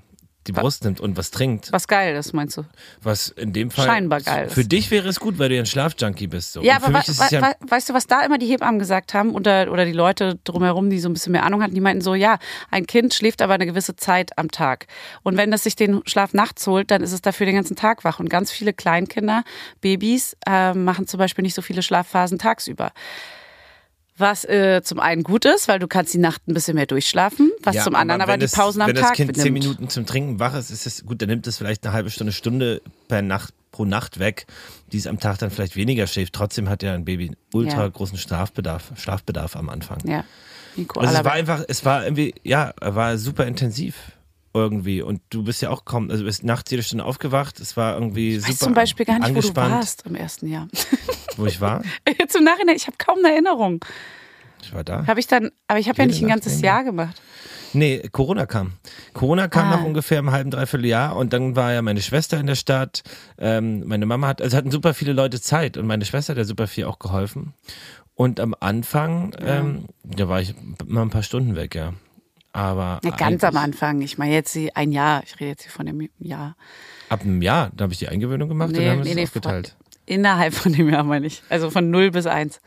die 0.48 0.52
Brust 0.52 0.84
nimmt 0.84 1.00
und 1.00 1.18
was 1.18 1.32
trinkt. 1.32 1.72
Was 1.72 1.88
geil 1.88 2.16
ist, 2.16 2.34
meinst 2.34 2.58
du? 2.58 2.66
Was 3.02 3.30
in 3.30 3.54
dem 3.54 3.72
Fall 3.72 3.86
Scheinbar 3.86 4.22
geil 4.22 4.48
ist. 4.48 4.54
Für 4.54 4.66
dich 4.66 4.92
wäre 4.92 5.08
es 5.08 5.20
gut, 5.20 5.40
weil 5.40 5.50
du 5.50 5.56
ja 5.56 5.62
ein 5.62 5.66
Schlafjunkie 5.66 6.28
bist. 6.28 6.54
So. 6.54 6.62
Ja, 6.62 6.76
Und 6.76 6.82
für 6.82 6.88
aber 6.88 7.00
ist 7.00 7.10
es 7.10 7.32
ja 7.32 7.54
weißt 7.68 7.90
du, 7.90 7.94
was 7.94 8.08
da 8.08 8.22
immer 8.22 8.38
die 8.38 8.48
Hebammen 8.48 8.80
gesagt 8.80 9.14
haben 9.14 9.32
oder, 9.32 9.72
oder 9.72 9.86
die 9.86 9.94
Leute 9.94 10.40
drumherum, 10.44 10.90
die 10.90 11.00
so 11.00 11.10
ein 11.10 11.14
bisschen 11.14 11.32
mehr 11.32 11.44
Ahnung 11.44 11.62
hatten, 11.62 11.76
die 11.76 11.82
meinten 11.82 12.02
so, 12.02 12.16
ja, 12.16 12.38
ein 12.72 12.86
Kind 12.88 13.14
schläft 13.14 13.42
aber 13.42 13.54
eine 13.54 13.66
gewisse 13.66 13.96
Zeit 13.96 14.38
am 14.38 14.52
Tag. 14.52 14.88
Und 15.24 15.38
wenn 15.38 15.52
es 15.54 15.64
sich 15.64 15.76
den 15.76 16.02
Schlaf 16.06 16.34
nachts 16.34 16.66
holt, 16.68 16.92
dann 16.92 17.02
ist 17.02 17.12
es 17.12 17.22
dafür 17.22 17.46
den 17.46 17.56
ganzen 17.56 17.76
Tag 17.76 18.04
wach. 18.04 18.20
Und 18.20 18.30
ganz 18.30 18.52
viele 18.52 18.74
Kleinkinder, 18.74 19.44
Babys, 19.82 20.36
äh, 20.46 20.74
machen 20.74 21.08
zum 21.08 21.18
Beispiel 21.18 21.44
nicht 21.44 21.56
so 21.56 21.62
viele 21.62 21.82
Schlafphasen 21.82 22.40
tagsüber. 22.40 22.92
Was 24.18 24.46
äh, 24.46 24.82
zum 24.84 25.00
einen 25.00 25.24
gut 25.24 25.46
ist, 25.46 25.68
weil 25.68 25.80
du 25.80 25.88
kannst 25.88 26.14
die 26.14 26.20
Nacht 26.20 26.48
ein 26.48 26.54
bisschen 26.54 26.76
mehr 26.76 26.86
durchschlafen, 26.86 27.52
was 27.64 27.76
Ja, 27.76 27.84
zum 27.84 27.96
anderen 27.96 28.22
aber, 28.22 28.34
wenn 28.34 28.40
die 28.40 28.46
das- 28.46 28.54
Pausen 28.54 28.82
am 28.82 28.88
wenn 28.90 28.96
Tag 28.96 29.10
das 29.10 29.18
Kind 29.18 29.36
zehn. 29.36 29.52
Minuten 29.54 29.90
zum 29.90 30.06
Trinken 30.06 30.40
wach 30.40 30.54
ist, 30.56 30.70
ist 30.70 30.86
es 30.86 31.04
gut, 31.06 31.22
dann 31.22 31.30
nimmt 31.30 31.48
es 31.48 31.58
vielleicht 31.58 31.84
eine 31.86 31.94
halbe 31.94 32.12
Stunde, 32.12 32.32
Stunde 32.32 32.82
per 33.08 33.22
Nacht 33.24 33.54
pro 33.72 33.86
Nacht 33.86 34.20
weg, 34.20 34.46
die 34.92 34.98
es 35.00 35.08
am 35.08 35.20
Tag 35.20 35.40
dann 35.40 35.50
vielleicht 35.50 35.76
weniger 35.76 36.06
schläft. 36.06 36.34
Trotzdem 36.34 36.70
hat 36.70 36.84
ja 36.84 36.94
ein 36.94 37.06
Baby 37.06 37.28
einen 37.30 37.38
ultra 37.54 37.82
Ja. 37.84 37.88
großen 37.88 38.20
Schlafbedarf, 38.20 38.92
Schlafbedarf 38.96 39.56
am 39.56 39.70
Anfang. 39.70 39.98
Ja. 40.06 40.24
wie 40.76 40.86
Also 40.96 41.16
es 41.18 41.24
war 41.26 41.32
einfach, 41.34 41.64
es 41.68 41.84
war 41.84 42.04
irgendwie, 42.04 42.36
ja, 42.44 42.72
er 42.80 42.94
war 42.96 43.18
super 43.18 43.48
intensiv 43.48 43.96
irgendwie 44.54 45.02
und 45.02 45.22
du 45.30 45.44
bist 45.44 45.62
ja 45.62 45.70
auch 45.70 45.86
kaum, 45.86 46.10
also 46.10 46.24
du 46.24 46.28
bist 46.28 46.44
nachts 46.44 46.70
jede 46.72 46.84
Stunde 46.84 47.06
aufgewacht, 47.06 47.60
es 47.60 47.76
war 47.76 47.96
irgendwie 47.96 48.36
ich 48.36 48.42
super 48.42 48.50
weiß 48.52 48.60
zum 48.60 48.74
Beispiel 48.74 49.06
gar 49.06 49.14
nicht, 49.20 49.24
wo 49.24 49.34
du 49.34 49.38
angespannt, 49.40 49.74
warst 49.74 50.06
im 50.06 50.16
ersten 50.16 50.48
Jahr. 50.48 50.68
wo 51.38 51.46
ich 51.46 51.60
war. 51.62 51.84
Jetzt 52.20 52.36
im 52.36 52.44
Nachhinein, 52.44 52.76
ich 52.76 52.88
habe 52.88 52.98
kaum 52.98 53.18
eine 53.20 53.34
Erinnerung. 53.34 53.84
Ich 54.62 54.74
war 54.74 54.84
da. 54.84 55.06
Habe 55.08 55.20
ich 55.20 55.28
dann, 55.28 55.52
aber 55.68 55.80
ich 55.80 55.90
habe 55.90 56.00
ja 56.00 56.06
nicht 56.06 56.22
ein 56.22 56.30
ganzes 56.30 56.54
irgendwie. 56.54 56.66
Jahr 56.68 56.84
gemacht. 56.84 57.22
Nee, 57.76 58.08
Corona 58.12 58.46
kam. 58.46 58.74
Corona 59.14 59.48
kam 59.48 59.68
Ah. 59.68 59.78
nach 59.78 59.84
ungefähr 59.84 60.20
einem 60.20 60.32
halben, 60.32 60.52
dreiviertel 60.52 60.86
Jahr 60.86 61.16
und 61.16 61.34
dann 61.34 61.56
war 61.56 61.74
ja 61.74 61.82
meine 61.82 62.02
Schwester 62.04 62.40
in 62.40 62.46
der 62.46 62.54
Stadt. 62.56 63.02
Ähm, 63.40 63.84
meine 63.88 64.06
Mama 64.06 64.28
hat, 64.28 64.42
also 64.44 64.56
hatten 64.56 64.70
super 64.70 64.94
viele 64.94 65.12
Leute 65.14 65.42
Zeit 65.42 65.76
und 65.78 65.88
meine 65.88 66.06
Schwester 66.06 66.34
hat 66.34 66.38
ja 66.38 66.44
super 66.46 66.68
viel 66.68 66.86
auch 66.86 67.00
geholfen. 67.00 67.54
Und 68.14 68.40
am 68.40 68.56
Anfang, 68.60 69.36
ähm, 69.44 69.86
da 70.04 70.30
war 70.30 70.40
ich 70.40 70.54
mal 70.86 71.02
ein 71.02 71.10
paar 71.10 71.24
Stunden 71.24 71.56
weg, 71.56 71.74
ja. 71.74 71.94
Aber 72.54 73.00
Ja, 73.04 73.12
ganz 73.12 73.44
am 73.44 73.58
Anfang. 73.58 74.02
Ich 74.02 74.18
meine 74.18 74.34
jetzt 74.34 74.54
die- 74.56 74.76
ein 74.76 74.92
Jahr. 74.92 75.24
Ich 75.26 75.40
rede 75.40 75.50
jetzt 75.50 75.64
hier 75.64 75.72
von 75.72 75.86
dem 75.88 76.08
Jahr. 76.20 76.56
ab 77.10 77.22
einem 77.22 77.42
Jahr, 77.42 77.72
da 77.76 77.84
habe 77.84 77.94
ich 77.94 78.00
die 78.00 78.08
Eingewöhnung 78.08 78.48
gemacht 78.50 78.70
und 78.70 78.76
Nee, 78.78 78.86
dann 78.86 78.92
haben 78.92 78.98
wir 79.00 79.04
nee, 79.06 79.10
es 79.12 79.16
nee, 79.18 79.24
aufgeteilt. 79.24 79.76
Innerhalb 80.06 80.54
von 80.54 80.74
dem 80.74 80.90
Jahr 80.90 81.04
meine 81.04 81.26
ich. 81.28 81.44
Also 81.50 81.70
von 81.70 81.90
0 81.92 82.12
bis 82.12 82.26
1. 82.28 82.60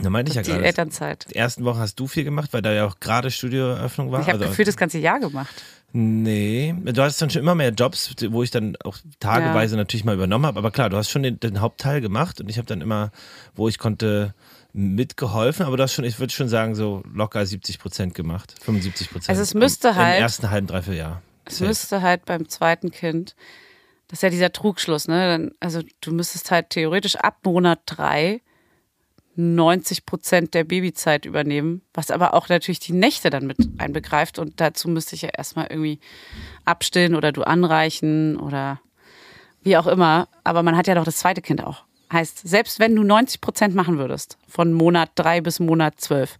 Da 0.00 0.10
meinte 0.10 0.30
ich 0.30 0.36
ja 0.36 0.42
Die 0.42 0.50
gerade. 0.52 0.64
Elternzeit. 0.64 1.26
Die 1.30 1.34
ersten 1.36 1.64
Wochen 1.64 1.78
hast 1.80 1.96
du 1.98 2.06
viel 2.06 2.22
gemacht, 2.24 2.52
weil 2.52 2.62
da 2.62 2.72
ja 2.72 2.86
auch 2.86 3.00
gerade 3.00 3.30
Studioeröffnung 3.32 4.12
war. 4.12 4.20
Ich 4.20 4.26
habe 4.28 4.38
Also- 4.38 4.48
gefühlt 4.50 4.68
das 4.68 4.76
ganze 4.76 4.98
Jahr 4.98 5.18
gemacht. 5.18 5.62
Nee, 5.92 6.74
du 6.84 7.02
hast 7.02 7.20
dann 7.22 7.30
schon 7.30 7.40
immer 7.42 7.54
mehr 7.54 7.70
Jobs, 7.70 8.14
wo 8.28 8.42
ich 8.42 8.50
dann 8.50 8.76
auch 8.84 8.98
tageweise 9.20 9.76
natürlich 9.76 10.04
mal 10.04 10.14
übernommen 10.14 10.44
habe. 10.46 10.58
Aber 10.58 10.70
klar, 10.70 10.90
du 10.90 10.96
hast 10.98 11.08
schon 11.10 11.22
den, 11.22 11.40
den 11.40 11.60
Hauptteil 11.60 12.00
gemacht 12.00 12.40
und 12.40 12.48
ich 12.50 12.58
habe 12.58 12.66
dann 12.66 12.80
immer, 12.82 13.10
wo 13.56 13.68
ich 13.68 13.78
konnte, 13.78 14.34
mitgeholfen, 14.72 15.66
aber 15.66 15.76
das 15.76 15.92
schon, 15.92 16.04
ich 16.04 16.18
würde 16.20 16.32
schon 16.32 16.48
sagen, 16.48 16.74
so 16.74 17.02
locker 17.12 17.44
70 17.44 17.78
Prozent 17.78 18.14
gemacht, 18.14 18.54
75 18.62 19.10
Prozent. 19.10 19.30
Also 19.30 19.42
es 19.42 19.54
müsste 19.54 19.94
halt- 19.96 20.16
Im 20.18 20.22
ersten 20.22 20.50
halben, 20.50 20.66
dreiviertel 20.66 20.98
Jahr. 20.98 21.22
Es 21.44 21.58
Safe. 21.58 21.68
müsste 21.68 22.02
halt 22.02 22.24
beim 22.26 22.48
zweiten 22.48 22.90
Kind, 22.90 23.34
das 24.08 24.18
ist 24.18 24.22
ja 24.22 24.30
dieser 24.30 24.52
Trugschluss, 24.52 25.08
ne? 25.08 25.52
Also 25.60 25.80
du 26.00 26.12
müsstest 26.12 26.50
halt 26.50 26.70
theoretisch 26.70 27.16
ab 27.16 27.38
Monat 27.44 27.80
drei 27.86 28.40
90 29.36 30.04
Prozent 30.04 30.54
der 30.54 30.64
Babyzeit 30.64 31.24
übernehmen, 31.24 31.82
was 31.94 32.10
aber 32.10 32.34
auch 32.34 32.48
natürlich 32.48 32.80
die 32.80 32.92
Nächte 32.92 33.30
dann 33.30 33.46
mit 33.46 33.58
einbegreift. 33.78 34.38
Und 34.38 34.60
dazu 34.60 34.88
müsste 34.88 35.14
ich 35.14 35.22
ja 35.22 35.28
erstmal 35.28 35.66
irgendwie 35.70 36.00
abstillen 36.64 37.14
oder 37.14 37.30
du 37.32 37.44
anreichen 37.44 38.36
oder 38.38 38.80
wie 39.62 39.76
auch 39.76 39.86
immer. 39.86 40.28
Aber 40.42 40.62
man 40.64 40.76
hat 40.76 40.88
ja 40.88 40.94
doch 40.96 41.04
das 41.04 41.18
zweite 41.18 41.40
Kind 41.40 41.62
auch. 41.62 41.84
Heißt, 42.12 42.48
selbst 42.48 42.80
wenn 42.80 42.96
du 42.96 43.02
90 43.02 43.40
Prozent 43.40 43.74
machen 43.74 43.98
würdest, 43.98 44.38
von 44.48 44.72
Monat 44.72 45.10
drei 45.14 45.40
bis 45.40 45.60
Monat 45.60 46.00
zwölf, 46.00 46.38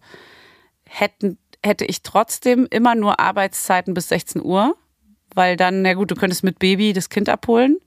hätten, 0.85 1.37
hätte 1.63 1.85
ich 1.85 2.01
trotzdem 2.01 2.67
immer 2.69 2.95
nur 2.95 3.19
Arbeitszeiten 3.19 3.93
bis 3.93 4.09
16 4.09 4.43
Uhr, 4.43 4.75
weil 5.35 5.57
dann, 5.57 5.83
na 5.83 5.93
gut, 5.93 6.09
du 6.09 6.15
könntest 6.15 6.43
mit 6.43 6.57
Baby 6.57 6.93
das 6.93 7.09
Kind 7.09 7.29
abholen. 7.29 7.77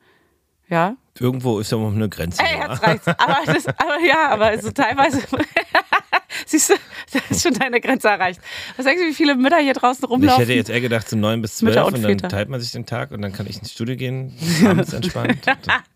Ja. 0.69 0.97
Irgendwo 1.19 1.59
ist 1.59 1.73
ja 1.73 1.77
immer 1.79 1.93
eine 1.93 2.09
Grenze. 2.09 2.43
Ey, 2.43 2.59
ja. 2.59 2.71
jetzt 2.71 2.83
reicht's. 2.83 3.07
Aber, 3.07 3.39
das, 3.45 3.67
aber 3.67 3.99
ja, 4.07 4.31
aber 4.31 4.59
so 4.59 4.71
teilweise. 4.71 5.21
Siehst 6.47 6.71
du, 6.71 6.75
da 7.13 7.19
ist 7.29 7.43
schon 7.43 7.55
deine 7.55 7.81
Grenze 7.81 8.09
erreicht. 8.09 8.41
Was 8.77 8.87
denkst 8.87 9.03
du, 9.03 9.09
wie 9.09 9.15
viele 9.15 9.35
Mütter 9.35 9.59
hier 9.59 9.75
draußen 9.75 10.05
Ich 10.05 10.11
rumlaufen? 10.11 10.41
hätte 10.41 10.55
jetzt 10.55 10.71
eher 10.71 10.81
gedacht, 10.81 11.09
so 11.09 11.17
neun 11.17 11.43
bis 11.43 11.57
zwölf 11.57 11.77
und, 11.85 11.97
und 11.97 12.03
dann 12.03 12.31
teilt 12.31 12.49
man 12.49 12.61
sich 12.61 12.73
den 12.73 12.87
Tag 12.87 13.11
und 13.11 13.21
dann 13.21 13.33
kann 13.33 13.47
ich 13.47 13.59
ins 13.59 13.73
Studio 13.73 13.97
gehen, 13.97 14.35
abends 14.65 14.93
entspannt. 14.93 15.39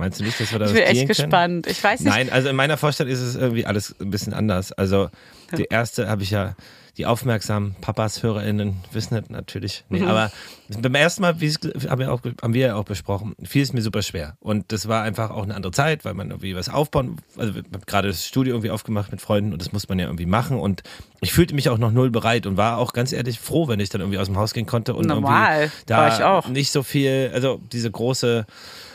Meinst 0.00 0.18
du 0.18 0.24
nicht, 0.24 0.40
dass 0.40 0.50
wir 0.50 0.58
da 0.58 0.66
ich 0.66 0.72
bin 0.72 0.82
echt 0.82 0.94
können? 0.96 1.06
gespannt. 1.08 1.66
Ich 1.68 1.84
weiß 1.84 2.00
nicht. 2.00 2.08
Nein, 2.12 2.30
also 2.30 2.48
in 2.48 2.56
meiner 2.56 2.76
Vorstellung 2.76 3.12
ist 3.12 3.20
es 3.20 3.36
irgendwie 3.36 3.66
alles 3.66 3.94
ein 4.00 4.10
bisschen 4.10 4.32
anders. 4.34 4.72
Also 4.72 5.10
die 5.56 5.66
erste 5.70 6.08
habe 6.08 6.22
ich 6.22 6.30
ja, 6.30 6.56
die 6.96 7.06
aufmerksamen 7.06 7.76
Papas, 7.80 8.22
HörerInnen 8.22 8.76
wissen 8.92 9.14
das 9.14 9.28
natürlich. 9.30 9.84
Nee, 9.90 10.00
Mhm. 10.00 10.08
aber 10.08 10.32
beim 10.78 10.94
ersten 10.94 11.22
Mal, 11.22 11.40
wie 11.40 11.46
es- 11.46 11.58
haben 11.88 11.98
wir, 11.98 12.12
auch, 12.12 12.20
haben 12.42 12.54
wir 12.54 12.66
ja 12.68 12.74
auch 12.76 12.84
besprochen, 12.84 13.34
fiel 13.42 13.62
es 13.62 13.72
mir 13.72 13.82
super 13.82 14.02
schwer. 14.02 14.36
Und 14.40 14.72
das 14.72 14.88
war 14.88 15.02
einfach 15.02 15.30
auch 15.30 15.42
eine 15.42 15.54
andere 15.54 15.72
Zeit, 15.72 16.04
weil 16.04 16.14
man 16.14 16.30
irgendwie 16.30 16.54
was 16.54 16.68
aufbauen, 16.68 17.16
also 17.36 17.52
gerade 17.86 18.08
das 18.08 18.26
Studio 18.26 18.54
irgendwie 18.54 18.70
aufgemacht 18.70 19.10
mit 19.10 19.20
Freunden 19.20 19.52
und 19.52 19.60
das 19.60 19.72
muss 19.72 19.88
man 19.88 19.98
ja 19.98 20.06
irgendwie 20.06 20.26
machen. 20.26 20.58
Und 20.58 20.82
ich 21.20 21.32
fühlte 21.32 21.54
mich 21.54 21.68
auch 21.68 21.78
noch 21.78 21.90
null 21.90 22.10
bereit 22.10 22.46
und 22.46 22.56
war 22.56 22.78
auch 22.78 22.92
ganz 22.92 23.12
ehrlich 23.12 23.40
froh, 23.40 23.68
wenn 23.68 23.80
ich 23.80 23.88
dann 23.88 24.00
irgendwie 24.00 24.18
aus 24.18 24.26
dem 24.26 24.36
Haus 24.36 24.52
gehen 24.52 24.66
konnte 24.66 24.94
und 24.94 25.06
Normal, 25.06 25.70
da 25.86 25.96
war 25.98 26.08
ich 26.16 26.24
auch. 26.24 26.48
nicht 26.48 26.70
so 26.70 26.82
viel, 26.82 27.30
also 27.34 27.60
diese 27.72 27.90
große 27.90 28.46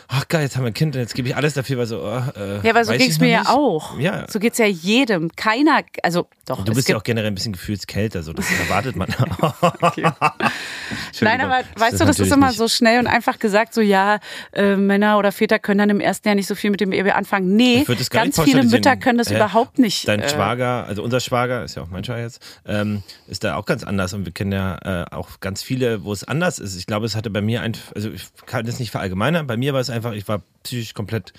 Ach 0.07 0.27
geil, 0.27 0.43
jetzt 0.43 0.55
haben 0.55 0.61
wir 0.63 0.67
ein 0.67 0.73
Kind 0.75 0.95
und 0.95 1.01
jetzt 1.01 1.15
gebe 1.15 1.29
ich 1.29 1.35
alles 1.35 1.55
dafür, 1.55 1.79
weil 1.79 1.87
so, 1.87 1.99
oh, 2.03 2.21
äh, 2.39 2.61
ja, 2.61 2.69
aber 2.71 2.85
so 2.85 2.93
ging 2.93 3.09
es 3.09 3.19
mir 3.19 3.27
ja 3.29 3.43
auch. 3.47 3.97
Ja. 3.97 4.25
So 4.29 4.37
geht's 4.37 4.59
ja 4.59 4.67
jedem. 4.67 5.31
Keiner, 5.35 5.81
also 6.03 6.27
doch. 6.45 6.63
Du 6.63 6.73
es 6.73 6.75
bist 6.75 6.89
ja 6.89 6.97
auch 6.97 7.03
generell 7.03 7.31
ein 7.31 7.33
bisschen 7.33 7.53
gefühlskälter, 7.53 8.21
so 8.21 8.31
das 8.31 8.45
erwartet 8.51 8.95
man. 8.95 9.07
Nein, 11.21 11.41
aber 11.41 11.61
weißt 11.77 11.99
du, 11.99 12.05
das 12.05 12.19
ist 12.19 12.31
immer 12.31 12.47
nicht. 12.47 12.57
so 12.57 12.67
schnell 12.67 12.99
und 12.99 13.07
einfach 13.07 13.39
gesagt, 13.39 13.73
so 13.73 13.81
ja, 13.81 14.19
äh, 14.53 14.75
Männer 14.75 15.17
oder 15.17 15.31
Väter 15.31 15.59
können 15.59 15.79
dann 15.79 15.89
im 15.89 15.99
ersten 15.99 16.27
Jahr 16.27 16.35
nicht 16.35 16.47
so 16.47 16.55
viel 16.55 16.71
mit 16.71 16.81
dem 16.81 16.89
Baby 16.91 17.11
anfangen. 17.11 17.55
Nee, 17.55 17.85
ganz 18.09 18.41
viele. 18.41 18.63
Mütter 18.63 18.97
können 18.97 19.17
das 19.17 19.29
Hä? 19.29 19.35
überhaupt 19.35 19.79
nicht. 19.79 20.07
Dein 20.07 20.21
äh, 20.21 20.29
Schwager, 20.29 20.85
also 20.87 21.03
unser 21.03 21.19
Schwager, 21.19 21.63
ist 21.63 21.75
ja 21.75 21.83
auch 21.83 21.89
mein 21.89 22.03
Schwager 22.03 22.21
jetzt, 22.21 22.41
ähm, 22.65 23.03
ist 23.27 23.43
da 23.43 23.55
auch 23.55 23.65
ganz 23.65 23.83
anders 23.83 24.13
und 24.13 24.25
wir 24.25 24.33
kennen 24.33 24.51
ja 24.51 25.03
äh, 25.03 25.15
auch 25.15 25.39
ganz 25.39 25.61
viele, 25.61 26.03
wo 26.03 26.13
es 26.13 26.23
anders 26.23 26.59
ist. 26.59 26.75
Ich 26.75 26.85
glaube, 26.85 27.05
es 27.05 27.15
hatte 27.15 27.29
bei 27.29 27.41
mir 27.41 27.61
ein, 27.61 27.73
also 27.93 28.09
ich 28.09 28.27
kann 28.45 28.65
das 28.65 28.79
nicht 28.79 28.91
verallgemeinern, 28.91 29.47
bei 29.47 29.57
mir 29.57 29.73
war 29.73 29.81
es 29.81 29.89
einfach, 29.89 30.13
ich 30.13 30.27
war 30.27 30.41
psychisch 30.63 30.93
komplett 30.93 31.33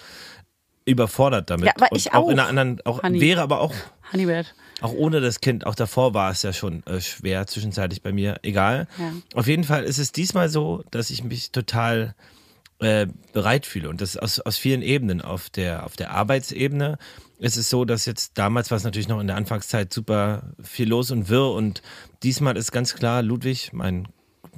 überfordert 0.86 1.50
damit. 1.50 1.66
Ja, 1.66 1.72
aber 1.76 1.92
und 1.92 1.98
ich 1.98 2.14
auch. 2.14 2.28
in 2.30 2.38
auch, 2.38 2.48
einer 2.48 2.48
anderen, 2.48 2.80
auch 2.84 3.02
Honey. 3.02 3.20
wäre 3.20 3.42
aber 3.42 3.60
auch 3.60 3.74
Honeybed. 4.12 4.54
Auch 4.80 4.92
ohne 4.92 5.20
das 5.20 5.40
Kind, 5.40 5.64
auch 5.66 5.74
davor 5.74 6.12
war 6.12 6.30
es 6.30 6.42
ja 6.42 6.52
schon 6.52 6.84
äh, 6.86 7.00
schwer 7.00 7.46
zwischenzeitlich 7.46 8.02
bei 8.02 8.12
mir. 8.12 8.38
Egal. 8.42 8.88
Ja. 8.98 9.12
Auf 9.34 9.46
jeden 9.46 9.64
Fall 9.64 9.84
ist 9.84 9.98
es 9.98 10.12
diesmal 10.12 10.50
so, 10.50 10.84
dass 10.90 11.10
ich 11.10 11.24
mich 11.24 11.50
total 11.50 12.14
äh, 12.78 13.06
bereit 13.32 13.64
fühle. 13.64 13.88
Und 13.88 14.00
das 14.02 14.18
aus, 14.18 14.38
aus 14.40 14.58
vielen 14.58 14.82
Ebenen. 14.82 15.22
Auf 15.22 15.48
der, 15.48 15.86
auf 15.86 15.96
der 15.96 16.10
Arbeitsebene 16.10 16.98
ist 17.38 17.56
es 17.56 17.70
so, 17.70 17.84
dass 17.86 18.04
jetzt 18.04 18.32
damals 18.36 18.70
war 18.70 18.76
es 18.76 18.84
natürlich 18.84 19.08
noch 19.08 19.20
in 19.20 19.26
der 19.26 19.36
Anfangszeit 19.36 19.92
super 19.92 20.54
viel 20.62 20.88
los 20.88 21.10
und 21.10 21.30
wirr. 21.30 21.52
Und 21.52 21.80
diesmal 22.22 22.56
ist 22.58 22.72
ganz 22.72 22.94
klar 22.94 23.22
Ludwig, 23.22 23.72
mein 23.72 24.08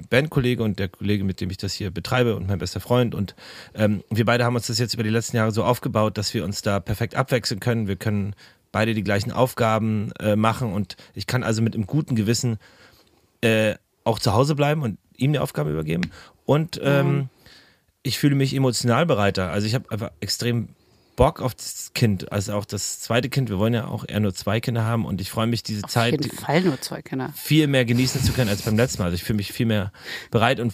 Bandkollege 0.09 0.63
und 0.63 0.79
der 0.79 0.89
Kollege, 0.89 1.23
mit 1.23 1.41
dem 1.41 1.49
ich 1.49 1.57
das 1.57 1.73
hier 1.73 1.91
betreibe 1.91 2.35
und 2.35 2.47
mein 2.47 2.59
bester 2.59 2.79
Freund. 2.79 3.15
Und 3.15 3.35
ähm, 3.73 4.03
wir 4.09 4.25
beide 4.25 4.45
haben 4.45 4.55
uns 4.55 4.67
das 4.67 4.79
jetzt 4.79 4.93
über 4.93 5.03
die 5.03 5.09
letzten 5.09 5.37
Jahre 5.37 5.51
so 5.51 5.63
aufgebaut, 5.63 6.17
dass 6.17 6.33
wir 6.33 6.43
uns 6.43 6.61
da 6.61 6.79
perfekt 6.79 7.15
abwechseln 7.15 7.59
können. 7.59 7.87
Wir 7.87 7.97
können 7.97 8.33
beide 8.71 8.93
die 8.93 9.03
gleichen 9.03 9.31
Aufgaben 9.31 10.11
äh, 10.19 10.35
machen 10.35 10.73
und 10.73 10.95
ich 11.13 11.27
kann 11.27 11.43
also 11.43 11.61
mit 11.61 11.75
einem 11.75 11.87
guten 11.87 12.15
Gewissen 12.15 12.57
äh, 13.41 13.75
auch 14.03 14.19
zu 14.19 14.33
Hause 14.33 14.55
bleiben 14.55 14.81
und 14.81 14.97
ihm 15.17 15.33
die 15.33 15.39
Aufgabe 15.39 15.71
übergeben. 15.71 16.11
Und 16.45 16.79
ähm, 16.83 17.29
ich 18.03 18.17
fühle 18.17 18.35
mich 18.35 18.55
emotional 18.55 19.05
bereiter. 19.05 19.51
Also 19.51 19.67
ich 19.67 19.75
habe 19.75 19.91
einfach 19.91 20.11
extrem 20.19 20.69
Bock 21.15 21.41
auf 21.41 21.53
das 21.53 21.91
Kind, 21.93 22.31
also 22.31 22.53
auch 22.53 22.63
das 22.63 23.01
zweite 23.01 23.27
Kind. 23.29 23.49
Wir 23.49 23.59
wollen 23.59 23.73
ja 23.73 23.87
auch 23.87 24.05
eher 24.07 24.21
nur 24.21 24.33
zwei 24.33 24.61
Kinder 24.61 24.85
haben 24.85 25.05
und 25.05 25.19
ich 25.19 25.29
freue 25.29 25.47
mich, 25.47 25.63
diese 25.63 25.83
Auf 25.83 25.91
Zeit 25.91 26.11
jeden 26.13 26.31
Fall 26.31 26.61
nur 26.61 26.79
zwei 26.79 27.01
Kinder. 27.01 27.33
viel 27.35 27.67
mehr 27.67 27.83
genießen 27.83 28.23
zu 28.23 28.31
können 28.31 28.49
als 28.49 28.61
beim 28.61 28.77
letzten 28.77 28.99
Mal. 28.99 29.05
Also 29.05 29.15
ich 29.15 29.23
fühle 29.25 29.35
mich 29.37 29.51
viel 29.51 29.65
mehr 29.65 29.91
bereit 30.31 30.61
und 30.61 30.73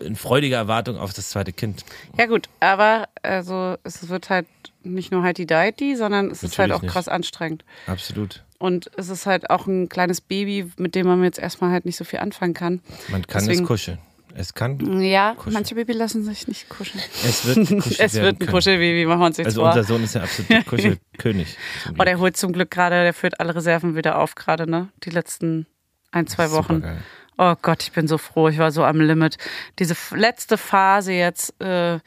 in 0.00 0.16
freudiger 0.16 0.56
Erwartung 0.56 0.96
auf 0.98 1.12
das 1.12 1.30
zweite 1.30 1.52
Kind. 1.52 1.84
Ja 2.18 2.26
gut, 2.26 2.48
aber 2.60 3.08
also 3.22 3.76
es 3.84 4.08
wird 4.08 4.30
halt 4.30 4.46
nicht 4.82 5.10
nur 5.12 5.22
halt 5.22 5.38
die 5.38 5.46
Diety, 5.46 5.96
sondern 5.96 6.30
es 6.30 6.42
ist 6.42 6.58
halt 6.58 6.68
Natürlich 6.68 6.72
auch 6.74 6.82
nicht. 6.82 6.92
krass 6.92 7.08
anstrengend. 7.08 7.64
Absolut. 7.86 8.44
Und 8.58 8.90
es 8.96 9.08
ist 9.08 9.26
halt 9.26 9.50
auch 9.50 9.66
ein 9.66 9.88
kleines 9.88 10.20
Baby, 10.20 10.70
mit 10.78 10.94
dem 10.94 11.06
man 11.06 11.22
jetzt 11.24 11.38
erstmal 11.38 11.70
halt 11.72 11.84
nicht 11.84 11.96
so 11.96 12.04
viel 12.04 12.20
anfangen 12.20 12.54
kann. 12.54 12.80
Man 13.08 13.26
kann 13.26 13.40
Deswegen- 13.44 13.62
es 13.64 13.68
kuscheln. 13.68 13.98
Es 14.38 14.52
kann, 14.52 15.00
Ja, 15.00 15.32
Kuscheln. 15.34 15.54
manche 15.54 15.74
Babys 15.74 15.96
lassen 15.96 16.22
sich 16.22 16.46
nicht 16.46 16.68
kuscheln. 16.68 17.02
es 17.24 17.46
wird 17.46 17.56
gekuschelt 17.68 18.00
es 18.00 18.14
wird 18.14 18.40
ein. 18.42 18.46
Kuschelbaby, 18.46 19.06
machen 19.06 19.20
wir 19.20 19.26
uns 19.26 19.38
nichts 19.38 19.48
Also 19.54 19.60
vor. 19.62 19.68
unser 19.70 19.84
Sohn 19.84 20.04
ist 20.04 20.14
ja 20.14 20.22
absolut 20.22 20.66
Kuschelkönig. 20.66 21.56
Oh, 21.98 22.02
der 22.04 22.18
holt 22.18 22.36
zum 22.36 22.52
Glück 22.52 22.70
gerade, 22.70 23.02
der 23.02 23.14
führt 23.14 23.40
alle 23.40 23.54
Reserven 23.54 23.96
wieder 23.96 24.18
auf 24.18 24.34
gerade, 24.34 24.70
ne? 24.70 24.88
Die 25.04 25.10
letzten 25.10 25.66
ein, 26.12 26.26
zwei 26.26 26.50
Wochen. 26.50 26.74
Supergeil. 26.76 26.98
Oh 27.38 27.54
Gott, 27.60 27.82
ich 27.82 27.92
bin 27.92 28.08
so 28.08 28.16
froh. 28.16 28.48
Ich 28.48 28.58
war 28.58 28.72
so 28.72 28.82
am 28.84 29.00
Limit. 29.00 29.36
Diese 29.78 29.94
letzte 30.14 30.56
Phase 30.56 31.12
jetzt, 31.12 31.60
äh, 31.60 32.00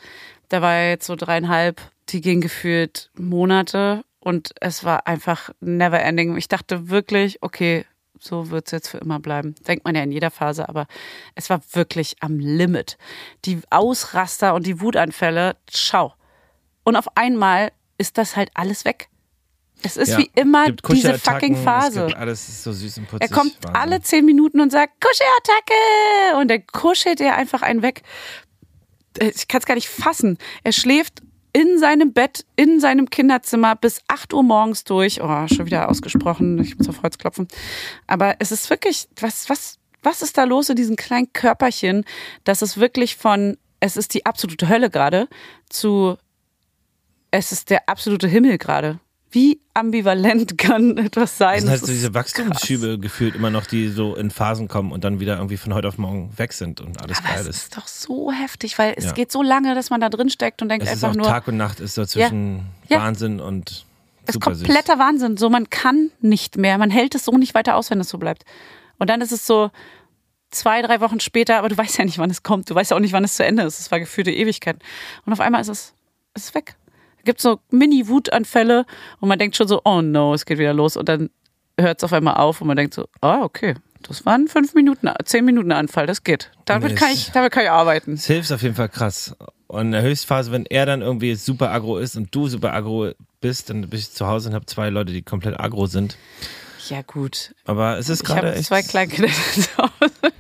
da 0.49 0.61
war 0.61 0.81
jetzt 0.81 1.05
so 1.05 1.15
dreieinhalb, 1.15 1.81
die 2.09 2.21
ging 2.21 2.41
gefühlt 2.41 3.11
Monate 3.15 4.03
und 4.19 4.53
es 4.59 4.83
war 4.83 5.05
einfach 5.05 5.51
never 5.59 5.99
ending. 6.01 6.35
Ich 6.35 6.47
dachte 6.47 6.89
wirklich, 6.89 7.43
okay, 7.43 7.85
so 8.19 8.49
wird 8.49 8.65
es 8.67 8.71
jetzt 8.71 8.87
für 8.89 8.97
immer 8.97 9.19
bleiben. 9.19 9.53
Denkt 9.67 9.85
man 9.85 9.95
ja 9.95 10.01
in 10.01 10.11
jeder 10.11 10.31
Phase, 10.31 10.67
aber 10.67 10.87
es 11.35 11.49
war 11.49 11.61
wirklich 11.73 12.15
am 12.21 12.39
Limit. 12.39 12.97
Die 13.45 13.61
Ausraster 13.69 14.55
und 14.55 14.65
die 14.65 14.81
Wutanfälle, 14.81 15.55
schau. 15.71 16.13
Und 16.83 16.95
auf 16.95 17.15
einmal 17.15 17.71
ist 17.99 18.17
das 18.17 18.35
halt 18.35 18.49
alles 18.55 18.83
weg. 18.83 19.08
Es 19.81 19.95
ist 19.97 20.09
Ja. 20.09 20.17
wie 20.17 20.29
immer 20.35 20.71
diese 20.71 21.17
fucking 21.17 21.55
Phase. 21.55 22.07
Alles 22.17 22.49
ist 22.49 22.63
so 22.63 22.73
süß 22.73 22.97
und 22.99 23.07
putzig. 23.07 23.29
Er 23.29 23.35
kommt 23.35 23.55
Wahnsinn. 23.63 23.75
alle 23.81 24.01
zehn 24.01 24.25
Minuten 24.25 24.59
und 24.59 24.71
sagt, 24.71 24.93
Kuschelattacke! 25.01 26.37
Und 26.41 26.51
er 26.51 26.59
kuschelt 26.59 27.19
dir 27.19 27.35
einfach 27.35 27.61
einen 27.61 27.81
weg. 27.81 28.01
Äh, 29.19 29.31
Ich 29.35 29.47
kann 29.47 29.59
es 29.59 29.65
gar 29.65 29.75
nicht 29.75 29.87
fassen. 29.89 30.37
Er 30.63 30.73
schläft 30.73 31.21
in 31.53 31.79
seinem 31.79 32.13
Bett, 32.13 32.45
in 32.57 32.79
seinem 32.79 33.09
Kinderzimmer 33.09 33.75
bis 33.75 34.01
8 34.07 34.33
Uhr 34.33 34.43
morgens 34.43 34.83
durch. 34.83 35.21
Oh, 35.21 35.47
schon 35.47 35.65
wieder 35.65 35.89
ausgesprochen. 35.89 36.59
Ich 36.61 36.77
muss 36.77 36.89
auf 36.89 37.01
Holz 37.01 37.17
klopfen. 37.17 37.47
Aber 38.05 38.35
es 38.39 38.51
ist 38.51 38.69
wirklich, 38.69 39.07
was, 39.19 39.49
was, 39.49 39.77
was 40.03 40.21
ist 40.21 40.37
da 40.37 40.43
los 40.43 40.69
in 40.69 40.75
diesem 40.75 40.95
kleinen 40.95 41.31
Körperchen, 41.33 42.05
dass 42.43 42.61
es 42.61 42.77
wirklich 42.77 43.15
von, 43.15 43.57
es 43.79 43.97
ist 43.97 44.13
die 44.13 44.25
absolute 44.25 44.67
Hölle 44.69 44.89
gerade, 44.89 45.27
zu, 45.69 46.17
es 47.31 47.51
ist 47.51 47.69
der 47.69 47.87
absolute 47.89 48.27
Himmel 48.27 48.57
gerade. 48.57 48.99
Wie 49.31 49.59
ambivalent 49.73 50.57
kann 50.57 50.97
etwas 50.97 51.37
sein? 51.37 51.55
Das 51.55 51.61
sind 51.61 51.69
halt 51.71 51.81
Das 51.81 51.87
so 51.87 51.93
ist 51.93 51.99
diese. 51.99 52.13
Wachstumsschübe 52.13 52.99
gefühlt 52.99 53.35
immer 53.35 53.49
noch, 53.49 53.65
die 53.65 53.89
so 53.89 54.15
in 54.15 54.31
Phasen 54.31 54.67
kommen 54.67 54.91
und 54.91 55.03
dann 55.03 55.19
wieder 55.19 55.35
irgendwie 55.37 55.57
von 55.57 55.73
heute 55.73 55.87
auf 55.87 55.97
morgen 55.97 56.31
weg 56.37 56.53
sind 56.53 56.81
und 56.81 57.01
alles 57.01 57.19
Aber 57.19 57.27
geil 57.29 57.41
es 57.41 57.47
ist. 57.47 57.57
ist 57.63 57.77
doch 57.77 57.87
so 57.87 58.31
heftig, 58.31 58.77
weil 58.79 58.93
es 58.97 59.05
Ja. 59.05 59.11
geht 59.11 59.31
so 59.31 59.43
lange, 59.43 59.75
dass 59.75 59.89
man 59.89 60.01
da 60.01 60.09
drin 60.09 60.29
steckt 60.29 60.61
und 60.61 60.69
denkt 60.69 60.85
Es 60.85 60.93
ist 60.93 61.03
einfach 61.03 61.11
auch 61.11 61.15
nur, 61.21 61.27
Tag 61.27 61.47
und 61.47 61.57
Nacht 61.57 61.79
ist 61.79 61.95
so 61.95 62.05
zwischen 62.05 62.65
Ja. 62.87 62.99
Wahnsinn 63.01 63.39
und 63.39 63.69
es 64.25 64.29
ist 64.29 64.33
super 64.33 64.55
süß. 64.55 64.65
kompletter 64.65 64.97
Wahnsinn. 64.99 65.37
So, 65.37 65.49
man 65.49 65.69
kann 65.69 66.11
nicht 66.21 66.57
mehr. 66.57 66.77
Man 66.77 66.89
hält 66.89 67.13
es 67.15 67.25
so 67.25 67.31
nicht 67.37 67.53
weiter 67.53 67.75
aus, 67.75 67.89
wenn 67.91 67.99
es 67.99 68.09
so 68.09 68.17
bleibt. 68.17 68.43
Und 68.97 69.09
dann 69.09 69.21
ist 69.21 69.31
es 69.31 69.45
so 69.47 69.69
zwei, 70.51 70.81
drei 70.81 70.99
Wochen 71.01 71.19
später, 71.19 71.57
aber 71.59 71.69
du 71.69 71.77
weißt 71.77 71.97
ja 71.99 72.05
nicht, 72.05 72.17
wann 72.17 72.31
es 72.31 72.41
kommt. 72.43 72.69
Du 72.69 72.75
weißt 72.75 72.91
ja 72.91 72.97
auch 72.97 73.01
nicht, 73.01 73.13
wann 73.13 73.23
es 73.23 73.35
zu 73.35 73.45
Ende 73.45 73.63
ist. 73.63 73.79
Es 73.79 73.91
war 73.91 73.99
gefühlte 73.99 74.31
Ewigkeit. 74.31 74.77
Und 75.25 75.33
auf 75.33 75.39
einmal 75.39 75.61
ist 75.61 75.67
es, 75.67 75.93
ist 76.35 76.45
es 76.45 76.55
weg. 76.55 76.75
Es 77.29 77.33
gibt 77.35 77.41
so 77.41 77.59
Mini-Wutanfälle 77.69 78.87
und 79.19 79.29
man 79.29 79.37
denkt 79.37 79.55
schon 79.55 79.67
so, 79.67 79.81
oh 79.85 80.01
no, 80.01 80.33
es 80.33 80.45
geht 80.47 80.57
wieder 80.57 80.73
los. 80.73 80.97
Und 80.97 81.07
dann 81.07 81.29
hört 81.79 81.99
es 81.99 82.03
auf 82.03 82.11
einmal 82.11 82.37
auf 82.37 82.59
und 82.59 82.65
man 82.65 82.75
denkt 82.75 82.95
so, 82.95 83.05
ah, 83.21 83.43
okay. 83.43 83.75
Das 84.01 84.25
waren 84.25 84.47
fünf 84.47 84.73
Minuten, 84.73 85.07
zehn 85.25 85.45
Minuten 85.45 85.71
Anfall, 85.71 86.07
das 86.07 86.23
geht. 86.23 86.49
Damit 86.65 86.95
kann 86.95 87.11
ich, 87.13 87.29
damit 87.31 87.51
kann 87.51 87.65
ich 87.65 87.69
arbeiten. 87.69 88.13
Es 88.13 88.25
hilft 88.25 88.51
auf 88.51 88.63
jeden 88.63 88.73
Fall 88.73 88.89
krass. 88.89 89.35
Und 89.67 89.81
in 89.81 89.91
der 89.91 90.01
Höchstphase, 90.01 90.51
wenn 90.51 90.65
er 90.65 90.87
dann 90.87 91.03
irgendwie 91.03 91.35
super 91.35 91.69
aggro 91.71 91.99
ist 91.99 92.15
und 92.17 92.33
du 92.33 92.47
super 92.47 92.73
aggro 92.73 93.11
bist, 93.39 93.69
dann 93.69 93.81
bin 93.87 93.99
ich 93.99 94.09
zu 94.11 94.25
Hause 94.25 94.49
und 94.49 94.55
habe 94.55 94.65
zwei 94.65 94.89
Leute, 94.89 95.13
die 95.13 95.21
komplett 95.21 95.59
aggro 95.59 95.85
sind. 95.85 96.17
Ja, 96.87 97.03
gut. 97.03 97.53
Aber 97.65 97.99
es 97.99 98.09
ist 98.09 98.21
Ich 98.21 98.25
gerade 98.27 98.47
habe 98.47 98.55
echt. 98.57 98.65
zwei 98.69 98.81
Kleinkinder 98.81 99.29
zu 99.53 99.77
Hause. 99.77 100.33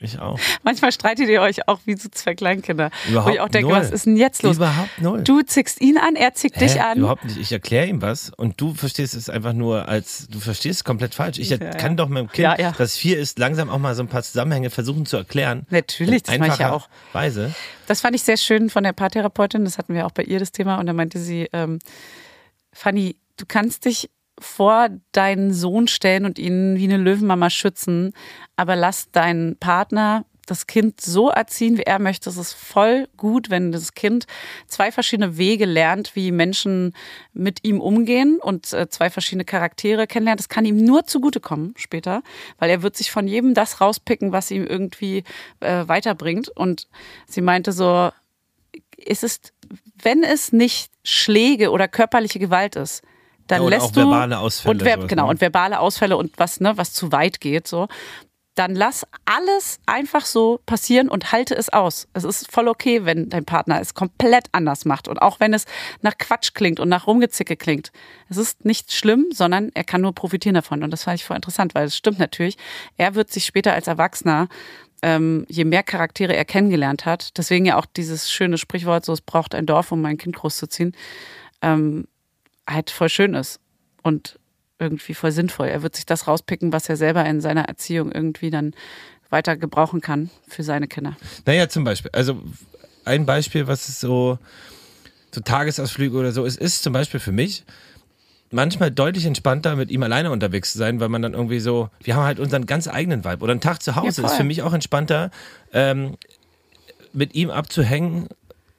Ich 0.00 0.18
auch. 0.18 0.38
Manchmal 0.62 0.92
streitet 0.92 1.28
ihr 1.28 1.40
euch 1.40 1.68
auch 1.68 1.80
wie 1.84 1.96
so 1.96 2.08
zwei 2.10 2.34
Kleinkinder. 2.34 2.90
wo 3.06 3.10
Überhaupt 3.12 3.34
ich 3.34 3.40
auch 3.40 3.48
denke, 3.48 3.70
null. 3.70 3.78
was 3.80 3.90
ist 3.90 4.06
denn 4.06 4.16
jetzt 4.16 4.42
los? 4.42 4.56
Überhaupt 4.56 5.00
null. 5.00 5.22
Du 5.22 5.42
zickst 5.42 5.80
ihn 5.80 5.98
an, 5.98 6.16
er 6.16 6.34
zickt 6.34 6.60
dich 6.60 6.74
Hä? 6.74 6.80
an. 6.80 6.98
Überhaupt 6.98 7.24
nicht. 7.24 7.36
Ich 7.38 7.52
erkläre 7.52 7.86
ihm 7.86 8.02
was 8.02 8.30
und 8.30 8.60
du 8.60 8.74
verstehst 8.74 9.14
es 9.14 9.28
einfach 9.30 9.52
nur 9.52 9.88
als, 9.88 10.28
du 10.28 10.40
verstehst 10.40 10.80
es 10.80 10.84
komplett 10.84 11.14
falsch. 11.14 11.38
Ich 11.38 11.50
Ja, 11.50 11.58
kann 11.58 11.92
ja. 11.92 11.96
doch 11.96 12.08
meinem 12.08 12.28
Kind, 12.28 12.58
Ja, 12.58 12.72
das 12.72 12.96
vier 12.96 13.18
ist, 13.18 13.38
langsam 13.38 13.70
auch 13.70 13.78
mal 13.78 13.94
so 13.94 14.02
ein 14.02 14.08
paar 14.08 14.22
Zusammenhänge 14.22 14.70
versuchen 14.70 15.06
zu 15.06 15.16
erklären. 15.16 15.66
Natürlich, 15.70 16.22
das 16.24 16.38
mache 16.38 16.52
ich 16.52 16.58
ja 16.58 16.72
auch. 16.72 16.88
Weise. 17.12 17.54
Das 17.86 18.00
fand 18.00 18.16
ich 18.16 18.22
sehr 18.22 18.36
schön 18.36 18.68
von 18.70 18.82
der 18.84 18.92
Paartherapeutin. 18.92 19.64
Das 19.64 19.78
hatten 19.78 19.94
wir 19.94 20.06
auch 20.06 20.10
bei 20.12 20.22
ihr 20.24 20.38
das 20.40 20.52
Thema. 20.52 20.78
Und 20.78 20.86
da 20.86 20.92
meinte 20.92 21.18
sie, 21.18 21.48
ähm, 21.52 21.78
Fanny, 22.72 23.16
du 23.36 23.44
kannst 23.46 23.84
dich 23.84 24.10
vor 24.38 24.88
deinen 25.12 25.52
Sohn 25.52 25.88
stellen 25.88 26.24
und 26.24 26.38
ihn 26.38 26.76
wie 26.76 26.84
eine 26.84 26.98
Löwenmama 26.98 27.50
schützen, 27.50 28.12
aber 28.56 28.76
lass 28.76 29.10
deinen 29.10 29.56
Partner 29.56 30.24
das 30.46 30.66
Kind 30.66 31.00
so 31.00 31.28
erziehen, 31.28 31.76
wie 31.76 31.82
er 31.82 31.98
möchte. 31.98 32.30
Es 32.30 32.36
ist 32.36 32.52
voll 32.52 33.08
gut, 33.16 33.50
wenn 33.50 33.72
das 33.72 33.94
Kind 33.94 34.26
zwei 34.68 34.92
verschiedene 34.92 35.36
Wege 35.36 35.64
lernt, 35.64 36.14
wie 36.14 36.30
Menschen 36.30 36.94
mit 37.32 37.64
ihm 37.64 37.80
umgehen 37.80 38.38
und 38.40 38.72
äh, 38.72 38.88
zwei 38.88 39.10
verschiedene 39.10 39.44
Charaktere 39.44 40.06
kennenlernt. 40.06 40.40
Das 40.40 40.48
kann 40.48 40.64
ihm 40.64 40.76
nur 40.76 41.04
zugutekommen 41.04 41.74
später, 41.76 42.22
weil 42.58 42.70
er 42.70 42.82
wird 42.82 42.96
sich 42.96 43.10
von 43.10 43.26
jedem 43.26 43.54
das 43.54 43.80
rauspicken, 43.80 44.32
was 44.32 44.50
ihm 44.50 44.64
irgendwie 44.64 45.24
äh, 45.60 45.86
weiterbringt. 45.88 46.48
Und 46.48 46.88
sie 47.26 47.42
meinte 47.42 47.72
so, 47.72 48.10
es 49.04 49.22
ist, 49.22 49.52
wenn 50.00 50.22
es 50.22 50.52
nicht 50.52 50.92
Schläge 51.02 51.70
oder 51.70 51.88
körperliche 51.88 52.38
Gewalt 52.38 52.76
ist, 52.76 53.02
dann 53.46 53.62
Ja, 53.62 53.68
lässt 53.68 53.86
auch 53.86 53.92
du 53.92 54.00
verbale 54.00 54.38
Ausfälle, 54.38 54.72
und 54.72 54.82
ver 54.82 55.06
genau 55.06 55.28
und 55.28 55.40
verbale 55.40 55.80
Ausfälle 55.80 56.16
und 56.16 56.32
was 56.38 56.60
ne 56.60 56.72
was 56.76 56.92
zu 56.92 57.12
weit 57.12 57.40
geht 57.40 57.68
so 57.68 57.88
dann 58.56 58.74
lass 58.74 59.06
alles 59.26 59.78
einfach 59.84 60.24
so 60.24 60.60
passieren 60.64 61.08
und 61.08 61.30
halte 61.30 61.54
es 61.54 61.68
aus. 61.68 62.08
Es 62.14 62.24
ist 62.24 62.50
voll 62.50 62.68
okay, 62.68 63.04
wenn 63.04 63.28
dein 63.28 63.44
Partner 63.44 63.80
es 63.80 63.92
komplett 63.92 64.48
anders 64.52 64.86
macht 64.86 65.08
und 65.08 65.20
auch 65.20 65.40
wenn 65.40 65.52
es 65.52 65.66
nach 66.00 66.16
Quatsch 66.16 66.54
klingt 66.54 66.80
und 66.80 66.88
nach 66.88 67.06
Rumgezicke 67.06 67.56
klingt. 67.56 67.92
Es 68.30 68.38
ist 68.38 68.64
nicht 68.64 68.92
schlimm, 68.92 69.26
sondern 69.30 69.70
er 69.74 69.84
kann 69.84 70.00
nur 70.00 70.14
profitieren 70.14 70.54
davon 70.54 70.82
und 70.82 70.90
das 70.90 71.04
fand 71.04 71.16
ich 71.16 71.24
voll 71.24 71.36
interessant, 71.36 71.74
weil 71.74 71.84
es 71.84 71.96
stimmt 71.96 72.18
natürlich. 72.18 72.56
Er 72.96 73.14
wird 73.14 73.30
sich 73.30 73.44
später 73.44 73.74
als 73.74 73.88
Erwachsener 73.88 74.48
ähm, 75.02 75.44
je 75.48 75.66
mehr 75.66 75.82
Charaktere 75.82 76.34
er 76.34 76.46
kennengelernt 76.46 77.04
hat, 77.04 77.36
deswegen 77.36 77.66
ja 77.66 77.76
auch 77.76 77.84
dieses 77.84 78.30
schöne 78.30 78.56
Sprichwort, 78.56 79.04
so 79.04 79.12
es 79.12 79.20
braucht 79.20 79.54
ein 79.54 79.66
Dorf, 79.66 79.92
um 79.92 80.00
mein 80.00 80.16
Kind 80.16 80.34
großzuziehen, 80.36 80.96
ähm, 81.60 82.06
halt 82.68 82.90
voll 82.90 83.08
schön 83.08 83.34
ist 83.34 83.60
und 84.02 84.38
irgendwie 84.78 85.14
voll 85.14 85.32
sinnvoll. 85.32 85.68
Er 85.68 85.82
wird 85.82 85.96
sich 85.96 86.06
das 86.06 86.26
rauspicken, 86.26 86.72
was 86.72 86.88
er 86.88 86.96
selber 86.96 87.24
in 87.24 87.40
seiner 87.40 87.64
Erziehung 87.64 88.12
irgendwie 88.12 88.50
dann 88.50 88.74
weiter 89.30 89.56
gebrauchen 89.56 90.00
kann 90.00 90.30
für 90.46 90.62
seine 90.62 90.86
Kinder. 90.86 91.16
Naja, 91.46 91.68
zum 91.68 91.84
Beispiel, 91.84 92.10
also 92.12 92.42
ein 93.04 93.26
Beispiel, 93.26 93.66
was 93.66 93.88
es 93.88 94.00
so, 94.00 94.38
so 95.32 95.40
Tagesausflüge 95.40 96.16
oder 96.16 96.32
so 96.32 96.44
ist, 96.44 96.58
ist 96.58 96.82
zum 96.82 96.92
Beispiel 96.92 97.20
für 97.20 97.32
mich 97.32 97.64
manchmal 98.50 98.90
deutlich 98.90 99.26
entspannter, 99.26 99.76
mit 99.76 99.90
ihm 99.90 100.02
alleine 100.02 100.30
unterwegs 100.30 100.72
zu 100.72 100.78
sein, 100.78 101.00
weil 101.00 101.08
man 101.08 101.22
dann 101.22 101.34
irgendwie 101.34 101.58
so, 101.58 101.90
wir 102.02 102.14
haben 102.14 102.24
halt 102.24 102.38
unseren 102.38 102.66
ganz 102.66 102.88
eigenen 102.88 103.24
Vibe. 103.24 103.42
Oder 103.42 103.54
ein 103.54 103.60
Tag 103.60 103.82
zu 103.82 103.96
Hause 103.96 104.22
Ja, 104.22 104.28
ist 104.28 104.34
für 104.34 104.44
mich 104.44 104.62
auch 104.62 104.72
entspannter, 104.72 105.30
ähm, 105.72 106.16
mit 107.12 107.34
ihm 107.34 107.50
abzuhängen, 107.50 108.28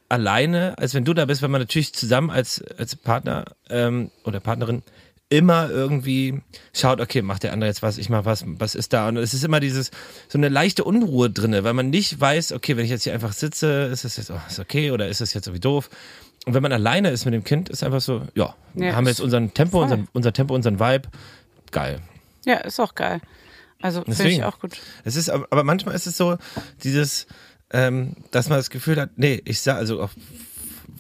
alleine, 0.10 0.78
als 0.78 0.94
wenn 0.94 1.06
du 1.06 1.14
da 1.14 1.26
bist, 1.26 1.42
wenn 1.42 1.52
man 1.52 1.62
natürlich 1.62 1.94
zusammen 1.94 2.30
als, 2.30 2.64
als 2.78 2.96
Partner 2.96 3.46
ähm, 3.70 4.12
oder 4.24 4.40
Partnerin 4.40 4.84
immer 5.30 5.70
irgendwie 5.70 6.42
schaut, 6.74 7.02
okay, 7.02 7.22
macht 7.22 7.44
der 7.44 7.52
andere 7.52 7.68
jetzt 7.70 7.84
was, 7.84 7.98
ich 7.98 8.10
mach 8.10 8.24
was, 8.24 8.46
was 8.46 8.76
ist 8.76 8.94
da? 8.94 9.10
Und 9.10 9.18
es 9.18 9.34
ist 9.34 9.44
immer 9.44 9.60
dieses, 9.60 9.92
so 10.30 10.38
eine 10.38 10.48
leichte 10.48 10.86
Unruhe 10.86 11.30
drinne, 11.30 11.64
weil 11.66 11.74
man 11.74 11.90
nicht 11.90 12.20
weiß, 12.20 12.54
okay, 12.54 12.78
wenn 12.78 12.86
ich 12.86 12.92
jetzt 12.92 13.04
hier 13.04 13.14
einfach 13.14 13.34
sitze, 13.34 13.90
ist 13.92 14.06
das 14.06 14.16
jetzt, 14.16 14.32
oh, 14.32 14.40
ist 14.48 14.60
okay 14.60 14.92
oder 14.92 15.08
ist 15.10 15.20
das 15.20 15.34
jetzt 15.34 15.48
irgendwie 15.48 15.60
doof? 15.60 15.90
Und 16.46 16.54
wenn 16.54 16.64
man 16.64 16.72
alleine 16.72 17.10
ist 17.10 17.26
mit 17.26 17.34
dem 17.34 17.44
Kind, 17.44 17.68
ist 17.68 17.84
einfach 17.84 18.00
so, 18.00 18.22
ja, 18.36 18.56
Ja, 18.76 18.96
haben 18.96 19.06
wir 19.06 19.12
jetzt 19.12 19.20
unseren 19.20 19.54
Tempo, 19.54 19.82
unseren, 19.82 20.08
unser 20.14 20.32
Tempo, 20.32 20.56
unseren 20.56 20.80
Vibe, 20.80 21.10
geil. 21.72 22.00
Ja, 22.46 22.60
ist 22.60 22.80
auch 22.80 22.96
geil. 22.96 23.20
Also 23.82 24.04
finde 24.04 24.30
ich 24.30 24.44
auch 24.44 24.60
gut. 24.60 24.78
Es 25.04 25.18
ist, 25.18 25.30
aber 25.30 25.64
manchmal 25.64 25.94
ist 25.94 26.08
es 26.08 26.16
so, 26.16 26.38
dieses, 26.84 27.28
ähm, 27.72 28.16
dass 28.32 28.50
man 28.50 28.58
das 28.58 28.70
Gefühl 28.70 29.00
hat, 29.00 29.12
nee, 29.18 29.42
ich 29.46 29.62
sag, 29.62 29.78
also 29.78 30.02
auch 30.02 30.10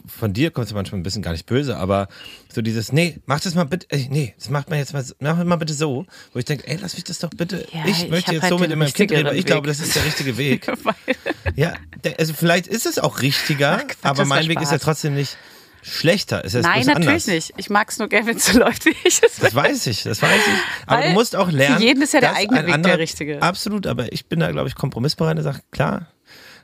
von 0.08 0.34
dir 0.34 0.52
kommt 0.52 0.68
es 0.68 0.74
manchmal 0.74 1.00
ein 1.00 1.04
bisschen 1.04 1.22
gar 1.22 1.32
nicht 1.32 1.46
böse, 1.46 1.78
aber 1.78 2.08
so 2.54 2.62
dieses, 2.62 2.92
nee, 2.92 3.20
mach 3.26 3.40
das 3.40 3.56
mal 3.56 3.66
bitte, 3.66 3.86
ey, 3.90 4.08
nee, 4.10 4.34
das 4.38 4.50
macht 4.50 4.70
man 4.70 4.80
jetzt 4.80 4.94
mal, 4.94 5.06
mach 5.20 5.44
mal 5.44 5.58
bitte 5.58 5.74
so, 5.74 6.06
wo 6.34 6.40
ich 6.40 6.46
denke, 6.46 6.68
ey, 6.68 6.78
lass 6.82 6.96
mich 6.96 7.04
das 7.04 7.20
doch 7.20 7.30
bitte, 7.30 7.68
Ja, 7.74 7.86
ich 7.86 8.04
ich 8.06 8.10
möchte 8.10 8.28
hab 8.28 8.34
jetzt 8.34 8.44
halt 8.44 8.50
so 8.52 8.58
mit 8.58 8.70
meinem 8.76 8.92
Kind 8.94 9.12
reden, 9.12 9.26
weil 9.28 9.38
ich 9.38 9.46
glaube, 9.46 9.68
das 9.68 9.80
ist 9.80 9.96
der 9.96 10.06
richtige 10.06 10.38
Weg. 10.38 10.70
Ja, 11.56 11.74
der, 12.04 12.20
also 12.20 12.34
vielleicht 12.34 12.68
ist 12.68 12.86
es 12.86 13.00
auch 13.00 13.22
richtiger, 13.22 13.78
Quatsch, 13.78 13.96
aber 14.04 14.26
mein 14.26 14.48
Weg 14.48 14.62
ist 14.62 14.72
ja 14.72 14.78
trotzdem 14.78 15.16
nicht 15.16 15.38
schlechter, 15.82 16.44
ist 16.44 16.54
ja 16.54 16.62
Nein, 16.62 16.74
bloß 16.84 16.86
natürlich 16.88 17.08
anders. 17.10 17.28
nicht. 17.28 17.54
Ich 17.58 17.70
mag 17.70 17.90
es 17.90 17.98
nur 17.98 18.10
gerne, 18.10 18.28
wenn 18.28 18.38
es 18.38 18.46
so 18.46 18.60
läuft, 18.60 18.86
wie 18.86 18.96
ich 19.06 19.22
es 19.24 19.38
Das 19.40 19.56
weiß 19.56 19.88
ich, 19.88 20.04
das 20.04 20.22
weiß 20.22 20.40
ich. 20.40 20.54
Aber 20.86 21.02
Weil 21.02 21.08
du 21.10 21.14
musst 21.14 21.36
auch 21.36 21.50
lernen. 21.50 21.78
für 21.78 21.84
jeden 21.84 22.02
ist 22.02 22.14
ja 22.14 22.20
der 22.20 22.36
eigene 22.36 22.60
Weg 22.60 22.66
der 22.68 22.74
anderer- 22.76 22.98
richtige. 23.00 23.42
Absolut, 23.42 23.88
aber 23.88 24.12
ich 24.12 24.26
bin 24.28 24.40
da, 24.40 24.52
glaube 24.52 24.68
ich, 24.68 24.76
kompromissbereit 24.76 25.38
und 25.38 25.44
sage, 25.44 25.62
klar, 25.72 26.08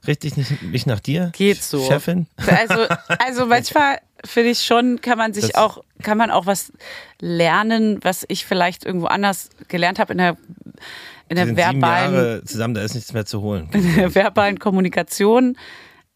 richtig 0.07 0.37
nicht, 0.37 0.61
nicht 0.63 0.87
nach 0.87 0.99
dir. 0.99 1.29
Geht 1.33 1.61
so. 1.63 1.85
Chefin. 1.87 2.27
Also, 2.37 2.87
also 3.19 3.45
manchmal 3.47 3.99
finde 4.25 4.51
ich 4.51 4.61
schon, 4.63 5.01
kann 5.01 5.17
man 5.17 5.33
sich 5.33 5.47
Das- 5.47 5.55
auch, 5.55 5.83
kann 6.01 6.17
man 6.17 6.31
auch 6.31 6.45
was 6.45 6.71
lernen, 7.19 7.99
was 8.03 8.25
ich 8.27 8.45
vielleicht 8.45 8.85
irgendwo 8.85 9.07
anders 9.07 9.49
gelernt 9.67 9.99
habe 9.99 10.13
in 10.13 10.17
der, 10.17 10.37
in 11.29 11.35
der 11.35 11.55
verbalen 11.55 12.45
zusammen, 12.45 12.73
da 12.73 12.81
ist 12.81 12.95
nichts 12.95 13.13
mehr 13.13 13.25
zu 13.25 13.41
holen. 13.41 13.69
in 13.73 13.95
der 13.95 14.13
verbalen 14.13 14.59
Kommunikation 14.59 15.57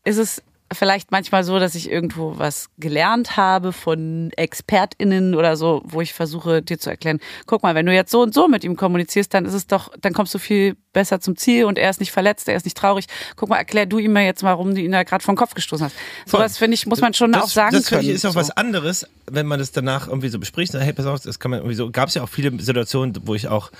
ist 0.03 0.17
es 0.17 0.43
vielleicht 0.73 1.11
manchmal 1.11 1.43
so, 1.43 1.59
dass 1.59 1.75
ich 1.75 1.89
irgendwo 1.89 2.37
was 2.37 2.69
gelernt 2.77 3.37
habe 3.37 3.71
von 3.71 4.31
ExpertInnen 4.35 5.35
oder 5.35 5.55
so, 5.55 5.81
wo 5.85 6.01
ich 6.01 6.13
versuche, 6.13 6.61
dir 6.61 6.77
zu 6.79 6.89
erklären, 6.89 7.19
guck 7.45 7.63
mal, 7.63 7.75
wenn 7.75 7.85
du 7.85 7.93
jetzt 7.93 8.11
so 8.11 8.21
und 8.21 8.33
so 8.33 8.47
mit 8.47 8.63
ihm 8.63 8.75
kommunizierst, 8.75 9.33
dann 9.33 9.45
ist 9.45 9.53
es 9.53 9.67
doch, 9.67 9.91
dann 10.01 10.13
kommst 10.13 10.33
du 10.33 10.39
viel 10.39 10.75
besser 10.93 11.19
zum 11.21 11.37
Ziel 11.37 11.65
und 11.65 11.77
er 11.77 11.89
ist 11.89 11.99
nicht 11.99 12.11
verletzt, 12.11 12.47
er 12.49 12.55
ist 12.55 12.65
nicht 12.65 12.77
traurig. 12.77 13.05
Guck 13.35 13.49
mal, 13.49 13.57
erklär 13.57 13.85
du 13.85 13.97
ihm 13.99 14.13
mal 14.13 14.23
jetzt 14.23 14.43
mal, 14.43 14.49
warum 14.51 14.75
du 14.75 14.81
ihn 14.81 14.91
da 14.91 15.03
gerade 15.03 15.23
vom 15.23 15.35
Kopf 15.35 15.53
gestoßen 15.53 15.85
hast. 15.85 15.95
Sowas, 16.25 16.57
finde 16.57 16.75
ich, 16.75 16.85
muss 16.85 17.01
man 17.01 17.13
schon 17.13 17.31
das, 17.31 17.43
auch 17.43 17.49
sagen 17.49 17.75
Das 17.75 17.87
können. 17.87 18.01
finde 18.01 18.11
ich 18.13 18.17
ist 18.17 18.25
auch 18.25 18.33
so. 18.33 18.39
was 18.39 18.51
anderes, 18.51 19.07
wenn 19.25 19.45
man 19.45 19.59
das 19.59 19.71
danach 19.71 20.07
irgendwie 20.07 20.29
so 20.29 20.39
bespricht. 20.39 20.73
Hey, 20.73 20.93
pass 20.93 21.05
auf, 21.05 21.21
das 21.21 21.39
kann 21.39 21.51
man 21.51 21.59
irgendwie 21.59 21.75
so. 21.75 21.91
Gab 21.91 22.09
es 22.09 22.15
ja 22.15 22.23
auch 22.23 22.29
viele 22.29 22.59
Situationen, 22.61 23.15
wo 23.25 23.35
ich 23.35 23.47
auch 23.47 23.71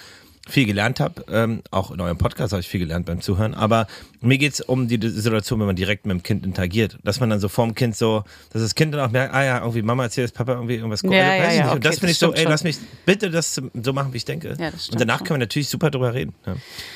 viel 0.47 0.65
gelernt 0.65 0.99
habe. 0.99 1.25
Ähm, 1.31 1.61
auch 1.71 1.91
in 1.91 2.01
eurem 2.01 2.17
Podcast 2.17 2.53
habe 2.53 2.61
ich 2.61 2.67
viel 2.67 2.79
gelernt 2.79 3.05
beim 3.05 3.21
Zuhören. 3.21 3.53
Aber 3.53 3.87
mir 4.21 4.37
geht 4.37 4.53
es 4.53 4.61
um 4.61 4.87
die 4.87 4.99
Situation, 5.07 5.59
wenn 5.59 5.67
man 5.67 5.75
direkt 5.75 6.05
mit 6.05 6.17
dem 6.17 6.23
Kind 6.23 6.45
interagiert. 6.45 6.97
Dass 7.03 7.19
man 7.19 7.29
dann 7.29 7.39
so 7.39 7.49
vorm 7.49 7.75
Kind 7.75 7.95
so, 7.95 8.23
dass 8.51 8.61
das 8.61 8.75
Kind 8.75 8.93
dann 8.93 9.01
auch 9.01 9.11
merkt, 9.11 9.33
ah 9.33 9.43
ja, 9.43 9.59
irgendwie 9.59 9.81
Mama 9.81 10.03
erzählt 10.03 10.33
Papa 10.33 10.53
irgendwie 10.53 10.75
irgendwas 10.75 11.01
Ja, 11.03 11.11
ja, 11.11 11.51
ja, 11.51 11.65
okay, 11.65 11.75
Und 11.75 11.85
das 11.85 11.99
finde 11.99 12.11
ich 12.11 12.17
so, 12.17 12.33
ey, 12.33 12.45
lass 12.45 12.63
mich 12.63 12.77
bitte 13.05 13.29
das 13.29 13.61
so 13.73 13.93
machen, 13.93 14.13
wie 14.13 14.17
ich 14.17 14.25
denke. 14.25 14.55
Ja, 14.59 14.67
und 14.67 14.99
danach 14.99 15.19
schon. 15.19 15.27
können 15.27 15.39
wir 15.39 15.45
natürlich 15.45 15.69
super 15.69 15.91
drüber 15.91 16.13
reden, 16.13 16.33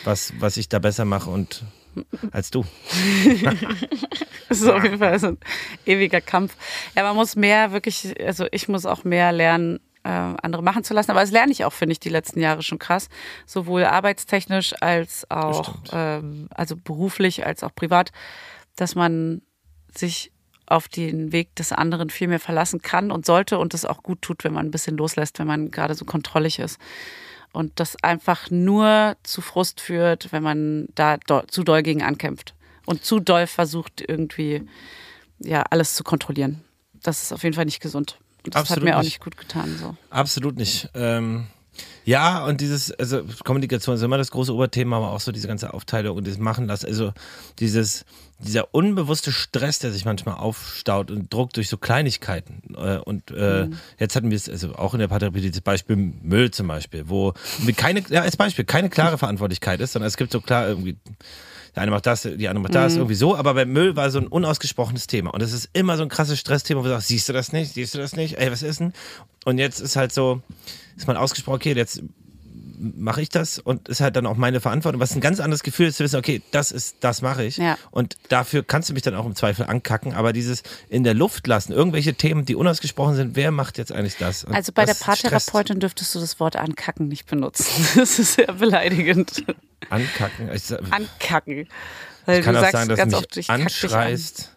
was, 0.04 0.34
was 0.40 0.58
ich 0.58 0.70
da 0.70 0.80
besser 0.80 1.06
mache 1.06 1.30
und 1.30 1.64
als 2.32 2.52
du. 2.52 2.66
Das 4.50 4.60
ist 4.60 4.68
auf 4.68 4.84
jeden 4.84 4.98
Fall 4.98 5.18
so 5.18 5.28
ein 5.28 5.38
ewiger 5.86 6.20
Kampf. 6.20 6.58
Ja, 6.94 7.04
man 7.04 7.16
muss 7.16 7.38
mehr 7.38 7.72
wirklich, 7.72 8.14
also 8.20 8.48
ich 8.52 8.68
muss 8.68 8.86
auch 8.86 9.06
mehr 9.06 9.32
lernen, 9.32 9.80
äh, 10.04 10.10
andere 10.10 10.64
machen 10.64 10.84
zu 10.84 10.94
lassen. 10.94 11.12
Aber 11.12 11.22
das 11.22 11.32
lerne 11.32 11.52
ich 11.52 11.66
auch, 11.66 11.74
finde 11.74 11.94
ich, 11.94 12.00
die 12.00 12.10
letzten 12.10 12.40
Jahre 12.40 12.64
schon 12.64 12.80
krass. 12.80 13.10
Sowohl 13.46 13.86
arbeitstechnisch 13.86 14.74
als 14.82 15.30
auch, 15.30 15.76
ähm, 15.92 16.48
also 16.54 16.76
beruflich 16.76 17.46
als 17.46 17.64
auch 17.64 17.74
privat, 17.76 18.12
dass 18.76 18.96
man 18.96 19.42
sich 19.94 20.32
auf 20.66 20.88
den 20.88 21.34
Weg 21.34 21.54
des 21.56 21.74
anderen 21.74 22.10
viel 22.10 22.30
mehr 22.30 22.40
verlassen 22.40 22.82
kann 22.82 23.12
und 23.12 23.26
sollte 23.26 23.60
und 23.60 23.74
das 23.74 23.86
auch 23.86 24.04
gut 24.04 24.22
tut, 24.22 24.44
wenn 24.44 24.54
man 24.54 24.68
ein 24.68 24.72
bisschen 24.72 24.96
loslässt, 24.96 25.38
wenn 25.38 25.48
man 25.48 25.70
gerade 25.70 25.96
so 25.96 26.06
kontrollig 26.06 26.60
ist. 26.60 26.80
Und 27.52 27.82
das 27.82 28.02
einfach 28.02 28.50
nur 28.50 29.18
zu 29.24 29.42
Frust 29.42 29.82
führt, 29.82 30.32
wenn 30.32 30.42
man 30.42 30.88
da 30.96 31.18
do 31.18 31.42
zu 31.48 31.64
doll 31.64 31.84
gegen 31.84 32.02
ankämpft 32.02 32.56
und 32.86 33.04
zu 33.04 33.20
doll 33.20 33.48
versucht, 33.48 34.02
irgendwie 34.08 34.64
ja 35.40 35.64
alles 35.70 35.96
zu 35.96 36.06
kontrollieren. 36.06 36.64
Das 37.04 37.22
ist 37.22 37.34
auf 37.34 37.44
jeden 37.44 37.56
Fall 37.56 37.66
nicht 37.66 37.82
gesund. 37.82 38.18
Das 38.44 38.56
Absolut 38.56 38.88
hat 38.88 38.94
mir 38.94 38.98
auch 38.98 39.04
nicht. 39.04 39.20
gut 39.20 39.38
getan. 39.38 39.78
So. 39.80 39.96
Absolut 40.10 40.58
nicht. 40.58 40.90
Ähm, 40.94 41.48
ja, 42.04 42.44
und 42.46 42.62
dieses, 42.62 42.92
also 42.92 43.24
Kommunikation 43.44 43.96
ist 43.96 44.02
immer 44.02 44.18
das 44.18 44.32
große 44.32 44.54
Oberthema, 44.54 44.98
aber 44.98 45.12
auch 45.12 45.20
so 45.20 45.32
diese 45.32 45.48
ganze 45.48 45.74
Aufteilung 45.74 46.18
und 46.18 46.28
das 46.28 46.40
Machen 46.40 46.66
lassen. 46.66 46.88
Also 46.88 47.14
dieses, 47.60 48.06
dieser 48.40 48.74
unbewusste 48.74 49.32
Stress, 49.32 49.80
der 49.80 49.92
sich 49.92 50.04
manchmal 50.04 50.36
aufstaut 50.36 51.12
und 51.12 51.32
Druck 51.32 51.54
durch 51.54 51.70
so 51.70 51.78
Kleinigkeiten. 51.78 52.76
Äh, 52.76 52.98
und 52.98 53.30
äh, 53.32 53.70
jetzt 54.00 54.16
hatten 54.16 54.32
wir 54.32 54.36
es, 54.36 54.50
also 54.50 54.74
auch 54.76 54.94
in 54.94 55.00
der 55.00 55.10
Paartherapie, 55.10 55.42
dieses 55.42 55.62
Beispiel 55.62 55.96
Müll 55.96 56.50
zum 56.52 56.68
Beispiel, 56.68 57.08
wo 57.08 57.34
keine, 57.78 58.04
ja, 58.10 58.22
als 58.22 58.36
Beispiel, 58.36 58.66
keine 58.66 58.90
klare 58.90 59.20
Verantwortlichkeit 59.20 59.80
ist, 59.80 59.94
sondern 59.94 60.08
es 60.08 60.18
gibt 60.18 60.32
so 60.32 60.42
klar 60.42 60.68
irgendwie 60.68 60.98
Der 61.76 61.84
eine 61.84 61.92
macht 61.92 62.06
das, 62.06 62.24
die 62.24 62.48
andere 62.50 62.64
macht 62.64 62.76
das, 62.76 62.96
irgendwie 62.96 63.16
so. 63.16 63.36
Aber 63.36 63.54
beim 63.54 63.72
Müll 63.72 63.96
war 63.96 64.10
so 64.12 64.20
ein 64.20 64.28
unausgesprochenes 64.28 65.08
Thema. 65.08 65.34
Und 65.34 65.42
es 65.42 65.54
ist 65.54 65.70
immer 65.74 65.96
so 65.98 66.04
ein 66.04 66.10
krasses 66.10 66.40
Stressthema, 66.40 66.82
wo 66.82 66.84
du 66.84 66.90
sagst, 66.90 67.08
siehst 67.08 67.30
du 67.30 67.34
das 67.34 67.54
nicht, 67.54 67.74
siehst 67.74 67.94
du 67.94 67.98
das 67.98 68.16
nicht, 68.16 68.38
ey, 68.38 68.52
was 68.52 68.62
ist 68.62 68.82
denn? 68.82 68.94
Und 69.46 69.58
jetzt 69.58 69.80
ist 69.80 69.96
halt 69.96 70.12
so, 70.12 70.42
ist 70.98 71.08
man 71.08 71.18
ausgesprochen, 71.18 71.56
okay, 71.56 71.74
jetzt 71.74 72.04
mache 72.82 73.22
ich 73.22 73.30
das 73.30 73.60
und 73.60 73.88
ist 73.88 74.02
halt 74.02 74.16
dann 74.16 74.26
auch 74.26 74.36
meine 74.38 74.60
Verantwortung. 74.60 75.00
Was 75.00 75.14
ein 75.14 75.22
ganz 75.22 75.40
anderes 75.40 75.62
Gefühl 75.64 75.88
ist 75.88 75.98
zu 75.98 76.04
wissen, 76.04 76.18
okay, 76.18 76.42
das 76.52 76.72
ist, 76.72 76.98
das 77.02 77.22
mache 77.22 77.44
ich. 77.44 77.58
Ja. 77.58 77.78
Und 77.92 78.18
dafür 78.30 78.64
kannst 78.64 78.90
du 78.90 78.94
mich 78.94 79.04
dann 79.04 79.14
auch 79.16 79.26
im 79.26 79.36
Zweifel 79.36 79.66
ankacken. 79.66 80.14
Aber 80.14 80.34
dieses 80.34 80.64
in 80.90 81.04
der 81.04 81.14
Luft 81.14 81.46
lassen, 81.48 81.72
irgendwelche 81.74 82.16
Themen, 82.16 82.46
die 82.46 82.56
unausgesprochen 82.56 83.16
sind, 83.16 83.36
wer 83.36 83.52
macht 83.52 83.78
jetzt 83.78 83.92
eigentlich 83.92 84.18
das? 84.18 84.44
Und 84.44 84.56
Also 84.56 84.72
bei 84.72 84.86
der 84.86 84.96
das 84.96 85.04
stresst. 85.04 85.22
Paartherapeutin 85.22 85.80
dürftest 85.80 86.16
du 86.16 86.20
das 86.20 86.40
Wort 86.40 86.56
ankacken 86.56 87.08
nicht 87.08 87.28
benutzen. 87.28 87.66
Das 87.96 88.18
ist 88.20 88.34
sehr 88.34 88.52
beleidigend. 88.54 89.44
Ankacken. 89.90 90.50
Ich, 90.54 90.72
Ankacken. 90.92 91.68
Weil 92.26 92.40
ich 92.40 92.46
kann 92.46 92.54
du 92.56 92.60
auch 92.60 92.64
sagst 92.64 92.74
sagen, 92.74 92.90
dass 92.90 92.98
ganz 92.98 93.12
du 93.14 93.18
oft, 93.18 93.36
mich 93.36 93.40
ich 93.40 93.48
kack 93.48 93.58
dich 93.58 93.94
an. 93.94 94.00
anschreist, 94.02 94.52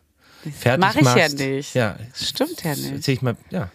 fertig 0.61 0.81
Mach 0.81 0.97
ich 0.97 1.03
ja 1.03 1.15
machst. 1.17 1.39
nicht. 1.39 1.75
Ja, 1.75 1.97
stimmt 2.15 2.63
ja 2.63 2.71
nicht. 2.75 2.93
Erzähl 2.93 3.15
ich 3.15 3.23
mal, 3.23 3.37
ja. 3.51 3.71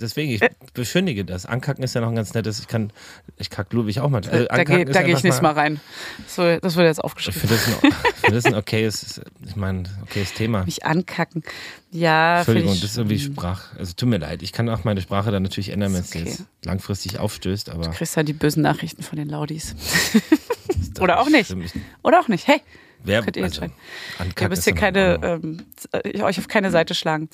Deswegen, 0.00 0.32
ich 0.32 0.40
beschönige 0.74 1.24
das. 1.24 1.46
Ankacken 1.46 1.82
ist 1.84 1.94
ja 1.94 2.00
noch 2.00 2.08
ein 2.08 2.14
ganz 2.14 2.34
nettes. 2.34 2.60
Ich 2.60 2.68
kann, 2.68 2.92
ich 3.36 3.50
kack 3.50 3.72
Ludwig 3.72 4.00
auch 4.00 4.08
mal. 4.08 4.18
Also 4.18 4.30
Da, 4.30 4.36
ankacken 4.46 4.76
geh, 4.76 4.82
ist 4.84 4.94
da 4.94 5.02
gehe 5.02 5.14
ich 5.14 5.22
nächstes 5.22 5.42
Mal 5.42 5.52
rein. 5.52 5.80
So, 6.26 6.56
das 6.58 6.76
wird 6.76 6.86
jetzt 6.86 7.02
aufgeschrieben. 7.02 7.40
finde 7.40 7.54
das, 7.54 7.66
ein, 7.66 8.32
das 8.32 8.44
ein 8.46 8.54
okayes, 8.54 9.20
ich 9.46 9.56
meine, 9.56 9.84
okayes 10.02 10.34
Thema. 10.34 10.64
Mich 10.64 10.84
ankacken. 10.84 11.42
Ja, 11.90 12.38
Entschuldigung, 12.38 12.74
ich, 12.74 12.80
das 12.80 12.92
ist 12.92 12.96
irgendwie 12.96 13.18
Sprach. 13.18 13.76
Also 13.78 13.92
tut 13.94 14.08
mir 14.08 14.18
leid. 14.18 14.42
Ich 14.42 14.52
kann 14.52 14.68
auch 14.68 14.84
meine 14.84 15.00
Sprache 15.00 15.30
dann 15.30 15.42
natürlich 15.42 15.70
ändern, 15.70 15.92
wenn 15.92 16.00
es 16.00 16.14
okay. 16.14 16.24
jetzt 16.24 16.44
langfristig 16.64 17.18
aufstößt, 17.18 17.70
aber. 17.70 17.84
Du 17.84 17.90
kriegst 17.90 18.16
halt 18.16 18.28
die 18.28 18.32
bösen 18.32 18.62
Nachrichten 18.62 19.02
von 19.02 19.18
den 19.18 19.28
Laudis. 19.28 19.74
Oder 21.00 21.20
auch 21.20 21.28
nicht. 21.28 21.48
für 21.48 21.56
Oder 22.02 22.20
auch 22.20 22.28
nicht. 22.28 22.46
Hey, 22.46 22.62
Wer, 23.04 23.22
Könnt 23.22 23.36
ihr 23.36 23.44
also, 23.44 23.62
ihr 23.62 24.48
müsst 24.48 24.64
hier 24.64 24.74
keine, 24.74 25.18
ähm, 25.22 25.66
äh, 25.92 26.22
euch 26.22 26.38
auf 26.38 26.48
keine 26.48 26.70
Seite 26.70 26.94
schlagen. 26.94 27.28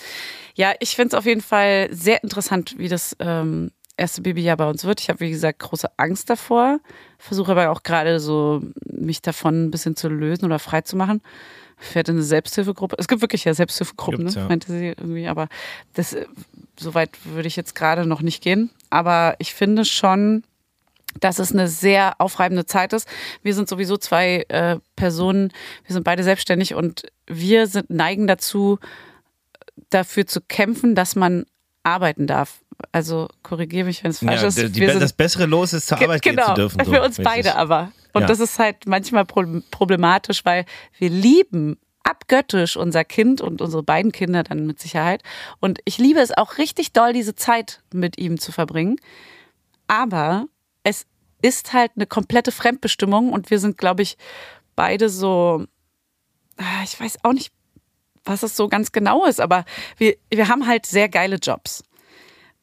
Ja, 0.55 0.73
ich 0.81 0.97
finde 0.97 1.09
es 1.09 1.15
auf 1.15 1.27
jeden 1.27 1.41
Fall 1.41 1.89
sehr 1.91 2.23
interessant, 2.23 2.75
wie 2.79 2.89
das 2.89 3.17
ähm, 3.19 3.71
erste 3.99 4.23
Babyjahr 4.23 4.57
bei 4.57 4.69
uns 4.69 4.85
wird. 4.85 5.01
Ich 5.01 5.09
habe, 5.09 5.21
wie 5.21 5.31
gesagt, 5.31 5.59
große 5.59 5.89
Angst 5.99 6.31
davor. 6.31 6.81
Versuche 7.19 7.53
aber 7.53 7.71
auch 7.71 7.83
gerade 7.83 8.21
so, 8.21 8.63
mich 8.87 9.21
davon 9.21 9.67
ein 9.67 9.71
bisschen 9.71 9.97
zu 9.97 10.09
lösen 10.09 10.47
oder 10.47 10.59
frei 10.59 10.81
zu 10.81 10.97
machen. 10.97 11.21
Werde 11.93 12.13
in 12.13 12.19
eine 12.19 12.25
Selbsthilfegruppe. 12.25 12.97
Es 12.99 13.07
gibt 13.07 13.21
wirklich 13.21 13.45
ja 13.45 13.55
Selbsthilfegruppen, 13.55 14.25
ne? 14.25 14.31
ja. 14.31 14.49
meinte 14.49 14.73
sie 14.73 14.89
irgendwie. 14.89 15.29
Aber 15.29 15.49
das, 15.95 16.13
äh, 16.15 16.27
so 16.79 16.95
weit 16.95 17.11
würde 17.25 17.49
ich 17.49 17.57
jetzt 17.57 17.75
gerade 17.75 18.07
noch 18.07 18.23
nicht 18.23 18.43
gehen. 18.43 18.71
Aber 18.91 19.37
ich 19.39 19.55
finde 19.55 19.85
schon, 19.85 20.45
dass 21.21 21.39
es 21.39 21.53
eine 21.53 21.69
sehr 21.69 22.21
aufreibende 22.21 22.67
Zeit 22.67 22.93
ist. 22.93 23.09
Wir 23.43 23.55
sind 23.55 23.69
sowieso 23.69 23.97
zwei 23.97 24.45
äh, 24.49 24.79
Personen, 24.97 25.53
wir 25.87 25.93
sind 25.95 26.05
beide 26.05 26.23
selbstständig 26.25 26.75
und 26.75 27.03
wir 27.27 27.67
sind, 27.67 27.91
neigen 27.91 28.27
dazu, 28.27 28.79
dafür 29.91 30.27
zu 30.27 30.41
kämpfen, 30.41 30.95
dass 30.95 31.17
man 31.17 31.47
arbeiten 31.83 32.27
darf. 32.27 32.61
Also 32.93 33.29
korrigiere 33.43 33.87
mich, 33.87 34.05
wenn 34.05 34.11
es 34.13 34.21
falsch 34.21 34.43
Ja, 34.43 34.49
ist. 34.49 34.57
die, 34.77 34.87
sind, 34.87 35.01
das 35.03 35.13
bessere 35.13 35.47
Los 35.47 35.73
ist, 35.73 35.89
zur 35.89 36.01
Arbeit 36.01 36.23
genau, 36.23 36.43
gehen 36.45 36.55
zu 36.55 36.61
dürfen. 36.61 36.85
So, 36.85 36.93
für 36.93 37.03
uns 37.03 37.17
beide 37.17 37.57
aber. 37.57 37.93
Und 38.13 38.23
Ja. 38.23 38.27
das 38.29 38.41
ist 38.41 38.59
halt 38.59 38.87
manchmal 38.87 39.25
pro- 39.25 39.61
problematisch, 39.71 40.45
weil 40.45 40.65
wir 40.99 41.11
lieben 41.11 41.79
abgöttisch 42.05 42.77
unser 42.77 43.05
Kind 43.05 43.41
und 43.41 43.61
unsere 43.61 43.83
beiden 43.83 44.13
Kinder 44.13 44.43
dann 44.45 44.67
mit 44.67 44.79
Sicherheit. 44.81 45.23
Und 45.61 45.81
ich 45.85 45.99
liebe 45.99 46.21
es 46.21 46.37
auch 46.37 46.57
richtig 46.59 46.93
doll, 46.93 47.13
diese 47.13 47.35
Zeit 47.35 47.83
mit 47.93 48.17
ihm 48.19 48.39
zu 48.39 48.53
verbringen. 48.53 48.97
Aber 49.89 50.47
es 50.83 51.07
ist 51.43 51.73
halt 51.73 51.93
eine 51.97 52.07
komplette 52.07 52.53
Fremdbestimmung 52.53 53.33
und 53.33 53.51
wir 53.51 53.59
sind, 53.59 53.79
glaube 53.79 54.03
ich, 54.03 54.17
beide 54.75 55.09
so, 55.09 55.65
ah, 56.57 56.83
ich 56.85 56.99
weiß 56.99 57.19
auch 57.25 57.33
nicht, 57.33 57.53
was 58.25 58.43
es 58.43 58.57
so 58.57 58.69
ganz 58.69 58.93
genau 58.93 59.25
ist, 59.25 59.41
aber 59.41 59.65
wir, 59.97 60.17
wir 60.31 60.49
haben 60.49 60.67
halt 60.67 60.87
sehr 60.87 61.09
geile 61.09 61.37
Jobs. 61.37 61.83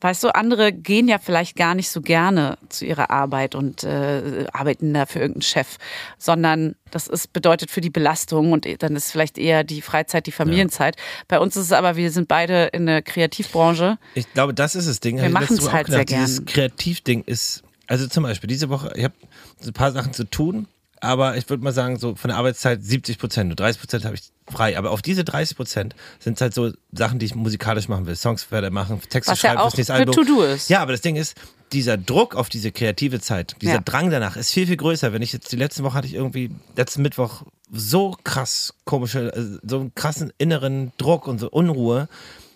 Weißt 0.01 0.23
du, 0.23 0.35
andere 0.35 0.73
gehen 0.73 1.07
ja 1.07 1.17
vielleicht 1.17 1.55
gar 1.55 1.73
nicht 1.73 1.89
so 1.89 2.01
gerne 2.01 2.57
zu 2.67 2.85
ihrer 2.85 3.11
Arbeit 3.11 3.55
und 3.55 3.83
äh, 3.85 4.45
arbeiten 4.51 4.93
da 4.93 5.05
für 5.05 5.19
irgendeinen 5.19 5.41
Chef, 5.41 5.77
sondern 6.17 6.75
das 6.91 7.07
ist 7.07 7.31
bedeutet 7.31 7.71
für 7.71 7.79
die 7.79 7.89
Belastung 7.89 8.51
und 8.51 8.67
dann 8.83 8.95
ist 8.95 9.11
vielleicht 9.11 9.37
eher 9.37 9.63
die 9.63 9.81
Freizeit, 9.81 10.27
die 10.27 10.33
Familienzeit. 10.33 10.97
Bei 11.29 11.39
uns 11.39 11.55
ist 11.55 11.67
es 11.67 11.71
aber, 11.71 11.95
wir 11.95 12.11
sind 12.11 12.27
beide 12.27 12.65
in 12.65 12.85
der 12.85 13.01
Kreativbranche. 13.01 13.97
Ich 14.15 14.31
glaube, 14.33 14.53
das 14.53 14.75
ist 14.75 14.87
das 14.87 14.99
Ding. 14.99 15.17
Wir 15.17 15.31
Woche 15.31 15.69
auch 15.69 15.73
halt 15.73 15.87
sehr 15.87 16.05
Dieses 16.05 16.37
gern. 16.37 16.45
Kreativding 16.45 17.23
ist, 17.23 17.63
also 17.87 18.07
zum 18.07 18.23
Beispiel 18.23 18.47
diese 18.47 18.69
Woche, 18.69 18.91
ich 18.95 19.03
habe 19.03 19.15
so 19.59 19.69
ein 19.69 19.73
paar 19.73 19.91
Sachen 19.91 20.13
zu 20.13 20.23
tun, 20.29 20.67
aber 21.01 21.37
ich 21.37 21.49
würde 21.49 21.63
mal 21.63 21.73
sagen, 21.73 21.99
so 21.99 22.15
von 22.15 22.29
der 22.29 22.37
Arbeitszeit 22.37 22.83
70 22.83 23.19
Prozent, 23.19 23.49
nur 23.49 23.55
30 23.55 23.79
Prozent 23.79 24.05
habe 24.05 24.15
ich 24.15 24.31
frei. 24.49 24.77
Aber 24.77 24.91
auf 24.91 25.01
diese 25.01 25.23
30 25.23 25.55
Prozent 25.57 25.95
sind 26.19 26.35
es 26.35 26.41
halt 26.41 26.53
so 26.53 26.71
Sachen, 26.91 27.19
die 27.19 27.25
ich 27.25 27.35
musikalisch 27.35 27.87
machen 27.87 28.07
will. 28.07 28.15
Songs 28.15 28.49
werde 28.51 28.71
machen, 28.71 28.99
Texte 29.09 29.31
Was 29.31 29.41
ja 29.41 29.49
schreiben 29.49 29.61
auch 29.61 29.65
fürs 29.65 29.77
nächste 29.77 29.93
für 29.93 29.99
Album. 29.99 30.15
To-Do 30.15 30.43
ist. 30.43 30.69
Ja, 30.69 30.81
aber 30.81 30.93
das 30.93 31.01
Ding 31.01 31.15
ist, 31.15 31.35
dieser 31.73 31.97
Druck 31.97 32.35
auf 32.35 32.49
diese 32.49 32.71
kreative 32.71 33.19
Zeit, 33.19 33.55
dieser 33.61 33.73
Ja. 33.73 33.81
Drang 33.81 34.09
danach 34.09 34.35
ist 34.35 34.51
viel, 34.51 34.67
viel 34.67 34.77
größer. 34.77 35.13
Wenn 35.13 35.21
ich 35.21 35.33
jetzt 35.33 35.51
die 35.51 35.57
letzte 35.57 35.83
Woche 35.83 35.95
hatte 35.95 36.07
ich 36.07 36.13
irgendwie, 36.13 36.51
letzten 36.75 37.01
Mittwoch 37.01 37.43
so 37.71 38.15
krass 38.23 38.73
komische, 38.85 39.33
äh, 39.33 39.59
so 39.67 39.79
einen 39.79 39.95
krassen 39.95 40.31
inneren 40.37 40.91
Druck 40.97 41.27
und 41.27 41.39
so 41.39 41.49
Unruhe, 41.49 42.07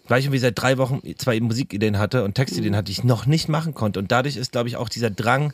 weil 0.09 0.19
ich 0.19 0.25
irgendwie 0.25 0.39
seit 0.39 0.59
drei 0.59 0.77
Wochen 0.77 1.01
zwei 1.17 1.39
Musikideen 1.39 1.97
hatte 1.97 2.23
und 2.25 2.35
Textideen 2.35 2.75
hatte, 2.75 2.85
die 2.85 2.91
ich 2.91 3.03
noch 3.05 3.25
nicht 3.25 3.47
machen 3.47 3.73
konnte. 3.73 3.99
Und 3.99 4.11
dadurch 4.11 4.35
ist, 4.35 4.51
glaube 4.51 4.67
ich, 4.67 4.75
auch 4.75 4.89
dieser 4.89 5.09
Drang, 5.09 5.53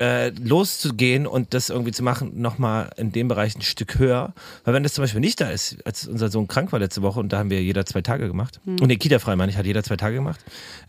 äh, 0.00 0.30
loszugehen 0.30 1.26
und 1.26 1.54
das 1.54 1.70
irgendwie 1.70 1.92
zu 1.92 2.02
machen, 2.02 2.40
nochmal 2.40 2.90
in 2.96 3.12
dem 3.12 3.28
Bereich 3.28 3.54
ein 3.56 3.62
Stück 3.62 3.98
höher. 3.98 4.34
Weil 4.64 4.74
wenn 4.74 4.82
das 4.82 4.94
zum 4.94 5.02
Beispiel 5.04 5.20
nicht 5.20 5.40
da 5.40 5.50
ist, 5.50 5.76
als 5.86 6.06
unser 6.08 6.30
Sohn 6.30 6.48
krank 6.48 6.72
war 6.72 6.80
letzte 6.80 7.02
Woche 7.02 7.20
und 7.20 7.32
da 7.32 7.38
haben 7.38 7.50
wir 7.50 7.62
jeder 7.62 7.86
zwei 7.86 8.02
Tage 8.02 8.26
gemacht, 8.26 8.60
Hm. 8.64 8.80
und 8.80 8.88
den 8.88 8.98
Kita 8.98 9.20
frei, 9.20 9.36
meine 9.36 9.52
ich, 9.52 9.58
hat 9.58 9.66
jeder 9.66 9.84
zwei 9.84 9.96
Tage 9.96 10.16
gemacht, 10.16 10.40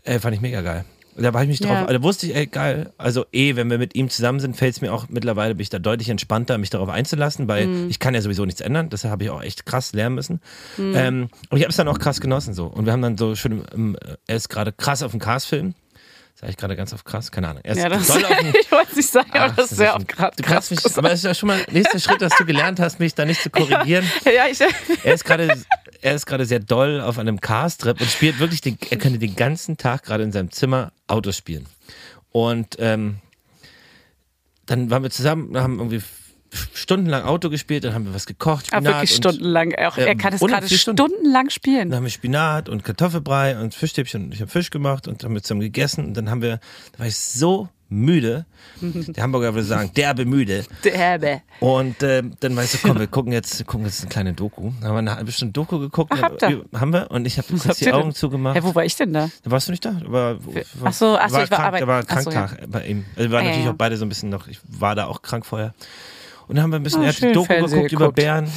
äh, 0.02 0.18
fand 0.18 0.34
ich 0.34 0.40
mega 0.40 0.60
geil. 0.60 0.84
Da 1.18 1.32
war 1.34 1.42
ich 1.42 1.48
mich 1.48 1.60
drauf, 1.60 1.70
Ja. 1.70 1.86
da 1.86 2.02
wusste 2.02 2.26
ich, 2.26 2.34
ey, 2.34 2.46
geil. 2.46 2.92
Also 2.98 3.24
eh, 3.32 3.56
wenn 3.56 3.70
wir 3.70 3.78
mit 3.78 3.94
ihm 3.94 4.10
zusammen 4.10 4.38
sind, 4.40 4.56
fällt 4.56 4.74
es 4.76 4.80
mir 4.80 4.92
auch 4.92 5.08
mittlerweile, 5.08 5.54
bin 5.54 5.62
ich 5.62 5.70
da 5.70 5.78
deutlich 5.78 6.08
entspannter, 6.10 6.58
mich 6.58 6.70
darauf 6.70 6.88
einzulassen, 6.88 7.48
weil 7.48 7.64
Hm. 7.64 7.90
ich 7.90 7.98
kann 7.98 8.14
ja 8.14 8.20
sowieso 8.20 8.44
nichts 8.44 8.60
ändern. 8.60 8.90
Das 8.90 9.04
habe 9.04 9.24
ich 9.24 9.30
auch 9.30 9.42
echt 9.42 9.64
krass 9.66 9.92
lernen 9.92 10.14
müssen. 10.14 10.40
Ähm, 10.78 11.28
und 11.50 11.56
ich 11.58 11.62
habe 11.64 11.70
es 11.70 11.76
dann 11.76 11.88
auch 11.88 11.98
krass 11.98 12.20
genossen 12.20 12.52
so. 12.54 12.66
Und 12.66 12.84
wir 12.86 12.92
haben 12.92 13.02
dann 13.02 13.16
so 13.16 13.34
schön, 13.34 13.62
im, 13.72 13.96
er 14.26 14.36
ist 14.36 14.48
gerade 14.48 14.72
krass 14.72 15.02
auf 15.02 15.10
dem 15.12 15.20
Cars-Film. 15.20 15.74
Sag 16.38 16.50
ich 16.50 16.56
gerade 16.58 16.76
ganz 16.76 16.92
auf 16.92 17.02
krass? 17.02 17.32
Keine 17.32 17.48
Ahnung. 17.48 17.62
Er 17.64 17.74
Ja, 17.76 17.88
das, 17.88 18.08
doll 18.08 18.24
auf 18.26 18.30
ich 18.60 18.70
wollte 18.70 18.90
es 18.90 18.96
nicht 18.96 19.08
sagen, 19.08 19.30
aber 19.32 19.46
Ach, 19.46 19.56
das 19.56 19.70
ist 19.70 19.78
sehr 19.78 19.96
oft 19.96 20.06
gerade 20.06 20.36
Du 20.36 20.42
kannst 20.42 20.70
mich, 20.70 20.82
krass 20.82 20.98
aber 20.98 21.10
es 21.10 21.20
ist 21.20 21.24
ja 21.24 21.34
schon 21.34 21.46
mal 21.46 21.64
nächster 21.70 21.98
Schritt, 21.98 22.20
dass 22.20 22.36
du 22.36 22.44
gelernt 22.44 22.78
hast, 22.78 23.00
mich 23.00 23.14
da 23.14 23.24
nicht 23.24 23.42
zu 23.42 23.48
korrigieren. 23.48 24.04
Ja, 24.24 24.46
ich, 24.46 24.60
Er 24.60 25.14
ist 25.14 25.24
gerade, 25.24 25.64
er 26.02 26.14
ist 26.14 26.26
gerade 26.26 26.44
sehr 26.44 26.60
doll 26.60 27.00
auf 27.00 27.18
einem 27.18 27.40
Cars-Trip 27.40 27.98
und 27.98 28.10
spielt 28.10 28.38
wirklich 28.38 28.60
den, 28.60 28.76
er 28.90 28.98
könnte 28.98 29.18
den 29.18 29.34
ganzen 29.34 29.78
Tag 29.78 30.02
gerade 30.02 30.24
in 30.24 30.32
seinem 30.32 30.50
Zimmer 30.50 30.92
Autos 31.06 31.38
spielen. 31.38 31.66
Und 32.32 32.76
ähm, 32.80 33.16
dann 34.66 34.90
waren 34.90 35.02
wir 35.02 35.10
zusammen, 35.10 35.56
haben 35.56 35.78
irgendwie 35.78 36.02
stundenlang 36.56 37.22
Auto 37.24 37.50
gespielt, 37.50 37.84
dann 37.84 37.94
haben 37.94 38.06
wir 38.06 38.14
was 38.14 38.26
gekocht, 38.26 38.66
aber 38.72 38.86
Spinat 38.86 38.94
wirklich 39.02 39.10
und- 39.12 39.16
stundenlang. 39.34 39.74
Auch, 39.74 39.96
er 39.98 40.08
Ähm, 40.08 40.18
kann 40.18 40.32
es 40.34 40.40
gerade 40.40 40.68
stundenlang 40.68 41.50
spielen. 41.50 41.90
Dann 41.90 41.98
haben 41.98 42.04
wir 42.04 42.10
Spinat 42.10 42.68
und 42.68 42.84
Kartoffelbrei 42.84 43.58
und 43.60 43.74
Fischstäbchen. 43.74 44.32
Ich 44.32 44.40
habe 44.40 44.50
Fisch 44.50 44.70
gemacht 44.70 45.06
und 45.08 45.22
haben 45.24 45.34
wir 45.34 45.42
zusammen 45.42 45.60
gegessen. 45.60 46.04
Und 46.06 46.16
dann 46.16 46.30
haben 46.30 46.42
wir, 46.42 46.58
da 46.92 46.98
war 47.00 47.06
ich 47.06 47.16
so 47.16 47.68
müde. 47.88 48.46
Der 48.82 49.22
Hamburger 49.22 49.54
würde 49.54 49.64
sagen, 49.66 49.92
derbe 49.94 50.24
müde. 50.24 50.64
Derbe. 50.82 51.42
Und 51.60 52.02
äh, 52.02 52.22
dann 52.40 52.56
weißt 52.56 52.74
du, 52.74 52.78
komm, 52.82 52.98
wir 52.98 53.06
gucken 53.06 53.32
jetzt, 53.32 53.64
gucken 53.64 53.86
jetzt 53.86 54.00
eine 54.00 54.08
kleine 54.10 54.32
Doku. 54.32 54.72
Dann 54.80 54.88
haben 54.88 54.94
wir 54.94 54.98
eine 54.98 55.14
halbe 55.16 55.30
Stunde 55.30 55.52
Doku 55.52 55.78
geguckt. 55.78 56.10
Ach, 56.12 56.20
habt 56.22 56.42
ihr? 56.42 56.64
Haben 56.74 56.92
wir. 56.92 57.08
Und 57.12 57.26
ich 57.26 57.38
habe 57.38 57.46
kurz 57.56 57.78
die 57.78 57.92
Augen 57.92 58.08
denn? 58.08 58.14
zugemacht. 58.16 58.56
Hä, 58.56 58.60
wo 58.64 58.74
war 58.74 58.84
ich 58.84 58.96
denn 58.96 59.12
da? 59.12 59.30
Da 59.44 59.50
warst 59.52 59.68
du 59.68 59.70
nicht 59.70 59.84
da? 59.84 60.00
Aber, 60.04 60.38
Ach 60.84 60.92
so, 60.92 61.16
ach 61.16 61.28
so, 61.28 61.34
war 61.36 61.44
ich 61.44 61.50
war 61.52 61.58
krank, 61.58 61.60
arbeiten. 61.60 61.86
Da 61.86 61.92
war 61.92 62.22
so, 62.22 62.30
Kranktag 62.30 62.70
bei 62.70 62.86
ihm. 62.86 63.04
Also 63.14 63.30
wir 63.30 63.32
waren 63.32 63.40
Ah, 63.40 63.42
ja, 63.44 63.48
natürlich 63.50 63.64
ja. 63.66 63.70
auch 63.70 63.76
beide 63.76 63.96
so 63.96 64.04
ein 64.04 64.08
bisschen 64.08 64.30
noch, 64.30 64.48
ich 64.48 64.58
war 64.68 64.96
da 64.96 65.06
auch 65.06 65.22
krank 65.22 65.46
vorher. 65.46 65.72
Und 66.48 66.56
dann 66.56 66.62
haben 66.64 66.70
wir 66.70 66.78
ein 66.78 66.82
bisschen, 66.82 67.00
Oh, 67.00 67.04
er 67.04 67.08
hat 67.08 67.20
die 67.20 67.32
Doku 67.32 67.46
Fernsehen 67.46 67.82
geguckt 67.82 67.92
über. 67.92 68.12
Bären. 68.12 68.48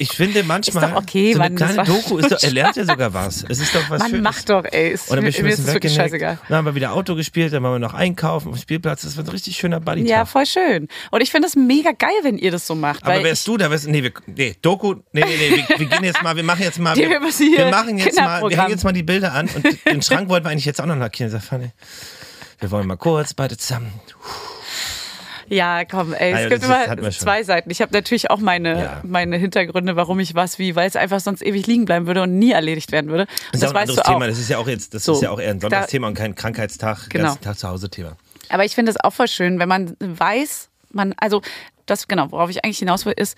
Ich 0.00 0.12
finde 0.12 0.44
manchmal, 0.44 0.84
Ist 0.84 0.92
doch 0.92 1.02
okay, 1.02 1.32
so 1.34 1.40
eine 1.40 1.50
Mann, 1.50 1.56
das 1.56 1.72
kleine 1.72 1.88
Doku, 1.88 2.18
ist 2.18 2.30
doch, 2.30 2.40
er 2.40 2.50
lernt 2.52 2.76
ja 2.76 2.84
sogar 2.84 3.12
was. 3.12 3.44
Es 3.48 3.58
ist 3.58 3.74
doch 3.74 3.90
was 3.90 3.98
Mann, 3.98 4.10
Schönes. 4.10 4.22
mach 4.22 4.42
doch, 4.42 4.64
ey. 4.70 4.92
Ist, 4.92 5.10
Und 5.10 5.16
dann 5.16 5.24
bin 5.24 5.30
ich 5.30 5.38
ein 5.40 5.44
bisschen 5.44 5.66
weggenickt. 5.66 6.22
Dann 6.22 6.56
haben 6.56 6.66
wir 6.66 6.74
wieder 6.76 6.92
Auto 6.92 7.16
gespielt, 7.16 7.52
dann 7.52 7.64
waren 7.64 7.72
wir 7.72 7.78
noch 7.80 7.94
einkaufen 7.94 8.48
auf 8.48 8.54
dem 8.54 8.60
Spielplatz. 8.60 9.02
Das 9.02 9.16
war 9.16 9.24
ein 9.24 9.30
richtig 9.30 9.56
schöner 9.56 9.80
buddy 9.80 10.08
Ja, 10.08 10.24
voll 10.24 10.46
schön. 10.46 10.86
Und 11.10 11.20
ich 11.20 11.32
finde 11.32 11.48
es 11.48 11.56
mega 11.56 11.90
geil, 11.90 12.10
wenn 12.22 12.38
ihr 12.38 12.52
das 12.52 12.66
so 12.66 12.76
macht. 12.76 13.04
Aber 13.04 13.24
wärst 13.24 13.42
ich, 13.42 13.52
du, 13.52 13.56
da 13.56 13.70
wärst 13.72 13.88
nee, 13.88 14.04
wir, 14.04 14.12
nee, 14.26 14.54
Doku, 14.62 14.94
nee, 15.12 15.24
nee, 15.24 15.24
nee, 15.26 15.64
wir, 15.66 15.78
wir 15.80 15.86
gehen 15.86 16.04
jetzt 16.04 16.22
mal, 16.22 16.36
wir 16.36 16.44
machen 16.44 16.62
jetzt 16.62 16.78
mal, 16.78 16.94
wir, 16.96 17.08
Wir 17.08 17.70
machen 17.70 17.98
jetzt 17.98 18.16
mal, 18.16 18.48
wir 18.48 18.56
hängen 18.56 18.70
jetzt 18.70 18.84
mal 18.84 18.92
die 18.92 19.02
Bilder 19.02 19.32
an 19.32 19.48
und 19.48 19.66
den 19.84 20.02
Schrank 20.02 20.28
wollten 20.28 20.46
wir 20.46 20.50
eigentlich 20.52 20.64
jetzt 20.64 20.80
auch 20.80 20.86
noch 20.86 20.96
lackieren. 20.96 21.32
Sag, 21.32 21.42
Fanny, 21.42 21.70
wir 22.60 22.70
wollen 22.70 22.86
mal 22.86 22.96
kurz 22.96 23.34
beide 23.34 23.56
zusammen. 23.56 23.92
Ja, 25.50 25.84
komm, 25.84 26.12
ey, 26.12 26.30
es 26.30 26.36
Also, 26.36 26.48
gibt 26.50 26.62
das 26.62 26.68
hatten 26.70 26.90
wir 26.96 26.98
immer 26.98 27.10
zwei 27.10 27.42
Seiten. 27.42 27.70
Ich 27.70 27.80
habe 27.80 27.92
natürlich 27.92 28.30
auch 28.30 28.38
meine, 28.38 28.78
Ja. 28.82 29.00
meine 29.04 29.36
Hintergründe, 29.36 29.96
warum 29.96 30.20
ich 30.20 30.34
was 30.34 30.58
wie, 30.58 30.74
weil 30.76 30.86
es 30.88 30.96
einfach 30.96 31.20
sonst 31.20 31.42
ewig 31.44 31.66
liegen 31.66 31.84
bleiben 31.84 32.06
würde 32.06 32.22
und 32.22 32.38
nie 32.38 32.52
erledigt 32.52 32.92
werden 32.92 33.10
würde. 33.10 33.22
Und 33.24 33.28
Das 33.52 33.54
ist 33.54 33.62
das 33.62 33.70
auch 33.70 33.74
ein 33.74 33.80
anderes. 33.88 34.02
Thema. 34.06 34.26
Das 34.26 34.38
ist 34.38 34.48
ja 34.48 34.58
auch 34.58 34.68
jetzt, 34.68 34.94
das 34.94 35.04
So. 35.04 35.14
ist 35.14 35.22
ja 35.22 35.30
auch 35.30 35.40
eher 35.40 35.50
ein 35.50 35.60
Sonntagsthema 35.60 36.06
und 36.08 36.14
kein 36.14 36.34
Krankheitstag, 36.34 37.08
Genau. 37.10 37.24
ganzen 37.28 37.42
Tag 37.42 37.58
zu 37.58 37.68
Hause 37.68 37.88
Thema. 37.90 38.16
Aber 38.50 38.64
ich 38.64 38.74
finde 38.74 38.90
es 38.92 38.96
auch 39.02 39.12
voll 39.12 39.28
schön, 39.28 39.58
wenn 39.58 39.68
man 39.68 39.94
weiß, 40.00 40.68
man, 40.90 41.14
also 41.18 41.42
das, 41.86 42.08
genau, 42.08 42.30
worauf 42.32 42.50
ich 42.50 42.64
eigentlich 42.64 42.78
hinaus 42.78 43.04
will, 43.06 43.14
ist, 43.16 43.36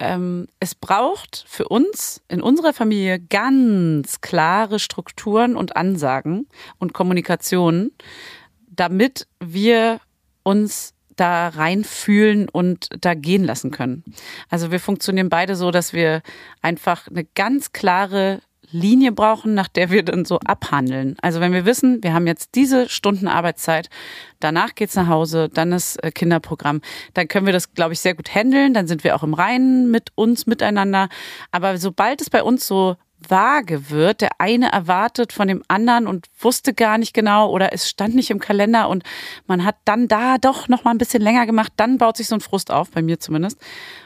ähm, 0.00 0.46
es 0.60 0.74
braucht 0.74 1.44
für 1.48 1.68
uns 1.68 2.22
in 2.28 2.40
unserer 2.40 2.72
Familie 2.72 3.18
ganz 3.18 4.20
klare 4.20 4.78
Strukturen 4.78 5.56
und 5.56 5.76
Ansagen 5.76 6.46
und 6.78 6.92
Kommunikation, 6.94 7.90
damit 8.68 9.26
wir 9.40 10.00
uns 10.44 10.94
da 11.20 11.48
reinfühlen 11.48 12.48
und 12.48 12.88
da 13.00 13.14
gehen 13.14 13.44
lassen 13.44 13.70
können. 13.70 14.04
Also 14.48 14.70
wir 14.70 14.80
funktionieren 14.80 15.28
beide 15.28 15.56
so, 15.56 15.70
dass 15.70 15.92
wir 15.92 16.22
einfach 16.62 17.08
eine 17.08 17.24
ganz 17.24 17.72
klare 17.72 18.40
Linie 18.70 19.12
brauchen, 19.12 19.54
nach 19.54 19.68
der 19.68 19.90
wir 19.90 20.02
dann 20.02 20.24
so 20.24 20.38
abhandeln. 20.40 21.16
Also 21.22 21.40
wenn 21.40 21.52
wir 21.52 21.64
wissen, 21.64 22.02
wir 22.02 22.12
haben 22.12 22.26
jetzt 22.26 22.54
diese 22.54 22.88
Stunden 22.88 23.26
Arbeitszeit, 23.26 23.88
danach 24.40 24.74
geht's 24.74 24.94
nach 24.94 25.08
Hause, 25.08 25.48
dann 25.48 25.72
ist 25.72 26.02
äh, 26.02 26.10
Kinderprogramm, 26.10 26.82
dann 27.14 27.28
können 27.28 27.46
wir 27.46 27.52
das, 27.52 27.72
glaube 27.72 27.94
ich, 27.94 28.00
sehr 28.00 28.14
gut 28.14 28.34
handeln, 28.34 28.74
dann 28.74 28.86
sind 28.86 29.04
wir 29.04 29.16
auch 29.16 29.22
im 29.22 29.34
Reinen 29.34 29.90
mit 29.90 30.10
uns, 30.16 30.46
miteinander. 30.46 31.08
Aber 31.50 31.78
sobald 31.78 32.20
es 32.20 32.30
bei 32.30 32.42
uns 32.42 32.66
so 32.66 32.96
vage 33.26 33.90
wird, 33.90 34.20
der 34.20 34.40
eine 34.40 34.70
erwartet 34.72 35.32
von 35.32 35.48
dem 35.48 35.62
anderen 35.68 36.06
und 36.06 36.26
wusste 36.40 36.74
gar 36.74 36.98
nicht 36.98 37.14
genau 37.14 37.50
oder 37.50 37.72
es 37.72 37.88
stand 37.88 38.14
nicht 38.14 38.30
im 38.30 38.38
Kalender 38.38 38.88
und 38.88 39.02
man 39.46 39.64
hat 39.64 39.76
dann 39.84 40.08
da 40.08 40.38
doch 40.38 40.68
noch 40.68 40.84
mal 40.84 40.92
ein 40.92 40.98
bisschen 40.98 41.22
länger 41.22 41.46
gemacht, 41.46 41.72
dann 41.76 41.98
baut 41.98 42.16
sich 42.16 42.28
so 42.28 42.34
ein 42.34 42.40
Frust 42.40 42.70
auf, 42.70 42.90
bei 42.90 43.02
mir 43.02 43.18
zumindest. 43.18 43.58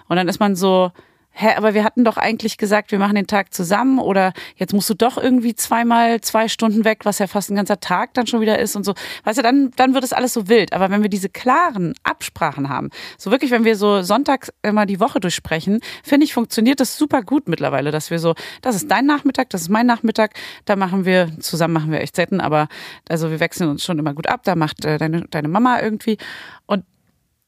Und 0.09 0.17
dann 0.17 0.29
ist 0.29 0.41
man 0.41 0.57
so, 0.57 0.93
hä, 1.33 1.55
aber 1.57 1.75
wir 1.75 1.85
hatten 1.85 2.05
doch 2.05 2.17
eigentlich 2.17 2.59
gesagt, 2.59 2.93
wir 2.93 2.99
machen 2.99 3.15
den 3.15 3.27
Tag 3.27 3.53
zusammen 3.55 3.99
oder 3.99 4.33
jetzt 4.57 4.73
musst 4.73 4.89
du 4.91 4.95
doch 4.95 5.17
irgendwie 5.17 5.55
zweimal 5.55 6.21
zwei 6.21 6.49
Stunden 6.49 6.85
weg, 6.85 7.01
was 7.05 7.19
ja 7.19 7.27
fast 7.27 7.51
ein 7.51 7.57
ganzer 7.57 7.81
Tag 7.81 8.15
dann 8.15 8.27
schon 8.27 8.41
wieder 8.41 8.59
ist 8.59 8.77
und 8.77 8.85
so. 8.85 8.95
Weißt 9.25 9.39
du, 9.39 9.43
dann, 9.43 9.71
dann 9.77 9.95
wird 9.95 10.05
es 10.05 10.13
alles 10.13 10.33
so 10.33 10.49
wild. 10.49 10.73
Aber 10.73 10.91
wenn 10.91 11.03
wir 11.03 11.09
diese 11.09 11.29
klaren 11.29 11.95
Absprachen 12.03 12.69
haben, 12.69 12.91
so 13.19 13.31
wirklich, 13.31 13.51
wenn 13.51 13.65
wir 13.65 13.77
so 13.77 14.03
sonntags 14.03 14.53
immer 14.63 14.87
die 14.87 15.01
Woche 15.01 15.21
durchsprechen, 15.21 15.81
finde 16.03 16.25
ich, 16.25 16.35
funktioniert 16.35 16.81
das 16.81 16.97
super 16.97 17.23
gut 17.23 17.49
mittlerweile, 17.49 17.91
dass 17.91 18.11
wir 18.11 18.19
so, 18.19 18.35
das 18.61 18.77
ist 18.77 18.91
dein 18.91 19.07
Nachmittag, 19.07 19.51
das 19.51 19.63
ist 19.63 19.69
mein 19.69 19.87
Nachmittag, 19.87 20.35
da 20.67 20.77
machen 20.77 21.05
wir, 21.05 21.31
zusammen 21.41 21.75
machen 21.75 21.91
wir 21.91 22.01
echt 22.01 22.17
Zetten, 22.17 22.41
aber 22.41 22.69
also 23.09 23.31
wir 23.31 23.41
wechseln 23.41 23.71
uns 23.71 23.85
schon 23.85 23.99
immer 23.99 24.15
gut 24.15 24.29
ab, 24.29 24.43
da 24.45 24.55
macht 24.55 24.85
äh, 24.85 24.99
deine, 24.99 25.23
deine 25.31 25.49
Mama 25.49 25.81
irgendwie. 25.81 26.19
Und 26.67 26.85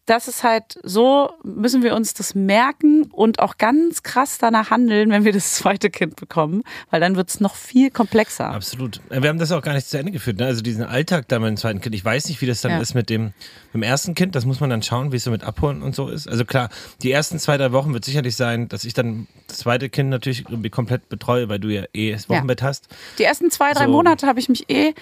das 0.06 0.28
ist 0.28 0.42
halt 0.44 0.78
so, 0.82 1.30
müssen 1.42 1.82
wir 1.82 1.94
uns 1.94 2.12
das 2.12 2.34
merken 2.34 3.04
und 3.10 3.38
auch 3.40 3.56
ganz 3.56 4.02
krass 4.02 4.36
danach 4.38 4.70
handeln, 4.70 5.10
wenn 5.10 5.24
wir 5.24 5.32
das 5.32 5.54
zweite 5.56 5.88
Kind 5.88 6.16
bekommen, 6.16 6.62
weil 6.90 7.00
dann 7.00 7.16
wird 7.16 7.30
es 7.30 7.40
noch 7.40 7.54
viel 7.54 7.90
komplexer. 7.90 8.50
Absolut. 8.50 9.00
Äh, 9.08 9.22
wir 9.22 9.30
haben 9.30 9.38
das 9.38 9.50
auch 9.52 9.62
gar 9.62 9.72
nicht 9.72 9.88
zu 9.88 9.96
Ende 9.98 10.12
geführt. 10.12 10.36
Ne? 10.38 10.44
Also 10.46 10.60
diesen 10.60 10.84
Alltag 10.84 11.28
da 11.28 11.38
mit 11.38 11.48
dem 11.48 11.56
zweiten 11.56 11.80
Kind. 11.80 11.94
Ich 11.94 12.04
weiß 12.04 12.28
nicht, 12.28 12.40
wie 12.42 12.46
das 12.46 12.60
dann 12.60 12.72
Ja. 12.72 12.78
ist 12.80 12.94
mit 12.94 13.08
dem, 13.08 13.32
mit 13.72 13.74
dem 13.74 13.82
ersten 13.82 14.14
Kind. 14.14 14.34
Das 14.34 14.44
muss 14.44 14.60
man 14.60 14.68
dann 14.68 14.82
schauen, 14.82 15.10
wie 15.12 15.16
es 15.16 15.24
so 15.24 15.30
mit 15.30 15.42
Abholen 15.42 15.82
und 15.82 15.94
so 15.94 16.08
ist. 16.08 16.28
Also 16.28 16.44
klar, 16.44 16.68
die 17.02 17.10
ersten 17.10 17.38
zwei, 17.38 17.56
drei 17.56 17.72
Wochen 17.72 17.94
wird 17.94 18.04
sicherlich 18.04 18.36
sein, 18.36 18.68
dass 18.68 18.84
ich 18.84 18.92
dann 18.92 19.26
das 19.46 19.58
zweite 19.58 19.88
Kind 19.88 20.10
natürlich 20.10 20.44
irgendwie 20.48 20.70
komplett 20.70 21.08
betreue, 21.08 21.48
weil 21.48 21.58
du 21.60 21.68
ja 21.68 21.84
eh 21.94 22.12
das 22.12 22.28
Wochenbett 22.28 22.60
hast. 22.62 22.88
Die 23.18 23.24
ersten 23.24 23.50
zwei, 23.50 23.72
drei 23.72 23.86
So. 23.86 23.90
Monate 23.92 24.26
habe 24.26 24.38
ich 24.38 24.48
mich 24.50 24.68
eh 24.68 24.92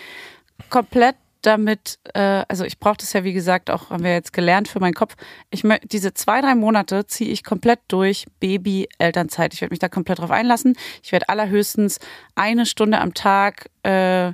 komplett 0.70 1.16
damit, 1.42 1.98
äh, 2.14 2.44
also 2.48 2.64
ich 2.64 2.78
brauche 2.78 2.96
das 2.96 3.12
ja 3.12 3.24
wie 3.24 3.32
gesagt 3.32 3.70
auch, 3.70 3.90
haben 3.90 4.04
wir 4.04 4.12
jetzt 4.12 4.32
gelernt 4.32 4.68
für 4.68 4.80
meinen 4.80 4.94
Kopf. 4.94 5.16
Ich 5.50 5.64
diese 5.84 6.14
zwei, 6.14 6.40
drei 6.40 6.54
Monate 6.54 7.06
ziehe 7.06 7.30
ich 7.30 7.44
komplett 7.44 7.80
durch 7.88 8.26
Baby 8.40 8.88
Elternzeit. 8.98 9.52
Ich 9.52 9.60
werde 9.60 9.72
mich 9.72 9.80
da 9.80 9.88
komplett 9.88 10.20
drauf 10.20 10.30
einlassen. 10.30 10.76
Ich 11.02 11.12
werde 11.12 11.28
allerhöchstens 11.28 11.98
eine 12.34 12.64
Stunde 12.64 13.00
am 13.00 13.14
Tag 13.14 13.68
äh, 13.82 14.32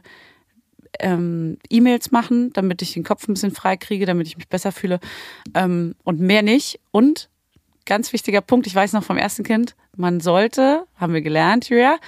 ähm, 1.00 1.58
E-Mails 1.68 2.10
machen, 2.10 2.52
damit 2.52 2.82
ich 2.82 2.94
den 2.94 3.04
Kopf 3.04 3.26
ein 3.28 3.34
bisschen 3.34 3.52
frei 3.52 3.76
kriege, 3.76 4.06
damit 4.06 4.26
ich 4.26 4.36
mich 4.36 4.48
besser 4.48 4.72
fühle 4.72 5.00
ähm, 5.54 5.94
und 6.04 6.20
mehr 6.20 6.42
nicht. 6.42 6.80
Und 6.90 7.28
ganz 7.86 8.12
wichtiger 8.12 8.40
Punkt, 8.40 8.66
ich 8.66 8.74
weiß 8.74 8.92
noch 8.92 9.04
vom 9.04 9.16
ersten 9.16 9.44
Kind, 9.44 9.74
man 9.96 10.20
sollte, 10.20 10.84
haben 10.96 11.14
wir 11.14 11.22
gelernt, 11.22 11.68
Julia, 11.68 11.98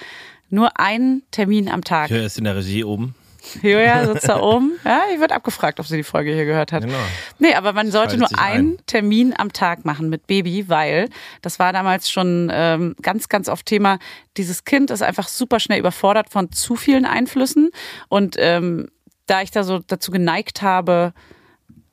nur 0.49 0.79
einen 0.79 1.23
Termin 1.31 1.69
am 1.69 1.83
Tag. 1.83 2.11
Ich 2.11 2.15
höre 2.15 2.25
es 2.25 2.37
in 2.37 2.43
der 2.43 2.55
Regie 2.55 2.83
oben. 2.83 3.15
Julia 3.61 4.05
sitzt 4.05 4.29
da 4.29 4.39
oben. 4.39 4.79
Ja, 4.85 5.03
ich 5.13 5.19
wird 5.19 5.31
abgefragt, 5.31 5.79
ob 5.79 5.85
sie 5.87 5.97
die 5.97 6.03
Folge 6.03 6.33
hier 6.33 6.45
gehört 6.45 6.71
hat. 6.71 6.83
Genau. 6.83 6.97
Nee, 7.39 7.53
aber 7.53 7.73
man 7.73 7.91
sollte 7.91 8.17
nur 8.17 8.29
einen 8.37 8.73
ein. 8.73 8.85
Termin 8.85 9.33
am 9.37 9.51
Tag 9.51 9.83
machen 9.85 10.09
mit 10.09 10.27
Baby, 10.27 10.69
weil 10.69 11.09
das 11.41 11.59
war 11.59 11.73
damals 11.73 12.09
schon 12.09 12.51
ähm, 12.53 12.95
ganz, 13.01 13.29
ganz 13.29 13.49
oft 13.49 13.65
Thema. 13.65 13.99
Dieses 14.37 14.63
Kind 14.63 14.91
ist 14.91 15.01
einfach 15.01 15.27
super 15.27 15.59
schnell 15.59 15.79
überfordert 15.79 16.29
von 16.29 16.51
zu 16.51 16.75
vielen 16.75 17.05
Einflüssen. 17.05 17.71
Und 18.09 18.35
ähm, 18.37 18.89
da 19.25 19.41
ich 19.41 19.51
da 19.51 19.63
so 19.63 19.79
dazu 19.79 20.11
geneigt 20.11 20.61
habe, 20.61 21.13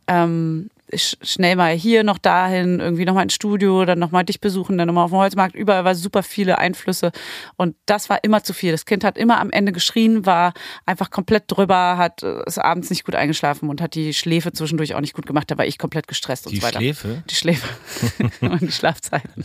ähm, 0.07 0.71
schnell 0.95 1.57
mal 1.57 1.75
hier 1.75 2.03
noch 2.05 2.19
dahin, 2.19 2.81
irgendwie 2.81 3.05
nochmal 3.05 3.25
ins 3.25 3.35
Studio, 3.35 3.85
dann 3.85 3.99
nochmal 3.99 4.25
dich 4.25 4.41
besuchen, 4.41 4.79
dann 4.79 4.87
nochmal 4.87 5.05
auf 5.05 5.11
dem 5.11 5.19
Holzmarkt. 5.19 5.55
Überall 5.55 5.85
war 5.85 5.95
super 5.95 6.23
viele 6.23 6.59
Einflüsse 6.59 7.13
und 7.57 7.77
das 7.87 8.09
war 8.09 8.25
immer 8.25 8.43
zu 8.43 8.53
viel. 8.55 8.73
Das 8.73 8.87
Kind 8.87 9.05
hat 9.05 9.19
immer 9.19 9.41
am 9.41 9.51
Ende 9.51 9.73
geschrien, 9.73 10.25
war 10.27 10.55
einfach 10.87 11.11
komplett 11.11 11.45
drüber, 11.49 11.97
hat 11.99 12.23
äh, 12.23 12.43
ist 12.47 12.59
abends 12.59 12.91
nicht 12.91 13.05
gut 13.05 13.15
eingeschlafen 13.15 13.69
und 13.69 13.81
hat 13.81 13.95
die 13.95 14.15
Schläfe 14.15 14.53
zwischendurch 14.53 14.95
auch 14.95 15.01
nicht 15.01 15.15
gut 15.15 15.27
gemacht. 15.27 15.51
Da 15.51 15.59
war 15.59 15.67
ich 15.67 15.79
komplett 15.79 16.09
gestresst 16.09 16.47
und 16.47 16.53
Die 16.53 16.57
so 16.61 16.63
weiter. 16.67 16.79
Schläfe. 16.79 17.23
Die 17.29 17.35
Schläfe 17.35 17.69
und 18.41 18.63
die 18.63 18.73
Schlafzeiten. 18.73 19.45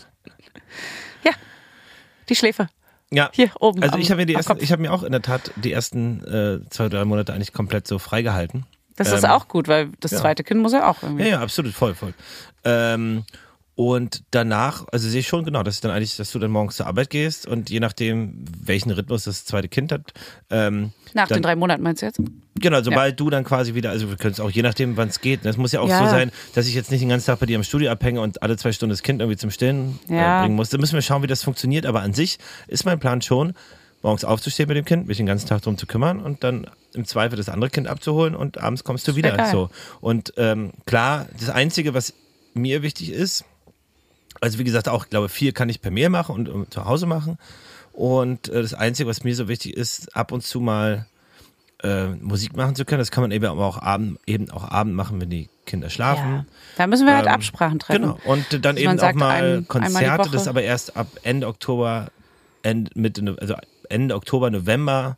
Ja, 1.23 1.32
die 2.29 2.36
Schläfe. 2.36 2.69
Ja. 3.12 3.29
Hier 3.34 3.51
oben. 3.60 3.84
Also 3.84 3.95
am- 3.95 4.01
ich 4.01 4.10
habe 4.10 4.21
mir 4.21 4.25
die 4.25 4.34
ersten, 4.34 4.58
ich 4.60 4.71
habe 4.71 4.82
mir 4.82 4.91
auch 4.91 5.03
in 5.03 5.12
der 5.12 5.21
Tat 5.21 5.51
die 5.56 5.71
ersten 5.71 6.23
äh, 6.23 6.67
zwei, 6.69 6.89
drei 6.89 7.06
Monate 7.06 7.34
eigentlich 7.34 7.53
komplett 7.53 7.86
so 7.88 7.99
freigehalten. 7.99 8.65
Das 8.95 9.12
ist 9.12 9.23
ähm, 9.23 9.32
auch 9.32 9.47
gut, 9.47 9.67
weil 9.67 9.89
das 9.99 10.12
ja. 10.12 10.19
zweite 10.19 10.43
Kind 10.43 10.62
muss 10.62 10.73
ja 10.73 10.89
auch 10.89 11.01
irgendwie. 11.03 11.23
Ja, 11.23 11.29
ja, 11.29 11.39
absolut, 11.41 11.73
voll, 11.73 11.95
voll. 11.95 12.13
Ähm, 12.63 13.23
und 13.75 14.23
danach, 14.29 14.86
also 14.91 15.10
sehe 15.10 15.21
ich 15.21 15.27
schon 15.27 15.43
genau, 15.45 15.63
dass 15.63 15.82
dann 15.82 15.89
eigentlich, 15.89 16.15
dass 16.15 16.32
du 16.32 16.38
dann 16.38 16.51
morgens 16.51 16.75
zur 16.75 16.86
Arbeit 16.86 17.10
gehst 17.10 17.47
und 17.47 17.71
je 17.71 17.79
nachdem, 17.79 18.45
welchen 18.62 18.91
Rhythmus 18.91 19.23
das 19.23 19.45
zweite 19.45 19.67
Kind 19.67 19.91
hat, 19.91 20.13
ähm, 20.51 20.91
Nach 21.15 21.27
dann, 21.27 21.38
den 21.39 21.43
drei 21.43 21.56
Monaten 21.56 21.82
meinst 21.82 22.03
du 22.03 22.06
jetzt? 22.06 22.19
Genau, 22.60 22.84
sobald 22.84 23.19
du 23.19 23.32
dann 23.32 23.43
quasi 23.43 23.73
wieder, 23.73 23.89
also 23.89 24.10
wir 24.10 24.17
können 24.17 24.34
es 24.34 24.39
auch 24.39 24.51
je 24.51 24.62
nachdem, 24.62 24.95
wann 24.95 25.08
es 25.08 25.21
geht. 25.21 25.43
ne? 25.43 25.49
Es 25.49 25.58
muss 25.58 25.71
ja 25.71 25.79
auch 25.79 25.89
Ja. 25.89 26.03
so 26.03 26.06
sein, 26.06 26.32
dass 26.53 26.67
ich 26.67 26.75
jetzt 26.75 26.91
nicht 26.91 27.01
den 27.01 27.10
ganzen 27.10 27.25
Tag 27.25 27.39
bei 27.39 27.47
dir 27.47 27.56
im 27.56 27.63
Studio 27.63 27.89
abhänge 27.89 28.21
und 28.21 28.43
alle 28.43 28.58
zwei 28.58 28.71
Stunden 28.71 28.91
das 28.91 29.01
Kind 29.01 29.21
irgendwie 29.21 29.38
zum 29.38 29.49
Stillen 29.49 29.99
Ja. 30.08 30.38
äh, 30.38 30.43
bringen 30.43 30.56
muss. 30.56 30.69
Da 30.69 30.77
müssen 30.77 30.93
wir 30.93 31.01
schauen, 31.01 31.23
wie 31.23 31.27
das 31.27 31.41
funktioniert. 31.43 31.88
Aber 31.88 32.01
an 32.01 32.13
sich 32.13 32.38
ist 32.67 32.86
mein 32.86 32.99
Plan 32.99 33.23
schon, 33.23 33.53
morgens 34.03 34.23
aufzustehen 34.25 34.67
mit 34.67 34.77
dem 34.77 34.85
Kind, 34.85 35.07
mich 35.07 35.17
den 35.17 35.25
ganzen 35.25 35.47
Tag 35.47 35.61
drum 35.63 35.77
zu 35.77 35.87
kümmern 35.87 36.19
und 36.19 36.43
dann 36.43 36.67
im 36.93 37.05
Zweifel 37.05 37.35
das 37.37 37.49
andere 37.49 37.69
Kind 37.71 37.87
abzuholen 37.87 38.35
und 38.35 38.59
abends 38.59 38.83
kommst 38.83 39.07
du 39.07 39.15
wieder. 39.15 39.49
So. 39.51 39.69
Und 40.01 40.33
ähm, 40.37 40.73
klar, 40.85 41.27
das 41.39 41.49
Einzige, 41.49 41.93
was 41.95 42.13
mir 42.53 42.83
wichtig 42.83 43.11
ist, 43.11 43.45
also 44.41 44.59
wie 44.59 44.63
gesagt, 44.63 44.89
auch, 44.89 45.05
ich 45.05 45.09
glaube, 45.09 45.29
viel 45.29 45.53
kann 45.53 45.69
ich 45.69 45.81
per 45.81 45.89
Mail 45.89 46.09
machen 46.09 46.35
und, 46.35 46.49
ähm, 46.49 46.67
zu 46.69 46.85
Hause 46.85 47.05
machen. 47.07 47.37
Und 47.93 48.49
äh, 48.49 48.61
das 48.61 48.73
Einzige, 48.73 49.07
was 49.09 49.23
mir 49.23 49.35
so 49.35 49.47
wichtig 49.47 49.75
ist, 49.75 50.15
ab 50.15 50.31
und 50.31 50.43
zu 50.43 50.59
mal 50.59 51.05
äh, 51.83 52.07
Musik 52.07 52.55
machen 52.55 52.75
zu 52.75 52.85
können. 52.85 52.99
Das 52.99 53.11
kann 53.11 53.23
man 53.23 53.31
eben 53.31 53.45
auch 53.45 53.81
abend, 53.81 54.19
eben 54.25 54.49
auch 54.51 54.69
Abend 54.69 54.95
machen, 54.95 55.21
wenn 55.21 55.29
die 55.29 55.49
Kinder 55.65 55.89
schlafen. 55.89 56.23
Ja. 56.33 56.45
Da 56.77 56.87
müssen 56.87 57.05
wir 57.05 57.15
halt 57.15 57.27
Ähm, 57.27 57.33
Absprachen 57.33 57.79
treffen. 57.79 58.01
Genau. 58.01 58.19
Und 58.25 58.45
dann 58.51 58.75
Dass 58.75 58.77
eben 58.77 58.99
auch 58.99 59.13
mal 59.13 59.57
ein- 59.57 59.67
Konzerte, 59.67 60.29
das 60.31 60.47
aber 60.47 60.61
erst 60.63 60.97
ab 60.97 61.07
Ende 61.23 61.47
Oktober, 61.47 62.09
Ende, 62.63 62.91
Mitte, 62.95 63.35
also 63.39 63.55
Ende 63.93 64.15
Oktober, 64.15 64.49
November. 64.49 65.17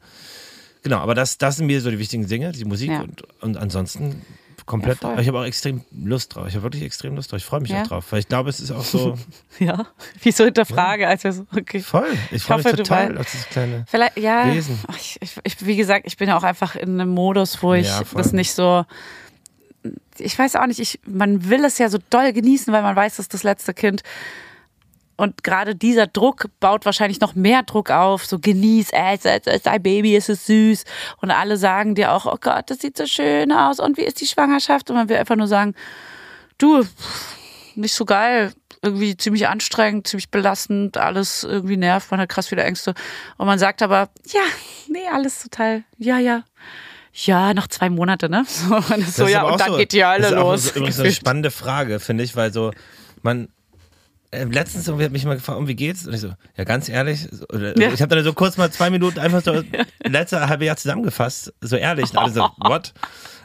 Genau, 0.84 0.98
aber 0.98 1.16
das, 1.16 1.38
das 1.40 1.56
sind 1.58 1.66
mir 1.66 1.82
so 1.82 1.90
die 1.90 1.98
wichtigen 2.00 2.28
Dinge, 2.28 2.52
die 2.52 2.66
Musik 2.66 2.92
Ja. 2.92 3.02
und, 3.02 3.24
und 3.42 3.58
ansonsten 3.58 4.22
komplett. 4.68 5.02
Ja, 5.04 5.20
ich 5.20 5.28
habe 5.28 5.40
auch 5.40 5.46
extrem 5.46 5.82
Lust 5.92 6.36
drauf. 6.36 6.48
Ich 6.48 6.54
habe 6.56 6.64
wirklich 6.64 6.84
extrem 6.84 7.16
Lust 7.16 7.32
drauf. 7.32 7.38
Ich 7.40 7.46
freue 7.46 7.62
mich 7.62 7.72
Ja. 7.72 7.84
auch 7.84 7.88
drauf, 7.88 8.06
weil 8.12 8.20
ich 8.20 8.28
glaube, 8.28 8.50
es 8.50 8.60
ist 8.60 8.72
auch 8.72 8.84
so 8.84 9.16
Ja. 9.60 9.88
Wie 10.22 10.32
so 10.32 10.44
hinterfrage, 10.46 11.08
als 11.08 11.24
wir 11.24 11.34
so, 11.34 11.46
okay. 11.56 11.80
voll. 11.80 12.08
Ich 12.32 12.44
freue 12.44 12.58
mich 12.58 12.66
total 12.68 13.18
auf 13.18 13.30
dieses 13.32 13.48
kleine. 13.50 13.86
Vielleicht, 13.88 14.18
ja. 14.18 14.54
Wesen. 14.54 14.80
Ich, 14.98 15.18
ich, 15.22 15.32
ich, 15.44 15.66
wie 15.66 15.76
gesagt, 15.76 16.06
ich 16.08 16.18
bin 16.18 16.30
ja 16.30 16.38
auch 16.38 16.44
einfach 16.44 16.76
in 16.76 17.00
einem 17.00 17.10
Modus, 17.10 17.62
wo 17.64 17.74
ich 17.74 17.88
Ja, 17.88 18.02
das 18.16 18.34
nicht 18.34 18.54
so. 18.54 18.86
Ich 20.18 20.38
weiß 20.38 20.56
auch 20.56 20.66
nicht, 20.66 20.80
ich, 20.80 21.00
man 21.06 21.50
will 21.50 21.64
es 21.66 21.78
ja 21.78 21.90
so 21.90 22.00
doll 22.10 22.34
genießen, 22.34 22.74
weil 22.74 22.82
man 22.82 22.96
weiß, 22.96 23.18
das 23.18 23.26
ist 23.26 23.34
das 23.34 23.44
letzte 23.44 23.74
Kind. 23.74 24.02
Und 25.18 25.44
gerade 25.44 25.76
dieser 25.76 26.08
Druck 26.08 26.48
baut 26.60 26.86
wahrscheinlich 26.86 27.20
noch 27.22 27.36
mehr 27.36 27.64
Druck 27.64 27.90
auf. 27.92 28.26
So 28.26 28.40
genieß 28.40 28.90
es, 28.92 29.26
es 29.26 29.48
ist 29.48 29.68
ein 29.68 29.82
Baby, 29.82 30.16
es 30.16 30.28
ist 30.30 30.46
süß. 30.46 30.84
Und 31.22 31.32
alle 31.32 31.58
sagen 31.58 31.96
dir 31.96 32.12
auch, 32.12 32.26
oh 32.26 32.38
Gott, 32.40 32.70
das 32.70 32.80
sieht 32.80 32.98
so 32.98 33.06
schön 33.06 33.52
aus. 33.52 33.80
Und 33.80 33.98
wie 33.98 34.02
ist 34.04 34.20
die 34.22 34.28
Schwangerschaft? 34.28 34.90
Und 34.90 34.98
man 34.98 35.08
will 35.10 35.18
einfach 35.18 35.36
nur 35.38 35.48
sagen, 35.48 35.74
du, 36.58 36.84
nicht 37.76 37.94
so 37.94 38.06
geil. 38.06 38.52
Irgendwie 38.82 39.18
ziemlich 39.18 39.48
anstrengend, 39.48 40.06
ziemlich 40.08 40.30
belastend, 40.30 40.98
alles 40.98 41.44
irgendwie 41.44 41.76
nervt, 41.78 42.12
man 42.12 42.20
hat 42.20 42.30
krass 42.30 42.48
viele 42.48 42.64
Ängste. 42.64 42.94
Und 43.38 43.48
man 43.48 43.58
sagt 43.58 43.82
aber, 43.82 44.10
ja, 44.32 44.42
nee, 44.88 45.08
alles 45.12 45.42
total, 45.42 45.84
ja, 45.98 46.20
ja. 46.20 46.44
Ja, 47.12 47.54
noch 47.56 47.66
zwei 47.68 47.90
Monate, 47.90 48.30
ne? 48.30 48.44
So, 48.48 48.76
und 48.76 48.90
das 49.08 49.16
so 49.16 49.26
ist 49.26 49.32
ja, 49.32 49.42
und 49.44 49.60
dann 49.60 49.78
geht 49.78 49.92
die 49.94 50.06
Hölle 50.06 50.22
das 50.24 50.32
ist 50.32 50.38
auch 50.38 50.52
los. 50.52 50.64
so- 50.66 50.70
übrigens 50.76 51.00
eine 51.00 51.12
spannende 51.14 51.50
Frage, 51.50 52.00
finde 52.00 52.24
ich, 52.26 52.36
weil 52.36 52.54
so 52.54 52.72
man 53.24 53.46
äh, 53.46 53.48
letztens 54.32 54.88
irgendwie 54.88 55.06
hat 55.06 55.12
mich 55.12 55.26
mal 55.26 55.36
gefragt, 55.36 55.60
wie 55.68 55.76
geht's? 55.76 56.06
Und 56.08 56.14
ich 56.14 56.20
so, 56.22 56.34
ja, 56.58 56.64
ganz 56.64 56.90
ehrlich, 56.90 57.28
oder, 57.54 57.78
Ja. 57.80 57.92
ich 57.94 58.02
habe 58.02 58.16
dann 58.16 58.24
so 58.24 58.34
kurz 58.34 58.58
mal 58.58 58.72
zwei 58.72 58.90
Minuten 58.90 59.20
einfach 59.20 59.42
so 59.44 59.62
letzte 60.04 60.48
halbe 60.48 60.66
Jahr 60.66 60.78
zusammengefasst, 60.78 61.54
so 61.62 61.76
ehrlich. 61.76 62.10
Und 62.12 62.18
alle 62.18 62.32
so, 62.32 62.42
what? 62.58 62.94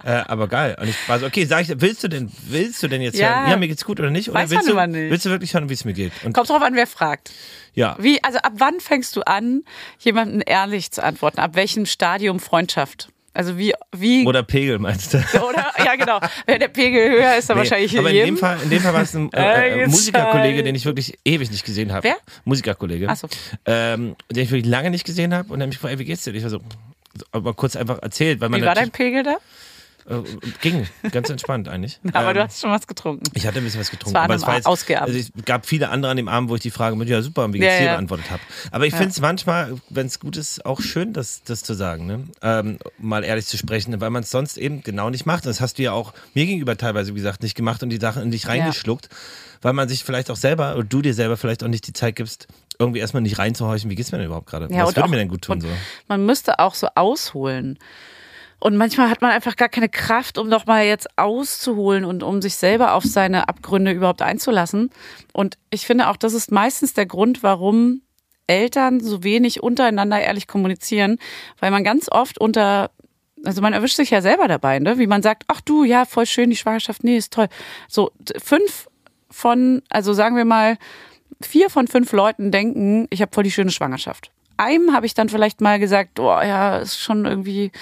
Äh, 0.04 0.12
aber 0.26 0.48
geil. 0.48 0.76
Und 0.80 0.88
ich 0.88 0.96
war 1.08 1.18
so, 1.18 1.26
okay, 1.26 1.44
sag 1.44 1.62
ich, 1.68 1.80
willst 1.80 2.02
du 2.02 2.08
denn, 2.08 2.30
willst 2.48 2.82
du 2.82 2.88
denn 2.88 3.02
jetzt 3.02 3.18
Ja. 3.18 3.40
hören, 3.40 3.50
ja, 3.50 3.56
mir 3.56 3.68
geht's 3.68 3.84
gut 3.84 4.00
oder 4.00 4.10
nicht? 4.10 4.30
Oder 4.30 4.40
Weiß 4.40 4.50
willst 4.50 4.68
du, 4.68 4.74
nicht. 4.86 5.10
willst 5.10 5.26
du 5.26 5.30
wirklich 5.30 5.52
hören, 5.54 5.68
wie 5.68 5.74
es 5.74 5.84
mir 5.84 5.92
geht? 5.92 6.12
Und 6.24 6.32
Kommt 6.32 6.48
drauf 6.48 6.62
an, 6.62 6.74
wer 6.74 6.86
fragt. 6.86 7.30
ja, 7.74 7.96
Wie, 8.00 8.22
also 8.24 8.38
ab 8.38 8.52
wann 8.56 8.80
fängst 8.80 9.14
du 9.16 9.22
an, 9.22 9.62
jemandem 9.98 10.42
ehrlich 10.46 10.90
zu 10.90 11.02
antworten? 11.04 11.38
Ab 11.40 11.54
welchem 11.54 11.84
Stadium 11.86 12.40
Freundschaft? 12.40 13.10
Also 13.32 13.56
wie, 13.56 13.72
wie 13.96 14.26
oder 14.26 14.42
Pegel 14.42 14.78
meinst 14.78 15.14
du? 15.14 15.18
oder? 15.48 15.72
Ja, 15.78 15.94
genau. 15.96 16.18
Wenn 16.46 16.58
der 16.58 16.68
Pegel 16.68 17.10
höher 17.10 17.36
ist, 17.36 17.48
dann 17.48 17.56
Nee, 17.56 17.62
wahrscheinlich 17.62 17.96
aber 17.98 18.10
in 18.10 18.16
jedem. 18.16 18.34
dem 18.34 18.38
Fall, 18.38 18.58
in 18.62 18.70
dem 18.70 18.80
Fall 18.80 18.92
war 18.94 19.02
es 19.02 19.14
ein 19.14 19.32
Äh, 19.32 19.82
äh, 19.82 19.86
Musikerkollege, 19.86 20.62
den 20.64 20.74
ich 20.74 20.84
wirklich 20.84 21.16
ewig 21.24 21.50
nicht 21.50 21.64
gesehen 21.64 21.92
habe. 21.92 22.08
Wer? 22.08 22.16
Musikerkollege. 22.44 23.06
Ach 23.08 23.16
so. 23.16 23.28
Ähm, 23.66 24.16
den 24.30 24.42
ich 24.42 24.50
wirklich 24.50 24.66
lange 24.70 24.90
nicht 24.90 25.04
gesehen 25.04 25.32
habe 25.32 25.52
und 25.52 25.60
der 25.60 25.66
hat 25.66 25.68
mich 25.70 25.76
gefragt, 25.78 25.92
ey, 25.94 25.98
wie 26.00 26.04
geht's 26.04 26.24
dir? 26.24 26.34
Ich 26.34 26.42
war 26.42 26.50
so, 26.50 26.60
aber 27.30 27.54
kurz 27.54 27.76
einfach 27.76 28.02
erzählt, 28.02 28.40
weil 28.40 28.48
man 28.48 28.60
Wie 28.60 28.66
war 28.66 28.74
dein 28.74 28.90
Pegel 28.90 29.22
da? 29.22 29.36
Äh, 30.08 30.20
ging 30.60 30.86
ganz 31.12 31.28
entspannt 31.30 31.68
eigentlich. 31.68 32.00
Aber 32.12 32.28
Ähm, 32.30 32.34
du 32.36 32.42
hast 32.44 32.60
schon 32.60 32.70
was 32.70 32.86
getrunken. 32.86 33.24
ich 33.34 33.46
hatte 33.46 33.58
ein 33.58 33.64
bisschen 33.64 33.80
was 33.80 33.90
getrunken. 33.90 34.14
war 34.14 34.22
aber 34.24 34.34
es 34.34 34.42
war 34.46 34.54
jetzt, 34.56 34.66
also 34.66 35.18
es 35.18 35.30
gab 35.44 35.66
viele 35.66 35.88
andere 35.90 36.10
an 36.10 36.16
dem 36.16 36.28
Abend, 36.28 36.48
wo 36.50 36.54
ich 36.54 36.60
die 36.60 36.70
Frage 36.70 36.96
mit, 36.96 37.08
ja 37.08 37.22
super, 37.22 37.52
wie 37.52 37.58
geht's 37.58 37.74
Ja, 37.74 37.78
dir 37.80 37.84
ja. 37.86 37.92
beantwortet 37.92 38.30
habe. 38.30 38.42
Aber 38.70 38.86
ich 38.86 38.94
finde 38.94 39.10
es 39.10 39.20
manchmal, 39.20 39.76
wenn 39.90 40.06
es 40.06 40.20
gut 40.20 40.36
ist, 40.36 40.64
auch 40.66 40.80
schön, 40.80 41.12
das, 41.12 41.42
das 41.44 41.62
zu 41.62 41.74
sagen, 41.74 42.06
ne? 42.06 42.24
ähm, 42.42 42.78
mal 42.98 43.24
ehrlich 43.24 43.46
zu 43.46 43.56
sprechen, 43.58 44.00
weil 44.00 44.10
man 44.10 44.22
es 44.22 44.30
sonst 44.30 44.56
eben 44.56 44.82
genau 44.82 45.10
nicht 45.10 45.26
macht. 45.26 45.44
Und 45.46 45.50
das 45.50 45.60
hast 45.60 45.78
du 45.78 45.82
ja 45.82 45.92
auch 45.92 46.12
mir 46.34 46.46
gegenüber 46.46 46.76
teilweise, 46.76 47.10
wie 47.12 47.16
gesagt, 47.18 47.42
nicht 47.42 47.54
gemacht 47.54 47.82
und 47.82 47.90
die 47.90 47.98
Sachen 47.98 48.22
in 48.22 48.30
dich 48.30 48.48
reingeschluckt, 48.48 49.08
weil 49.62 49.72
man 49.74 49.88
sich 49.88 50.04
vielleicht 50.04 50.30
auch 50.30 50.36
selber, 50.36 50.74
oder 50.74 50.84
du 50.84 51.02
dir 51.02 51.14
selber 51.14 51.36
vielleicht 51.36 51.62
auch 51.62 51.68
nicht 51.68 51.86
die 51.86 51.92
Zeit 51.92 52.16
gibst, 52.16 52.46
irgendwie 52.78 53.00
erstmal 53.00 53.22
nicht 53.22 53.38
reinzuhorchen, 53.38 53.90
wie 53.90 53.94
geht's 53.94 54.10
mir 54.10 54.18
denn 54.18 54.26
überhaupt 54.28 54.46
gerade? 54.48 54.68
Ja, 54.72 54.84
Was 54.84 54.90
würde 54.96 55.04
auch- 55.04 55.08
mir 55.08 55.16
denn 55.18 55.28
gut 55.28 55.42
tun? 55.42 55.60
So? 55.60 55.68
Man 56.08 56.24
müsste 56.24 56.58
auch 56.58 56.74
so 56.74 56.88
ausholen. 56.94 57.78
Und 58.60 58.76
manchmal 58.76 59.08
hat 59.10 59.22
man 59.22 59.30
einfach 59.30 59.56
gar 59.56 59.70
keine 59.70 59.88
Kraft, 59.88 60.36
um 60.36 60.48
noch 60.48 60.66
mal 60.66 60.84
jetzt 60.84 61.08
auszuholen 61.18 62.04
und 62.04 62.22
um 62.22 62.42
sich 62.42 62.56
selber 62.56 62.94
auf 62.94 63.04
seine 63.04 63.48
Abgründe 63.48 63.90
überhaupt 63.92 64.22
einzulassen. 64.22 64.90
Und 65.32 65.56
ich 65.70 65.86
finde 65.86 66.08
auch, 66.08 66.16
das 66.16 66.34
ist 66.34 66.52
meistens 66.52 66.92
der 66.92 67.06
Grund, 67.06 67.42
warum 67.42 68.02
Eltern 68.46 69.00
so 69.00 69.24
wenig 69.24 69.62
untereinander 69.62 70.20
ehrlich 70.20 70.46
kommunizieren, 70.46 71.18
weil 71.58 71.70
man 71.70 71.84
ganz 71.84 72.10
oft 72.10 72.38
unter 72.38 72.90
also 73.44 73.62
man 73.62 73.72
erwischt 73.72 73.96
sich 73.96 74.10
ja 74.10 74.20
selber 74.20 74.48
dabei, 74.48 74.78
ne? 74.80 74.98
Wie 74.98 75.06
man 75.06 75.22
sagt, 75.22 75.44
ach 75.48 75.62
du, 75.62 75.84
ja, 75.84 76.04
voll 76.04 76.26
schön, 76.26 76.50
die 76.50 76.56
Schwangerschaft, 76.56 77.04
nee, 77.04 77.16
ist 77.16 77.32
toll. 77.32 77.48
So 77.88 78.12
fünf 78.36 78.86
von, 79.30 79.82
also 79.88 80.12
sagen 80.12 80.36
wir 80.36 80.44
mal, 80.44 80.76
vier 81.40 81.70
von 81.70 81.88
fünf 81.88 82.12
Leuten 82.12 82.50
denken, 82.50 83.06
ich 83.10 83.22
habe 83.22 83.32
voll 83.32 83.44
die 83.44 83.50
schöne 83.50 83.70
Schwangerschaft. 83.70 84.30
Einem 84.56 84.92
habe 84.92 85.06
ich 85.06 85.14
dann 85.14 85.30
vielleicht 85.30 85.60
mal 85.60 85.78
gesagt, 85.78 86.20
oh 86.20 86.38
ja, 86.42 86.78
ist 86.78 86.98
schon 86.98 87.24
irgendwie, 87.24 87.72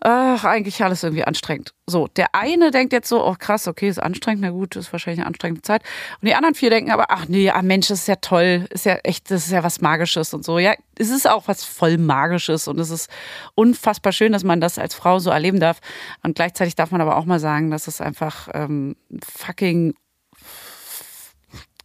ach, 0.00 0.44
eigentlich 0.44 0.82
alles 0.82 1.02
irgendwie 1.02 1.24
anstrengend. 1.24 1.74
So, 1.86 2.08
der 2.08 2.34
eine 2.34 2.70
denkt 2.70 2.92
jetzt 2.92 3.08
so, 3.08 3.24
oh 3.24 3.34
krass, 3.38 3.68
okay, 3.68 3.88
ist 3.88 4.02
anstrengend, 4.02 4.42
na 4.42 4.50
gut, 4.50 4.76
ist 4.76 4.92
wahrscheinlich 4.92 5.20
eine 5.20 5.26
anstrengende 5.26 5.62
Zeit. 5.62 5.82
Und 6.20 6.28
die 6.28 6.34
anderen 6.34 6.54
vier 6.54 6.70
denken 6.70 6.90
aber, 6.90 7.10
ach 7.10 7.28
nee, 7.28 7.50
ah 7.50 7.62
Mensch, 7.62 7.88
das 7.88 8.00
ist 8.00 8.08
ja 8.08 8.16
toll, 8.16 8.66
ist 8.70 8.86
ja 8.86 8.96
echt, 9.04 9.30
das 9.30 9.44
ist 9.46 9.52
ja 9.52 9.62
was 9.62 9.80
Magisches 9.80 10.32
und 10.32 10.44
so. 10.44 10.58
Ja, 10.58 10.74
es 10.96 11.10
ist 11.10 11.28
auch 11.28 11.48
was 11.48 11.64
voll 11.64 11.98
Magisches 11.98 12.66
und 12.66 12.78
es 12.78 12.90
ist 12.90 13.10
unfassbar 13.54 14.12
schön, 14.12 14.32
dass 14.32 14.44
man 14.44 14.60
das 14.60 14.78
als 14.78 14.94
Frau 14.94 15.18
so 15.18 15.30
erleben 15.30 15.60
darf. 15.60 15.80
Und 16.22 16.34
gleichzeitig 16.34 16.74
darf 16.74 16.90
man 16.90 17.00
aber 17.00 17.16
auch 17.16 17.26
mal 17.26 17.40
sagen, 17.40 17.70
dass 17.70 17.86
es 17.86 18.00
einfach 18.00 18.48
ähm, 18.54 18.96
fucking 19.22 19.94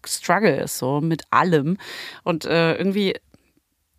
Struggle 0.07 0.61
ist, 0.61 0.78
so 0.78 1.01
mit 1.01 1.24
allem. 1.32 1.78
Und 2.24 2.45
äh, 2.45 2.76
irgendwie, 2.76 3.16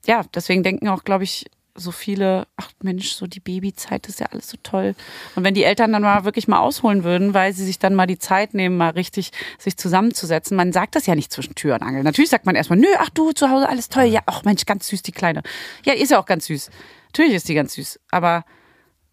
ja, 0.07 0.23
deswegen 0.35 0.62
denken 0.62 0.89
auch, 0.89 1.05
glaube 1.05 1.25
ich, 1.25 1.47
so 1.77 1.91
viele, 1.91 2.47
ach 2.57 2.70
Mensch, 2.83 3.12
so 3.12 3.27
die 3.27 3.41
Babyzeit 3.41 4.07
ist 4.09 4.20
ja 4.20 4.27
alles 4.27 4.49
so 4.49 4.57
toll. 4.62 4.95
Und 5.35 5.45
wenn 5.45 5.55
die 5.55 5.64
Eltern 5.64 5.93
dann 5.93 6.03
mal 6.03 6.24
wirklich 6.24 6.49
mal 6.49 6.59
ausholen 6.59 7.05
würden, 7.05 7.35
weil 7.35 7.53
sie 7.53 7.64
sich 7.64 7.79
dann 7.79 7.95
mal 7.95 8.07
die 8.07 8.18
Zeit 8.18 8.55
nehmen, 8.55 8.77
mal 8.77 8.91
richtig 8.91 9.31
sich 9.59 9.77
zusammenzusetzen, 9.77 10.57
man 10.57 10.72
sagt 10.72 10.95
das 10.95 11.07
ja 11.07 11.14
nicht 11.14 11.33
zwischen 11.33 11.55
Tür 11.55 11.74
und 11.74 11.83
Angel. 11.83 12.03
Natürlich 12.03 12.31
sagt 12.31 12.47
man 12.47 12.57
erstmal, 12.57 12.79
nö, 12.79 12.89
ach 12.99 13.11
du, 13.11 13.33
zu 13.33 13.51
Hause 13.51 13.68
alles 13.68 13.89
toll, 13.89 14.05
ja, 14.05 14.20
ach 14.27 14.45
Mensch, 14.45 14.66
ganz 14.66 14.89
süß, 14.89 15.03
die 15.03 15.12
Kleine. 15.12 15.43
Ja, 15.85 15.93
ist 15.95 16.11
ja 16.11 16.18
auch 16.18 16.27
ganz 16.27 16.47
süß. 16.47 16.70
Natürlich 17.09 17.35
ist 17.35 17.49
die 17.49 17.55
ganz 17.55 17.74
süß, 17.74 18.01
aber 18.11 18.45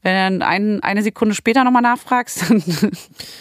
wenn 0.04 0.14
du 0.14 0.40
dann 0.40 0.42
ein, 0.42 0.84
eine 0.84 1.02
Sekunde 1.02 1.34
später 1.34 1.64
nochmal 1.64 1.82
nachfragst, 1.82 2.42
dann, 2.50 2.64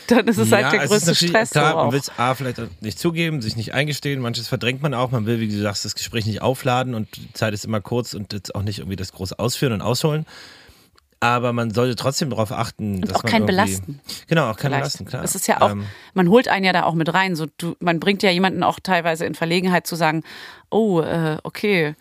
dann 0.07 0.29
ist 0.29 0.39
es 0.39 0.53
halt 0.53 0.73
der 0.73 0.83
es 0.83 0.85
ist 0.85 0.91
größte 0.91 1.15
Stress. 1.15 1.51
Klar, 1.51 1.75
man 1.75 1.93
will 1.93 1.99
es 1.99 2.11
A 2.17 2.35
vielleicht 2.35 2.61
nicht 2.83 2.99
zugeben, 2.99 3.43
sich 3.43 3.57
nicht 3.57 3.75
eingestehen, 3.75 4.21
manches 4.21 4.49
verdrängt 4.49 4.81
man 4.81 4.95
auch, 4.95 5.11
man 5.11 5.27
will, 5.27 5.41
wie 5.41 5.49
du 5.49 5.61
sagst, 5.61 5.85
das 5.85 5.95
Gespräch 5.95 6.25
nicht 6.25 6.41
aufladen 6.41 6.95
und 6.95 7.17
die 7.17 7.33
Zeit 7.33 7.53
ist 7.53 7.65
immer 7.65 7.81
kurz 7.81 8.15
und 8.15 8.33
jetzt 8.33 8.55
auch 8.55 8.63
nicht 8.63 8.79
irgendwie 8.79 8.97
das 8.97 9.13
groß 9.13 9.35
ausführen 9.35 9.73
und 9.73 9.83
ausholen. 9.83 10.25
Aber 11.19 11.53
man 11.53 11.73
sollte 11.73 11.95
trotzdem 11.95 12.31
darauf 12.31 12.51
achten, 12.51 13.01
dass 13.01 13.15
auch 13.15 13.23
man 13.23 13.33
irgendwie, 13.33 13.47
belasten. 13.47 14.01
Genau, 14.27 14.51
auch 14.51 14.59
vielleicht. 14.59 14.81
belasten, 14.81 15.05
klar. 15.05 15.23
Es 15.23 15.37
ist 15.37 15.47
ja 15.47 15.61
auch, 15.61 15.71
Ähm, 15.71 15.87
man 16.15 16.29
holt 16.29 16.49
einen 16.49 16.65
ja 16.65 16.73
da 16.73 16.83
auch 16.83 16.95
mit 16.95 17.15
rein. 17.15 17.37
So, 17.37 17.47
du, 17.59 17.77
man 17.79 18.01
bringt 18.01 18.25
ja 18.25 18.31
jemanden 18.31 18.65
auch 18.65 18.81
teilweise 18.81 19.25
in 19.25 19.37
Verlegenheit 19.37 19.87
zu 19.87 19.95
sagen, 19.95 20.25
oh, 20.69 21.01
äh, 21.01 21.39
okay. 21.45 21.95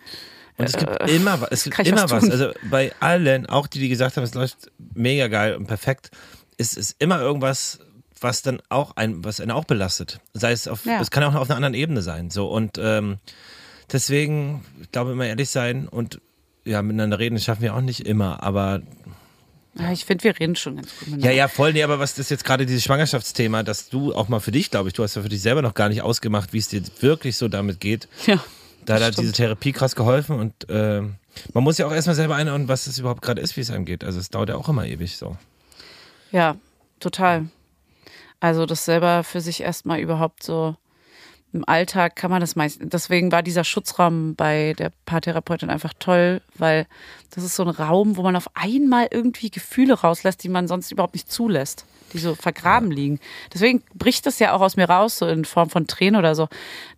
Und 0.58 0.66
es 0.66 0.76
gibt 0.76 1.10
immer, 1.10 1.40
wa- 1.40 1.48
es 1.50 1.64
gibt 1.64 1.78
immer 1.80 2.02
was 2.10 2.22
was. 2.24 2.30
Also 2.30 2.50
bei 2.70 2.92
allen, 3.00 3.46
auch 3.46 3.66
die, 3.66 3.78
die 3.80 3.88
gesagt 3.88 4.16
haben, 4.16 4.24
es 4.24 4.34
läuft 4.34 4.70
mega 4.94 5.28
geil 5.28 5.54
und 5.56 5.66
perfekt, 5.66 6.10
ist 6.58 6.76
es 6.76 6.94
immer 6.98 7.20
irgendwas, 7.20 7.80
was 8.20 8.42
dann 8.42 8.60
auch 8.68 8.96
ein, 8.96 9.24
was 9.24 9.40
einen 9.40 9.50
auch 9.50 9.64
belastet. 9.64 10.20
Sei 10.34 10.52
es 10.52 10.68
auf, 10.68 10.84
Ja. 10.84 11.00
es 11.00 11.10
kann 11.10 11.24
auch 11.24 11.34
auf 11.34 11.48
einer 11.50 11.56
anderen 11.56 11.74
Ebene 11.74 12.02
sein. 12.02 12.30
So 12.30 12.48
und 12.48 12.78
ähm, 12.78 13.18
deswegen, 13.90 14.64
ich 14.80 14.90
glaube, 14.92 15.12
immer 15.12 15.26
ehrlich 15.26 15.50
sein 15.50 15.88
und 15.88 16.20
ja, 16.64 16.82
miteinander 16.82 17.18
reden, 17.18 17.34
das 17.34 17.44
schaffen 17.44 17.62
wir 17.62 17.74
auch 17.74 17.80
nicht 17.80 18.00
immer, 18.06 18.42
aber 18.42 18.82
Ja, 19.76 19.90
ich 19.90 20.04
finde, 20.04 20.22
wir 20.24 20.38
reden 20.38 20.54
schon 20.54 20.76
ganz 20.76 20.88
gut 20.90 21.08
ja, 21.08 21.14
miteinander. 21.16 21.36
ja, 21.36 21.48
voll. 21.48 21.72
Nee, 21.72 21.82
aber 21.82 21.98
was 21.98 22.16
ist 22.18 22.30
jetzt 22.30 22.44
gerade 22.44 22.66
dieses 22.66 22.84
Schwangerschaftsthema, 22.84 23.62
dass 23.64 23.88
du 23.88 24.14
auch 24.14 24.28
mal 24.28 24.38
für 24.38 24.52
dich, 24.52 24.70
glaube 24.70 24.88
ich, 24.88 24.94
du 24.94 25.02
hast 25.02 25.16
ja 25.16 25.22
für 25.22 25.28
dich 25.28 25.42
selber 25.42 25.62
noch 25.62 25.74
gar 25.74 25.88
nicht 25.88 26.02
ausgemacht, 26.02 26.52
wie 26.52 26.58
es 26.58 26.68
dir 26.68 26.82
wirklich 27.00 27.36
so 27.36 27.48
damit 27.48 27.80
geht. 27.80 28.06
Ja. 28.26 28.38
Da 28.84 29.00
hat 29.00 29.18
diese. 29.18 29.32
Therapie 29.32 29.72
krass 29.72 29.94
geholfen 29.94 30.38
und 30.38 30.68
äh, 30.68 31.02
man 31.52 31.64
muss 31.64 31.78
ja 31.78 31.86
auch 31.86 31.92
erstmal 31.92 32.16
selber 32.16 32.34
einordnen, 32.34 32.68
was 32.68 32.86
es 32.86 32.98
überhaupt 32.98 33.22
gerade 33.22 33.40
ist, 33.40 33.56
wie 33.56 33.60
es 33.60 33.70
einem 33.70 33.84
geht. 33.84 34.04
Also 34.04 34.18
es 34.18 34.30
dauert 34.30 34.48
ja 34.48 34.56
auch 34.56 34.68
immer 34.68 34.86
ewig 34.86 35.16
so. 35.16 35.36
Ja, 36.30 36.56
total. 37.00 37.48
Also 38.40 38.66
das 38.66 38.84
selber 38.84 39.22
für 39.24 39.40
sich 39.40 39.60
erstmal 39.60 40.00
überhaupt 40.00 40.42
so 40.42 40.76
im 41.52 41.68
Alltag 41.68 42.16
kann 42.16 42.30
man 42.30 42.40
das 42.40 42.56
meist. 42.56 42.78
Deswegen 42.82 43.30
war 43.30 43.42
dieser 43.42 43.64
Schutzraum 43.64 44.34
bei 44.34 44.74
der 44.78 44.90
Paartherapeutin 45.04 45.68
einfach 45.68 45.92
toll, 45.98 46.40
weil 46.56 46.86
das 47.34 47.44
ist 47.44 47.56
so 47.56 47.62
ein 47.62 47.68
Raum, 47.68 48.16
wo 48.16 48.22
man 48.22 48.36
auf 48.36 48.48
einmal 48.54 49.08
irgendwie 49.10 49.50
Gefühle 49.50 49.94
rauslässt, 49.94 50.42
die 50.42 50.48
man 50.48 50.66
sonst 50.66 50.90
überhaupt 50.90 51.14
nicht 51.14 51.30
zulässt, 51.30 51.84
die 52.14 52.18
so 52.18 52.34
vergraben 52.34 52.90
liegen. 52.90 53.20
Deswegen 53.52 53.82
bricht 53.94 54.24
das 54.24 54.38
ja 54.38 54.54
auch 54.54 54.62
aus 54.62 54.76
mir 54.76 54.88
raus, 54.88 55.18
so 55.18 55.26
in 55.28 55.44
Form 55.44 55.68
von 55.68 55.86
Tränen 55.86 56.18
oder 56.18 56.34
so, 56.34 56.48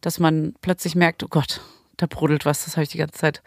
dass 0.00 0.20
man 0.20 0.54
plötzlich 0.60 0.94
merkt, 0.94 1.24
oh 1.24 1.28
Gott, 1.28 1.60
da 1.96 2.06
brodelt 2.06 2.44
was, 2.44 2.64
das 2.64 2.76
habe 2.76 2.84
ich 2.84 2.88
die 2.90 2.98
ganze 2.98 3.18
Zeit 3.18 3.42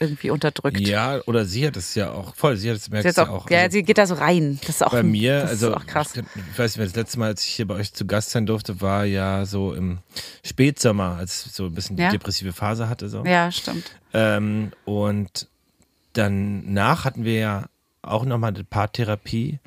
irgendwie 0.00 0.30
unterdrückt. 0.30 0.78
Ja, 0.78 1.20
oder 1.26 1.44
sie 1.44 1.66
hat 1.66 1.76
es 1.76 1.96
ja 1.96 2.12
auch 2.12 2.36
voll, 2.36 2.56
sie 2.56 2.70
hat 2.70 2.76
es 2.76 2.84
Sie, 2.84 2.90
merkt 2.92 3.04
jetzt 3.04 3.16
ja 3.18 3.24
auch, 3.28 3.46
auch. 3.46 3.50
ja, 3.50 3.62
Also 3.62 3.72
sie 3.78 3.82
geht 3.82 3.98
da 3.98 4.06
so 4.06 4.14
rein. 4.14 4.58
Das 4.60 4.76
ist 4.76 4.82
auch 4.86 4.92
bei 4.92 5.02
mir, 5.02 5.40
das 5.40 5.50
also 5.50 5.74
auch 5.74 5.86
krass. 5.86 6.14
Ich, 6.14 6.22
weiß 6.58 6.70
nicht 6.72 6.76
mehr, 6.76 6.86
das 6.86 6.94
letzte 6.94 7.18
Mal, 7.18 7.26
als 7.26 7.42
ich 7.44 7.50
hier 7.50 7.66
bei 7.66 7.74
euch 7.74 7.92
zu 7.92 8.06
Gast 8.06 8.30
sein 8.30 8.46
durfte, 8.46 8.80
war 8.80 9.04
ja 9.04 9.44
so 9.44 9.74
im 9.74 9.98
Spätsommer, 10.44 11.16
als 11.16 11.46
ich 11.46 11.52
so 11.52 11.64
ein 11.66 11.74
bisschen 11.74 11.98
Ja. 11.98 12.10
die 12.10 12.18
depressive 12.18 12.52
Phase 12.52 12.88
hatte. 12.88 13.08
So. 13.08 13.24
Ja, 13.24 13.50
stimmt. 13.50 13.90
Ähm, 14.14 14.70
und 14.84 15.48
danach 16.12 17.04
hatten 17.04 17.24
wir 17.24 17.34
ja 17.34 17.64
auch 18.02 18.24
nochmal 18.24 18.54
eine 18.54 18.64
Paartherapie. 18.64 19.58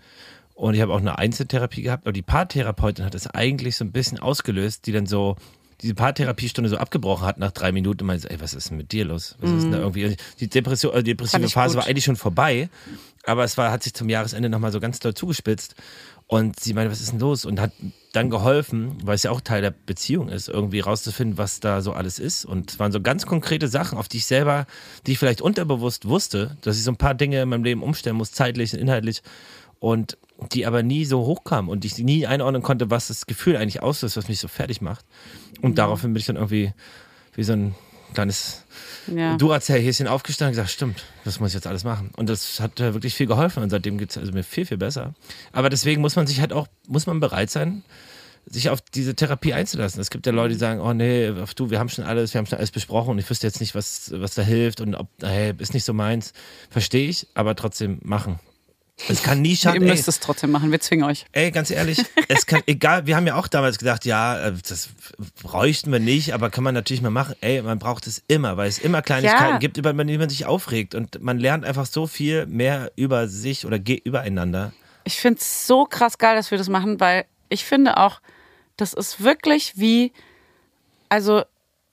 Und 0.56 0.76
ich 0.76 0.82
habe 0.82 0.94
auch 0.94 1.00
eine 1.00 1.18
Einzeltherapie 1.18 1.82
gehabt. 1.82 2.04
Aber 2.06 2.14
die 2.14 2.22
Paartherapeutin 2.22 3.04
hat 3.04 3.16
es 3.16 3.28
eigentlich 3.28 3.76
so 3.76 3.84
ein 3.84 3.92
bisschen 3.92 4.20
ausgelöst, 4.20 4.86
die 4.86 4.92
dann 4.92 5.08
so 5.08 5.36
diese 5.82 5.96
Paartherapiestunde 5.96 6.70
so 6.70 6.78
abgebrochen 6.78 7.26
hat 7.26 7.38
nach 7.38 7.52
drei 7.52 7.72
Minuten 7.72 8.02
und 8.02 8.08
meinte, 8.08 8.24
so, 8.24 8.28
ey, 8.30 8.40
was 8.40 8.54
ist 8.54 8.70
denn 8.70 8.78
mit 8.78 8.92
dir 8.92 9.06
los? 9.06 9.36
Was 9.40 9.52
ist 9.52 9.64
denn 9.64 9.72
da 9.72 9.80
irgendwie? 9.80 10.16
Die, 10.40 10.48
Depression, 10.50 10.94
äh, 10.94 11.04
die 11.04 11.12
Mhm. 11.14 11.18
Depressive 11.18 11.50
Phase 11.50 11.76
gut. 11.76 11.84
war 11.84 11.90
eigentlich 11.90 12.06
schon 12.06 12.16
vorbei, 12.16 12.70
aber 13.26 13.44
es 13.44 13.58
war, 13.58 13.72
hat 13.72 13.84
sich 13.84 13.94
zum 13.94 14.10
Jahresende 14.10 14.50
nochmal 14.50 14.72
so 14.72 14.80
ganz 14.80 15.00
doll 15.00 15.14
zugespitzt. 15.14 15.76
Und 16.28 16.60
sie 16.62 16.74
meinte, 16.74 16.92
was 16.92 17.02
ist 17.02 17.12
denn 17.12 17.20
los? 17.20 17.44
Und 17.44 17.60
hat 17.60 17.74
dann 18.14 18.30
geholfen, 18.30 18.96
weil 19.04 19.16
es 19.16 19.24
ja 19.24 19.32
auch 19.32 19.42
Teil 19.42 19.62
der 19.62 19.72
Beziehung 19.72 20.30
ist, 20.30 20.48
irgendwie 20.48 20.80
rauszufinden, 20.80 21.38
was 21.38 21.60
da 21.60 21.82
so 21.82 21.92
alles 21.92 22.20
ist. 22.20 22.46
Und 22.46 22.72
es 22.72 22.80
waren 22.80 22.94
so 22.94 23.02
ganz 23.02 23.26
konkrete 23.26 23.68
Sachen, 23.68 23.98
auf 23.98 24.08
die 24.08 24.18
ich 24.18 24.26
selber, 24.26 24.66
die 25.06 25.12
ich 25.12 25.20
vielleicht 25.20 25.42
unterbewusst 25.42 26.08
wusste, 26.08 26.56
dass 26.62 26.78
ich 26.78 26.84
so 26.84 26.92
ein 26.92 26.96
paar 26.98 27.16
Dinge 27.16 27.42
in 27.42 27.50
meinem 27.50 27.66
Leben 27.66 27.84
umstellen 27.84 28.16
muss, 28.16 28.32
zeitlich 28.32 28.74
und 28.74 28.80
inhaltlich. 28.80 29.24
Und 29.80 30.18
die 30.54 30.66
aber 30.66 30.84
nie 30.84 31.06
so 31.06 31.26
hochkamen 31.26 31.70
und 31.70 31.86
ich 31.86 31.98
nie 31.98 32.26
einordnen 32.26 32.62
konnte, 32.62 32.90
was 32.90 33.08
das 33.08 33.26
Gefühl 33.26 33.56
eigentlich 33.58 33.82
auslöst, 33.82 34.18
was 34.18 34.28
mich 34.28 34.40
so 34.40 34.48
fertig 34.48 34.82
macht. 34.82 35.06
Und 35.62 35.78
daraufhin 35.78 36.14
bin 36.14 36.20
ich 36.20 36.26
dann 36.26 36.36
irgendwie 36.36 36.74
wie 37.36 37.44
so 37.44 37.54
ein 37.54 37.76
kleines 38.14 38.64
Ja. 39.08 39.38
Duracell-Häschen 39.38 40.08
aufgestanden 40.08 40.52
und 40.52 40.56
gesagt, 40.58 40.72
stimmt, 40.72 41.06
das 41.24 41.40
muss 41.40 41.50
ich 41.50 41.56
jetzt 41.56 41.68
alles 41.68 41.84
machen. 41.84 42.10
Und 42.18 42.30
das 42.30 42.60
hat 42.60 42.80
wirklich 42.80 43.14
viel 43.14 43.28
geholfen 43.28 43.64
und 43.64 43.70
seitdem 43.70 43.98
geht 43.98 44.12
es 44.12 44.18
also 44.18 44.32
mir 44.32 44.44
viel, 44.44 44.66
viel 44.66 44.78
besser. 44.78 45.14
Aber 45.54 45.70
deswegen 45.70 46.02
muss 46.02 46.16
man 46.16 46.28
sich 46.28 46.42
halt 46.42 46.54
auch, 46.54 46.68
muss 46.88 47.08
man 47.08 47.20
bereit 47.20 47.50
sein, 47.50 47.84
sich 48.48 48.70
auf 48.70 48.82
diese 48.82 49.16
Therapie 49.16 49.54
einzulassen. 49.54 50.02
Es 50.02 50.10
gibt 50.10 50.26
ja 50.26 50.32
Leute, 50.32 50.56
die 50.56 50.60
sagen, 50.60 50.82
oh 50.82 50.94
nee, 50.94 51.32
du, 51.56 51.70
wir 51.70 51.80
haben 51.80 51.90
schon 51.90 52.04
alles, 52.04 52.34
wir 52.34 52.40
haben 52.40 52.48
schon 52.48 52.58
alles 52.58 52.72
besprochen 52.72 53.12
und 53.12 53.20
ich 53.20 53.30
wüsste 53.30 53.48
jetzt 53.48 53.62
nicht, 53.62 53.76
was, 53.76 54.12
was 54.16 54.34
da 54.34 54.42
hilft 54.42 54.82
und 54.82 54.96
ob, 54.96 55.08
hey, 55.22 55.54
ist 55.60 55.74
nicht 55.74 55.86
so 55.86 55.94
meins. 55.94 56.34
Verstehe 56.70 57.08
ich, 57.08 57.28
aber 57.36 57.56
trotzdem 57.56 58.00
machen. 58.04 58.40
Es 59.10 59.24
kann 59.24 59.42
nie 59.42 59.56
schaden. 59.56 59.82
Ihr 59.82 59.88
müsst 59.90 60.08
es 60.08 60.20
trotzdem 60.20 60.52
machen, 60.52 60.72
wir 60.72 60.80
zwingen 60.80 61.06
euch. 61.06 61.26
Ey, 61.32 61.52
ganz 61.52 61.72
ehrlich, 61.72 62.04
es 62.28 62.46
kann, 62.46 62.62
egal, 62.68 63.08
wir 63.08 63.16
haben 63.16 63.26
ja 63.28 63.36
auch 63.36 63.48
damals 63.48 63.78
gedacht, 63.78 64.06
ja, 64.06 64.40
äh, 64.48 64.54
das 64.68 64.90
bräuchten 65.42 65.92
wir 65.92 66.00
nicht, 66.00 66.34
aber 66.34 66.50
kann 66.50 66.64
man 66.64 66.74
natürlich 66.74 67.02
mal 67.02 67.10
machen. 67.10 67.36
Ey, 67.42 67.62
man 67.62 67.80
braucht 67.80 68.08
es 68.08 68.22
immer, 68.28 68.58
weil 68.58 68.70
es 68.70 68.80
immer 68.80 69.02
Kleinigkeiten 69.02 69.54
Ja. 69.54 69.58
gibt, 69.58 69.78
über 69.78 69.94
die 69.94 70.18
man 70.18 70.30
sich 70.30 70.46
aufregt 70.46 70.96
und 70.96 71.22
man 71.22 71.40
lernt 71.40 71.66
einfach 71.66 71.86
so 71.86 72.08
viel 72.08 72.46
mehr 72.46 72.92
über 72.96 73.28
sich 73.28 73.66
oder 73.66 73.80
übereinander. 74.04 74.74
Ich 75.04 75.16
finde 75.18 75.40
es 75.40 75.68
so 75.68 75.86
krass 75.86 76.18
geil, 76.18 76.36
dass 76.36 76.52
wir 76.52 76.58
das 76.58 76.70
machen, 76.70 77.00
weil 77.00 77.26
ich 77.50 77.66
finde 77.66 77.98
auch, 77.98 78.22
das 78.78 78.94
ist 78.94 79.24
wirklich 79.24 79.74
wie, 79.78 80.12
also 81.10 81.44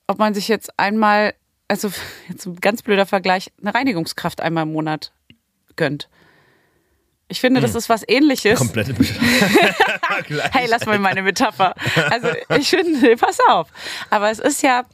ob 0.06 0.18
man 0.18 0.34
sich 0.34 0.48
jetzt 0.48 0.78
einmal, 0.78 1.34
also 1.68 1.90
jetzt 2.28 2.46
ein 2.46 2.56
ganz 2.56 2.82
blöder 2.82 3.06
Vergleich, 3.06 3.50
eine 3.60 3.74
Reinigungskraft 3.74 4.40
einmal 4.40 4.64
im 4.64 4.72
Monat 4.72 5.12
gönnt. 5.76 6.08
Ich 7.28 7.40
finde, 7.40 7.60
das 7.60 7.74
ist 7.74 7.88
was 7.88 8.02
ähnliches. 8.08 8.58
Komplette 8.58 8.94
Hey, 10.52 10.66
lass 10.68 10.86
mal 10.86 10.98
meine 10.98 11.22
Metapher. 11.22 11.74
Also 12.10 12.28
ich 12.56 12.70
finde, 12.70 13.16
pass 13.16 13.38
auf. 13.48 13.68
Aber 14.08 14.30
es 14.30 14.38
ist 14.38 14.62
ja 14.62 14.84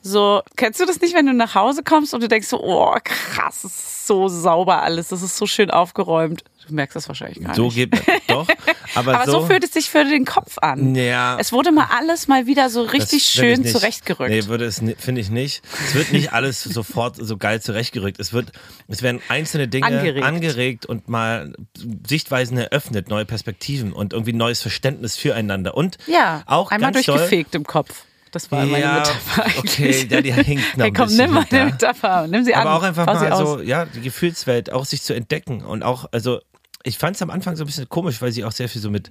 so, 0.00 0.42
kennst 0.56 0.80
du 0.80 0.86
das 0.86 1.00
nicht, 1.00 1.14
wenn 1.14 1.26
du 1.26 1.32
nach 1.32 1.54
Hause 1.54 1.82
kommst 1.82 2.14
und 2.14 2.22
du 2.22 2.28
denkst 2.28 2.48
so, 2.48 2.62
oh 2.62 2.96
krass, 3.02 3.64
ist 3.64 4.06
so 4.06 4.28
sauber 4.28 4.82
alles, 4.82 5.08
das 5.08 5.22
ist 5.22 5.36
so 5.36 5.46
schön 5.46 5.70
aufgeräumt. 5.70 6.44
Du 6.70 6.74
merkst 6.76 6.94
das 6.96 7.08
wahrscheinlich 7.08 7.42
gar 7.42 7.54
So 7.54 7.64
nicht. 7.64 7.74
geht 7.74 7.94
doch, 8.28 8.46
aber, 8.94 9.20
Aber 9.20 9.30
so, 9.30 9.46
fühlt 9.46 9.64
es 9.64 9.72
sich 9.72 9.90
für 9.90 10.04
den 10.04 10.24
Kopf 10.24 10.56
an. 10.58 10.94
Ja. 10.94 11.36
Es 11.38 11.52
wurde 11.52 11.72
mal 11.72 11.88
alles 11.98 12.28
mal 12.28 12.46
wieder 12.46 12.70
so 12.70 12.82
richtig 12.82 13.24
schön 13.24 13.64
zurechtgerückt. 13.66 14.30
Nee, 14.30 14.46
würde 14.46 14.64
es, 14.66 14.80
finde 14.98 15.20
ich 15.20 15.30
nicht. 15.30 15.62
Es 15.88 15.94
wird 15.94 16.12
nicht 16.12 16.32
alles 16.32 16.62
sofort 16.62 17.16
so 17.16 17.36
geil 17.36 17.60
zurechtgerückt. 17.60 18.20
Es 18.20 18.32
wird, 18.32 18.52
es 18.88 19.02
werden 19.02 19.20
einzelne 19.28 19.66
Dinge 19.68 19.86
Angeregt. 19.86 20.24
angeregt, 20.24 20.86
und 20.86 21.08
mal 21.08 21.52
Sichtweisen 22.06 22.56
eröffnet, 22.56 23.08
neue 23.08 23.24
Perspektiven 23.24 23.92
und 23.92 24.12
irgendwie 24.12 24.32
neues 24.32 24.62
Verständnis 24.62 25.16
füreinander. 25.16 25.74
Und 25.76 25.98
ja, 26.06 26.42
auch 26.46 26.70
einmal 26.70 26.92
ganz 26.92 27.06
doll, 27.06 27.16
durchgefegt 27.18 27.54
im 27.56 27.64
Kopf. 27.64 28.04
Das 28.32 28.52
war 28.52 28.64
meine 28.64 28.80
Ja, 28.80 28.94
Metapher 28.98 29.44
eigentlich. 29.44 29.58
okay, 29.58 30.06
ja, 30.08 30.20
die 30.20 30.32
hinkt 30.32 30.76
noch 30.76 30.84
Hey, 30.84 30.86
ein 30.90 30.94
komm, 30.94 31.08
bisschen 31.08 31.32
nimm 31.32 31.44
meine. 31.50 31.64
Metapher, 31.72 32.26
nimm 32.28 32.44
sie 32.44 32.54
an. 32.54 32.66
Aber 32.68 32.76
auch 32.76 32.82
einfach 32.84 33.06
mal 33.06 33.32
aus. 33.32 33.38
so, 33.58 33.60
ja, 33.60 33.86
die 33.86 34.00
Gefühlswelt 34.02 34.70
auch 34.72 34.84
sich 34.84 35.02
zu 35.02 35.14
entdecken 35.14 35.64
und 35.64 35.82
auch, 35.82 36.06
also 36.12 36.38
ich 36.82 36.98
fand 36.98 37.16
es 37.16 37.22
am 37.22 37.30
Anfang 37.30 37.56
so 37.56 37.64
ein 37.64 37.66
bisschen 37.66 37.88
komisch, 37.88 38.20
weil 38.22 38.32
sie 38.32 38.44
auch 38.44 38.52
sehr 38.52 38.68
viel 38.68 38.80
so 38.80 38.90
mit, 38.90 39.10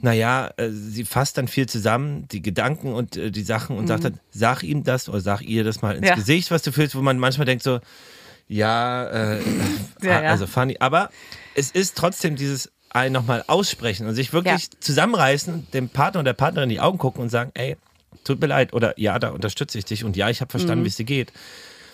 naja, 0.00 0.50
äh, 0.56 0.70
sie 0.70 1.04
fasst 1.04 1.38
dann 1.38 1.48
viel 1.48 1.66
zusammen, 1.68 2.26
die 2.28 2.42
Gedanken 2.42 2.92
und 2.92 3.16
äh, 3.16 3.30
die 3.30 3.42
Sachen 3.42 3.76
und 3.76 3.86
sagt 3.86 4.04
dann, 4.04 4.18
sag 4.30 4.62
ihm 4.62 4.84
das 4.84 5.08
oder 5.08 5.20
sag 5.20 5.42
ihr 5.42 5.64
das 5.64 5.80
mal 5.82 5.92
ins 5.92 6.02
Mhm. 6.02 6.06
Ja. 6.08 6.14
Gesicht, 6.14 6.50
was 6.50 6.62
du 6.62 6.72
fühlst, 6.72 6.94
wo 6.94 7.02
man 7.02 7.18
manchmal 7.18 7.46
denkt 7.46 7.62
so, 7.62 7.80
ja, 8.48 9.06
äh, 9.36 9.42
Ja, 10.02 10.20
also 10.22 10.46
funny, 10.46 10.76
aber 10.80 11.10
es 11.54 11.70
ist 11.70 11.96
trotzdem 11.96 12.36
dieses 12.36 12.70
ein 12.90 13.12
nochmal 13.12 13.44
aussprechen 13.46 14.06
und 14.06 14.14
sich 14.14 14.32
wirklich 14.34 14.64
Ja. 14.64 14.80
zusammenreißen, 14.80 15.68
dem 15.72 15.88
Partner 15.88 16.20
oder 16.20 16.30
der 16.30 16.34
Partnerin 16.34 16.68
in 16.68 16.74
die 16.74 16.80
Augen 16.80 16.98
gucken 16.98 17.22
und 17.22 17.30
sagen, 17.30 17.50
ey, 17.54 17.76
tut 18.24 18.40
mir 18.40 18.48
leid 18.48 18.72
oder 18.74 18.98
ja, 19.00 19.18
da 19.18 19.30
unterstütze 19.30 19.78
ich 19.78 19.84
dich 19.86 20.04
und 20.04 20.16
ja, 20.16 20.28
ich 20.28 20.40
habe 20.40 20.50
verstanden, 20.50 20.84
wie 20.84 20.88
es 20.88 20.96
dir 20.96 21.04
geht. 21.04 21.32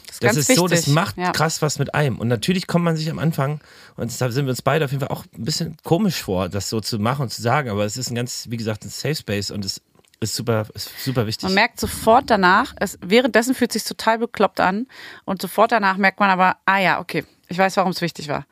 Das 0.08 0.20
ganz 0.20 0.36
ist 0.36 0.54
so, 0.54 0.66
das 0.66 0.80
wichtig. 0.80 0.94
macht 0.94 1.16
Ja. 1.16 1.32
krass 1.32 1.62
was 1.62 1.78
mit 1.78 1.94
einem. 1.94 2.18
Und 2.18 2.28
natürlich 2.28 2.66
kommt 2.66 2.84
man 2.84 2.96
sich 2.96 3.10
am 3.10 3.18
Anfang, 3.18 3.60
und 3.96 4.20
da 4.20 4.30
sind 4.30 4.46
wir 4.46 4.50
uns 4.50 4.62
beide 4.62 4.84
auf 4.84 4.90
jeden 4.90 5.00
Fall 5.00 5.14
auch 5.14 5.24
ein 5.36 5.44
bisschen 5.44 5.76
komisch 5.84 6.22
vor, 6.22 6.48
das 6.48 6.68
so 6.68 6.80
zu 6.80 6.98
machen 6.98 7.22
und 7.22 7.30
zu 7.30 7.42
sagen, 7.42 7.70
aber 7.70 7.84
es 7.84 7.96
ist 7.96 8.10
ein 8.10 8.14
ganz, 8.14 8.46
wie 8.48 8.56
gesagt, 8.56 8.84
ein 8.84 8.88
Safe 8.88 9.14
Space 9.14 9.50
und 9.50 9.64
es 9.64 9.80
ist 10.20 10.34
super, 10.34 10.66
ist 10.74 10.90
super 11.04 11.26
wichtig. 11.26 11.44
Man 11.44 11.54
merkt 11.54 11.78
sofort 11.78 12.30
danach, 12.30 12.74
es, 12.80 12.98
währenddessen 13.00 13.54
fühlt 13.54 13.70
es 13.74 13.84
sich 13.84 13.88
total 13.88 14.18
bekloppt 14.18 14.60
an 14.60 14.86
und 15.24 15.40
sofort 15.40 15.72
danach 15.72 15.96
merkt 15.96 16.18
man 16.20 16.30
aber, 16.30 16.56
ah 16.64 16.78
ja, 16.78 17.00
okay, 17.00 17.24
ich 17.48 17.58
weiß, 17.58 17.76
warum 17.76 17.92
es 17.92 18.00
wichtig 18.00 18.28
war. 18.28 18.46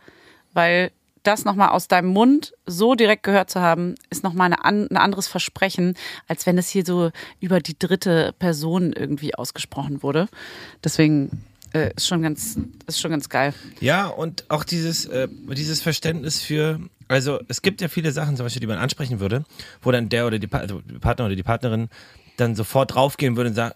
Weil 0.53 0.93
das 1.27 1.45
nochmal 1.45 1.71
aus 1.71 1.89
deinem 1.89 2.09
Mund 2.09 2.55
so 2.67 2.95
direkt 2.95 3.23
gehört 3.23 3.51
zu 3.51 3.61
haben, 3.61 3.95
ist 4.11 4.23
nochmal 4.23 4.53
eine 4.53 4.65
ein 4.65 4.97
anderes 4.97 5.29
Versprechen, 5.29 5.95
als 6.29 6.47
wenn 6.47 6.59
es 6.59 6.69
hier 6.69 6.85
so 6.85 7.11
über 7.41 7.61
die 7.61 7.79
dritte 7.79 8.35
Person 8.39 8.93
irgendwie 8.93 9.35
ausgesprochen 9.35 10.03
wurde. 10.03 10.29
Deswegen 10.85 11.45
äh, 11.73 11.93
ist 11.97 12.07
schon 12.07 12.23
ganz, 12.23 12.59
ist 12.87 13.01
schon 13.01 13.11
ganz 13.11 13.29
geil. 13.29 13.53
Ja, 13.81 14.07
und 14.07 14.45
auch 14.49 14.65
dieses, 14.65 15.07
äh, 15.07 15.29
dieses 15.31 15.83
Verständnis 15.83 16.41
für, 16.43 16.81
also 17.09 17.41
es 17.49 17.63
gibt 17.63 17.81
ja 17.81 17.89
viele 17.89 18.13
Sachen, 18.13 18.37
zum 18.37 18.47
Beispiel, 18.47 18.61
die 18.61 18.67
man 18.67 18.79
ansprechen 18.79 19.21
würde, 19.21 19.45
wo 19.83 19.91
dann 19.91 20.09
der 20.09 20.27
oder 20.27 20.39
die, 20.39 20.47
Pa- 20.47 20.59
also 20.59 20.81
der 20.81 20.99
Partner 20.99 21.27
oder 21.27 21.37
die 21.37 21.43
Partnerin 21.43 21.89
dann 22.37 22.55
sofort 22.55 22.95
draufgehen 22.95 23.37
würde 23.37 23.51
und 23.51 23.57
sagen, 23.57 23.75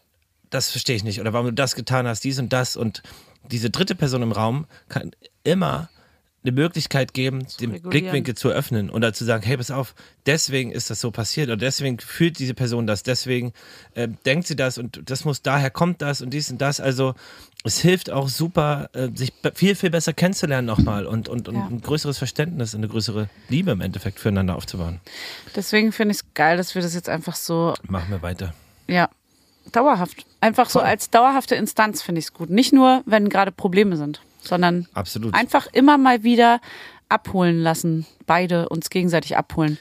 das 0.51 0.71
verstehe 0.71 0.97
ich 0.97 1.05
nicht 1.05 1.21
oder 1.21 1.33
warum 1.33 1.47
du 1.47 1.53
das 1.53 1.75
getan 1.77 2.07
hast, 2.07 2.25
dies 2.25 2.39
und 2.39 2.53
das 2.53 2.77
und 2.77 3.03
diese 3.51 3.71
dritte 3.71 3.95
Person 3.95 4.23
im 4.23 4.33
Raum 4.33 4.67
kann 4.89 5.13
immer 5.45 5.89
eine 6.43 6.53
Möglichkeit 6.53 7.13
geben, 7.13 7.47
den 7.61 7.73
regulieren. 7.73 7.91
Blickwinkel 7.91 8.35
zu 8.35 8.49
öffnen 8.49 8.89
und 8.89 9.03
dazu 9.03 9.25
sagen, 9.27 9.43
hey, 9.45 9.59
pass 9.59 9.71
auf, 9.71 9.95
deswegen 10.25 10.73
ist 10.73 10.89
das 10.89 11.01
so 11.01 11.11
passiert 11.11 11.49
oder 11.49 11.59
deswegen 11.59 11.99
fühlt 11.99 12.39
diese 12.39 12.55
Person 12.55 12.87
das, 12.87 13.03
deswegen 13.03 13.53
äh, 13.95 14.09
denkt 14.25 14.47
sie 14.47 14.57
das 14.57 14.79
und 14.79 15.03
das 15.05 15.25
muss, 15.27 15.43
daher 15.43 15.71
kommt 15.71 16.01
das 16.01 16.23
und 16.23 16.31
dies 16.31 16.51
und 16.51 16.61
das. 16.63 16.81
Also 16.81 17.15
es 17.63 17.79
hilft 17.81 18.09
auch 18.09 18.31
super, 18.31 18.89
äh, 18.95 19.09
sich 19.15 19.35
viel, 19.55 19.75
viel 19.75 19.91
besser 19.91 20.15
kennenzulernen 20.15 20.67
nochmal 20.67 21.05
und, 21.05 21.29
und, 21.29 21.47
und 21.47 21.57
Ja. 21.57 21.67
ein 21.67 21.83
größeres 21.83 22.17
Verständnis, 22.17 22.75
eine 22.75 22.89
größere 22.89 23.29
Liebe 23.51 23.73
im 23.73 23.83
Endeffekt 23.83 24.19
füreinander 24.19 24.57
aufzubauen. 24.57 25.01
Deswegen 25.55 25.93
finde 25.93 26.13
ich 26.13 26.23
es 26.23 26.35
geil, 26.35 26.57
dass 26.57 26.75
wir 26.75 26.81
das 26.81 26.95
jetzt 26.95 27.11
einfach 27.11 27.35
so 27.37 27.75
Machen 27.87 28.11
wir 28.11 28.23
weiter. 28.23 28.55
Ja, 28.89 29.11
dauerhaft. 29.73 30.25
Einfach 30.41 30.71
so 30.71 30.81
als 30.81 31.11
dauerhafte 31.11 31.55
Instanz 31.55 32.01
finde 32.01 32.21
ich 32.21 32.25
es 32.27 32.33
gut. 32.33 32.49
Nicht 32.49 32.73
nur, 32.73 33.03
wenn 33.05 33.29
gerade 33.29 33.53
Probleme 33.53 33.99
sind, 33.99 34.23
sondern 34.43 34.87
Absolut. 34.95 35.35
einfach 35.35 35.67
immer 35.73 35.99
mal 35.99 36.23
wieder 36.23 36.61
abholen 37.09 37.61
lassen. 37.63 38.07
Beide 38.27 38.69
uns 38.69 38.91
gegenseitig 38.91 39.37
abholen. 39.37 39.79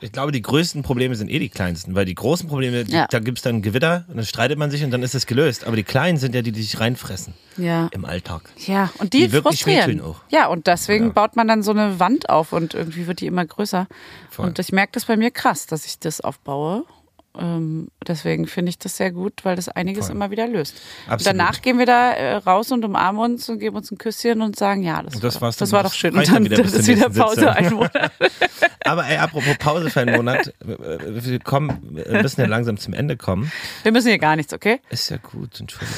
Ich 0.00 0.12
glaube, 0.12 0.30
die 0.30 0.42
größten 0.42 0.84
Probleme 0.84 1.16
sind 1.16 1.28
eh 1.28 1.40
die 1.40 1.48
kleinsten, 1.48 1.96
weil 1.96 2.04
die 2.04 2.14
großen 2.14 2.48
Probleme, 2.48 2.84
die, 2.84 2.92
Ja. 2.92 3.08
da 3.10 3.18
gibt 3.18 3.38
es 3.38 3.42
dann 3.42 3.62
Gewitter 3.62 4.04
und 4.06 4.16
dann 4.16 4.24
streitet 4.24 4.56
man 4.56 4.70
sich 4.70 4.84
und 4.84 4.92
dann 4.92 5.02
ist 5.02 5.12
es 5.16 5.26
gelöst. 5.26 5.64
Aber 5.66 5.74
die 5.74 5.82
kleinen 5.82 6.18
sind 6.18 6.36
ja 6.36 6.42
die, 6.42 6.52
die 6.52 6.62
sich 6.62 6.78
reinfressen 6.78 7.34
Ja. 7.56 7.88
im 7.90 8.04
Alltag. 8.04 8.42
Ja, 8.64 8.90
und 8.98 9.12
die, 9.12 9.22
Die 9.26 9.32
wirklich 9.32 9.64
frustrieren. 9.64 10.00
auch. 10.00 10.20
Ja, 10.30 10.46
und 10.46 10.68
deswegen 10.68 11.06
Ja. 11.06 11.12
baut 11.14 11.34
man 11.34 11.48
dann 11.48 11.64
so 11.64 11.72
eine 11.72 11.98
Wand 11.98 12.28
auf 12.30 12.52
und 12.52 12.74
irgendwie 12.74 13.08
wird 13.08 13.20
die 13.20 13.26
immer 13.26 13.44
größer. 13.44 13.88
Voll. 14.30 14.46
Und 14.46 14.60
ich 14.60 14.70
merke 14.70 14.92
das 14.92 15.06
bei 15.06 15.16
mir 15.16 15.32
krass, 15.32 15.66
dass 15.66 15.84
ich 15.84 15.98
das 15.98 16.20
aufbaue. 16.20 16.84
Ähm, 17.36 17.88
deswegen 18.06 18.46
finde 18.46 18.70
ich 18.70 18.78
das 18.78 18.96
sehr 18.96 19.12
gut, 19.12 19.44
weil 19.44 19.56
das 19.56 19.68
einiges 19.68 20.06
Voll. 20.06 20.16
immer 20.16 20.30
wieder 20.30 20.46
löst. 20.46 20.76
Danach 21.24 21.62
gehen 21.62 21.78
wir 21.78 21.86
da 21.86 22.12
äh, 22.12 22.34
raus 22.36 22.72
und 22.72 22.84
umarmen 22.84 23.20
uns 23.20 23.48
und 23.48 23.58
geben 23.58 23.76
uns 23.76 23.90
ein 23.90 23.98
Küsschen 23.98 24.42
und 24.42 24.56
sagen, 24.56 24.82
ja, 24.82 25.02
das, 25.02 25.20
das 25.20 25.40
war, 25.40 25.52
das 25.52 25.72
war 25.72 25.82
doch 25.82 25.92
schön. 25.92 26.16
Und 26.16 26.28
dann 26.28 26.44
wieder 26.44 26.56
das 26.62 26.72
ist 26.72 26.88
wieder 26.88 27.10
Pause 27.10 27.40
Sitzung. 27.40 27.48
ein 27.54 27.72
Monat. 27.74 28.12
Aber 28.84 29.06
ey, 29.06 29.18
apropos 29.18 29.56
Pause 29.58 29.90
für 29.90 30.00
einen 30.00 30.16
Monat, 30.16 30.48
äh, 30.60 30.66
wir 30.68 31.38
kommen, 31.40 31.78
wir 31.90 32.22
müssen 32.22 32.40
ja 32.40 32.46
langsam 32.46 32.78
zum 32.78 32.94
Ende 32.94 33.16
kommen. 33.16 33.52
Wir 33.82 33.92
müssen 33.92 34.08
hier 34.08 34.18
gar 34.18 34.34
nichts, 34.34 34.52
okay? 34.52 34.80
Ist 34.90 35.10
ja 35.10 35.18
gut, 35.18 35.60
Entschuldigung. 35.60 35.96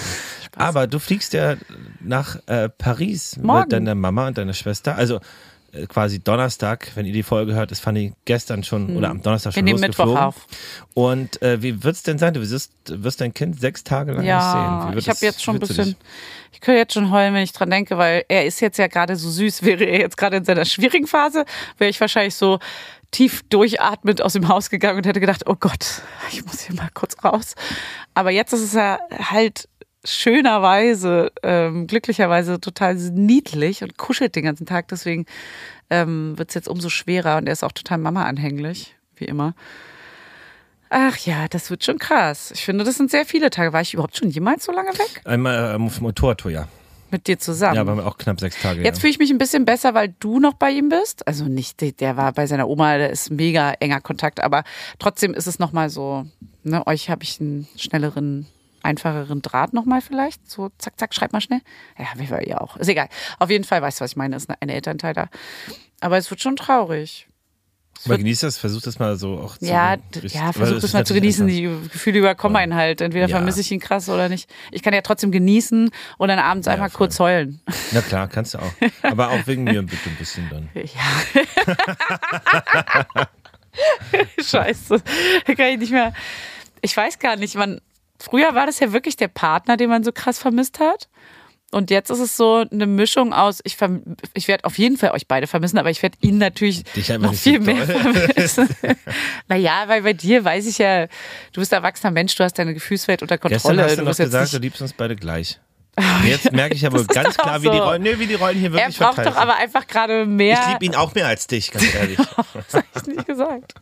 Aber 0.56 0.86
du 0.86 0.98
fliegst 0.98 1.32
ja 1.32 1.56
nach 2.00 2.36
äh, 2.46 2.68
Paris 2.68 3.36
Morgen. 3.36 3.60
mit 3.60 3.72
deiner 3.72 3.94
Mama 3.94 4.26
und 4.26 4.36
deiner 4.36 4.52
Schwester. 4.52 4.96
Also 4.96 5.20
quasi 5.88 6.18
Donnerstag, 6.18 6.92
wenn 6.94 7.06
ihr 7.06 7.12
die 7.12 7.22
Folge 7.22 7.54
hört, 7.54 7.70
ist 7.70 7.80
Fanny 7.80 8.12
gestern 8.24 8.64
schon 8.64 8.96
oder 8.96 9.10
am 9.10 9.22
Donnerstag 9.22 9.54
Wir 9.54 9.66
schon 9.66 9.80
Mittwoch 9.80 10.06
losgeflogen. 10.06 10.18
auf. 10.18 10.46
Und 10.94 11.40
äh, 11.42 11.62
wie 11.62 11.84
wird's 11.84 12.02
denn 12.02 12.18
sein? 12.18 12.34
Du 12.34 12.40
wirst, 12.40 12.72
wirst 12.86 13.20
dein 13.20 13.32
Kind 13.32 13.60
sechs 13.60 13.84
Tage 13.84 14.12
lang 14.12 14.22
nicht 14.22 14.30
sehen. 14.30 14.34
Ja, 14.34 14.88
Wie 14.90 14.94
wird 14.94 15.04
ich 15.04 15.08
habe 15.08 15.18
jetzt 15.22 15.42
schon 15.42 15.56
ein 15.56 15.60
bisschen, 15.60 15.96
ich 16.52 16.60
könnte 16.60 16.78
jetzt 16.78 16.94
schon 16.94 17.10
heulen, 17.10 17.34
wenn 17.34 17.42
ich 17.42 17.52
dran 17.52 17.70
denke, 17.70 17.98
weil 17.98 18.24
er 18.28 18.46
ist 18.46 18.60
jetzt 18.60 18.78
ja 18.78 18.88
gerade 18.88 19.16
so 19.16 19.30
süß. 19.30 19.62
Wäre 19.70 19.84
er 19.84 20.00
jetzt 20.00 20.16
gerade 20.16 20.36
in 20.36 20.44
seiner 20.44 20.64
schwierigen 20.64 21.06
Phase, 21.06 21.44
wäre 21.78 21.90
ich 21.90 22.00
wahrscheinlich 22.00 22.34
so 22.34 22.58
tief 23.12 23.42
durchatmend 23.48 24.22
aus 24.22 24.34
dem 24.34 24.48
Haus 24.48 24.70
gegangen 24.70 24.98
und 24.98 25.06
hätte 25.06 25.20
gedacht, 25.20 25.44
oh 25.46 25.56
Gott, 25.58 26.02
ich 26.30 26.44
muss 26.44 26.60
hier 26.60 26.76
mal 26.76 26.90
kurz 26.94 27.16
raus. 27.24 27.54
Aber 28.14 28.30
jetzt 28.30 28.52
ist 28.52 28.62
es 28.62 28.72
ja 28.74 28.98
halt 29.10 29.68
schönerweise, 30.04 31.32
ähm, 31.42 31.86
glücklicherweise 31.86 32.60
total 32.60 32.94
niedlich 32.94 33.82
und 33.82 33.98
kuschelt 33.98 34.36
den 34.36 34.44
ganzen 34.44 34.66
Tag. 34.66 34.88
Deswegen 34.88 35.26
ähm, 35.90 36.38
wird 36.38 36.50
es 36.50 36.54
jetzt 36.54 36.68
umso 36.68 36.88
schwerer 36.88 37.36
und 37.36 37.46
er 37.46 37.52
ist 37.52 37.64
auch 37.64 37.72
total 37.72 37.98
Mama-anhänglich, 37.98 38.94
wie 39.16 39.26
immer. 39.26 39.54
Ach 40.88 41.16
ja, 41.18 41.46
das 41.48 41.70
wird 41.70 41.84
schon 41.84 41.98
krass. 41.98 42.50
Ich 42.50 42.64
finde, 42.64 42.84
das 42.84 42.96
sind 42.96 43.10
sehr 43.10 43.24
viele 43.24 43.50
Tage. 43.50 43.72
War 43.72 43.80
ich 43.80 43.94
überhaupt 43.94 44.16
schon 44.16 44.30
jemals 44.30 44.64
so 44.64 44.72
lange 44.72 44.90
weg? 44.90 45.20
Einmal 45.24 45.74
ähm, 45.74 45.86
auf 45.86 46.00
Motortour, 46.00 46.50
ja. 46.50 46.66
Mit 47.12 47.26
dir 47.26 47.38
zusammen. 47.38 47.74
Ja, 47.76 47.80
aber 47.82 48.06
auch 48.06 48.18
knapp 48.18 48.40
sechs 48.40 48.60
Tage. 48.60 48.82
Jetzt 48.82 48.96
ja. 48.98 49.00
fühle 49.00 49.10
ich 49.12 49.18
mich 49.18 49.30
ein 49.30 49.38
bisschen 49.38 49.64
besser, 49.64 49.94
weil 49.94 50.14
du 50.20 50.38
noch 50.40 50.54
bei 50.54 50.70
ihm 50.70 50.88
bist. 50.88 51.26
Also 51.28 51.44
nicht, 51.44 51.80
der- 52.00 52.16
war 52.16 52.32
bei 52.32 52.46
seiner 52.46 52.68
Oma, 52.68 52.98
der 52.98 53.10
ist 53.10 53.30
mega 53.30 53.72
enger 53.74 54.00
Kontakt, 54.00 54.40
aber 54.40 54.64
trotzdem 54.98 55.34
ist 55.34 55.46
es 55.46 55.58
nochmal 55.58 55.90
so, 55.90 56.26
ne, 56.62 56.84
euch 56.86 57.10
habe 57.10 57.22
ich 57.24 57.40
einen 57.40 57.66
schnelleren, 57.76 58.46
einfacheren 58.82 59.42
Draht 59.42 59.72
nochmal 59.72 60.00
vielleicht. 60.00 60.48
So, 60.50 60.70
zack, 60.78 60.98
zack, 60.98 61.14
schreib 61.14 61.32
mal 61.32 61.40
schnell. 61.40 61.60
Ja, 61.98 62.06
wir 62.16 62.30
war 62.30 62.46
ja 62.46 62.60
auch. 62.60 62.76
Ist 62.76 62.88
egal. 62.88 63.08
Auf 63.38 63.50
jeden 63.50 63.64
Fall 63.64 63.82
weißt 63.82 64.00
du, 64.00 64.04
was 64.04 64.12
ich 64.12 64.16
meine, 64.16 64.36
ist 64.36 64.50
ein 64.50 64.68
Elternteil 64.68 65.14
da. 65.14 65.28
Aber 66.00 66.16
es 66.18 66.30
wird 66.30 66.40
schon 66.40 66.56
traurig. 66.56 67.26
Man 68.06 68.16
genießt 68.16 68.44
das, 68.44 68.56
versucht 68.56 68.86
das 68.86 68.98
mal 68.98 69.18
so 69.18 69.36
auch 69.38 69.58
zu 69.58 69.66
Ja, 69.66 69.96
ja, 70.22 70.52
versuch 70.54 70.80
das 70.80 70.94
mal 70.94 71.04
zu 71.04 71.12
genießen. 71.12 71.46
einfach- 71.46 71.82
Die 71.82 71.88
Gefühle 71.90 72.18
überkommen 72.20 72.56
einen 72.56 72.74
halt. 72.74 73.02
Entweder 73.02 73.26
Ja. 73.28 73.36
vermisse 73.36 73.60
ich 73.60 73.70
ihn 73.72 73.80
krass 73.80 74.08
oder 74.08 74.30
nicht. 74.30 74.50
Ich 74.70 74.82
kann 74.82 74.94
ja 74.94 75.02
trotzdem 75.02 75.30
genießen 75.30 75.90
und 76.16 76.28
dann 76.28 76.38
abends 76.38 76.66
Ja, 76.66 76.72
einmal 76.72 76.88
voll. 76.88 76.96
kurz 76.96 77.20
heulen. 77.20 77.60
Na 77.92 78.00
klar, 78.00 78.26
kannst 78.28 78.54
du 78.54 78.58
auch. 78.58 78.72
Aber 79.02 79.28
auch 79.28 79.46
wegen 79.46 79.64
mir 79.64 79.82
bitte 79.82 80.08
ein 80.08 80.16
bisschen 80.16 80.48
dann. 80.48 80.70
Ja. 83.14 83.26
Scheiße. 84.42 85.02
Da 85.46 85.54
kann 85.54 85.66
ich 85.66 85.78
nicht 85.78 85.92
mehr. 85.92 86.12
Ich 86.80 86.96
weiß 86.96 87.18
gar 87.18 87.36
nicht, 87.36 87.54
man. 87.54 87.80
Früher 88.20 88.54
war 88.54 88.66
das 88.66 88.80
ja 88.80 88.92
wirklich 88.92 89.16
der 89.16 89.28
Partner, 89.28 89.76
den 89.76 89.88
man 89.88 90.04
so 90.04 90.12
krass 90.12 90.38
vermisst 90.38 90.78
hat. 90.78 91.08
Und 91.72 91.90
jetzt 91.90 92.10
ist 92.10 92.18
es 92.18 92.36
so 92.36 92.64
eine 92.70 92.86
Mischung 92.86 93.32
aus, 93.32 93.60
ich, 93.62 93.76
ich 94.34 94.48
werde 94.48 94.64
auf 94.64 94.76
jeden 94.76 94.96
Fall 94.96 95.12
euch 95.12 95.28
beide 95.28 95.46
vermissen, 95.46 95.78
aber 95.78 95.90
ich 95.90 96.02
werde 96.02 96.18
ihn 96.20 96.38
natürlich 96.38 96.82
noch 97.20 97.32
so 97.32 97.38
viel 97.38 97.60
mehr 97.60 97.86
vermissen. 97.86 98.68
naja, 99.48 99.84
weil 99.86 100.02
bei 100.02 100.12
dir 100.12 100.44
weiß 100.44 100.66
ich 100.66 100.78
ja, 100.78 101.06
du 101.06 101.60
bist 101.60 101.72
ein 101.72 101.76
erwachsener 101.76 102.10
Mensch, 102.10 102.34
du 102.34 102.42
hast 102.42 102.58
deine 102.58 102.74
Gefühlswelt 102.74 103.22
unter 103.22 103.38
Gestern 103.38 103.76
Kontrolle. 103.76 103.84
hast 103.84 103.92
du 103.92 104.02
du 104.02 104.08
noch 104.10 104.16
gesagt, 104.16 104.52
du 104.52 104.58
liebst 104.58 104.82
uns 104.82 104.92
beide 104.92 105.14
gleich. 105.14 105.60
Und 105.96 106.04
Jetzt 106.26 106.50
merke 106.52 106.74
ich 106.74 106.84
aber 106.86 107.04
ganz 107.04 107.36
klar, 107.36 107.62
wie 107.62 107.70
die 107.70 107.76
so. 107.76 107.82
Rollen, 107.82 108.02
nee, 108.02 108.18
wie 108.18 108.26
die 108.26 108.34
Rollen 108.34 108.58
hier 108.58 108.70
er 108.70 108.74
wirklich 108.74 108.98
braucht 108.98 109.14
verteilt 109.14 109.36
doch 109.36 109.40
aber 109.40 109.56
einfach 109.56 109.86
gerade 109.86 110.26
mehr. 110.26 110.58
Ich 110.60 110.72
liebe 110.72 110.84
ihn 110.86 110.94
auch 110.96 111.14
mehr 111.14 111.26
als 111.26 111.46
dich, 111.46 111.70
ganz 111.70 111.94
ehrlich. 111.94 112.16
Das 112.16 112.74
habe 112.74 112.86
ich 112.96 113.06
nicht 113.06 113.26
gesagt. 113.26 113.74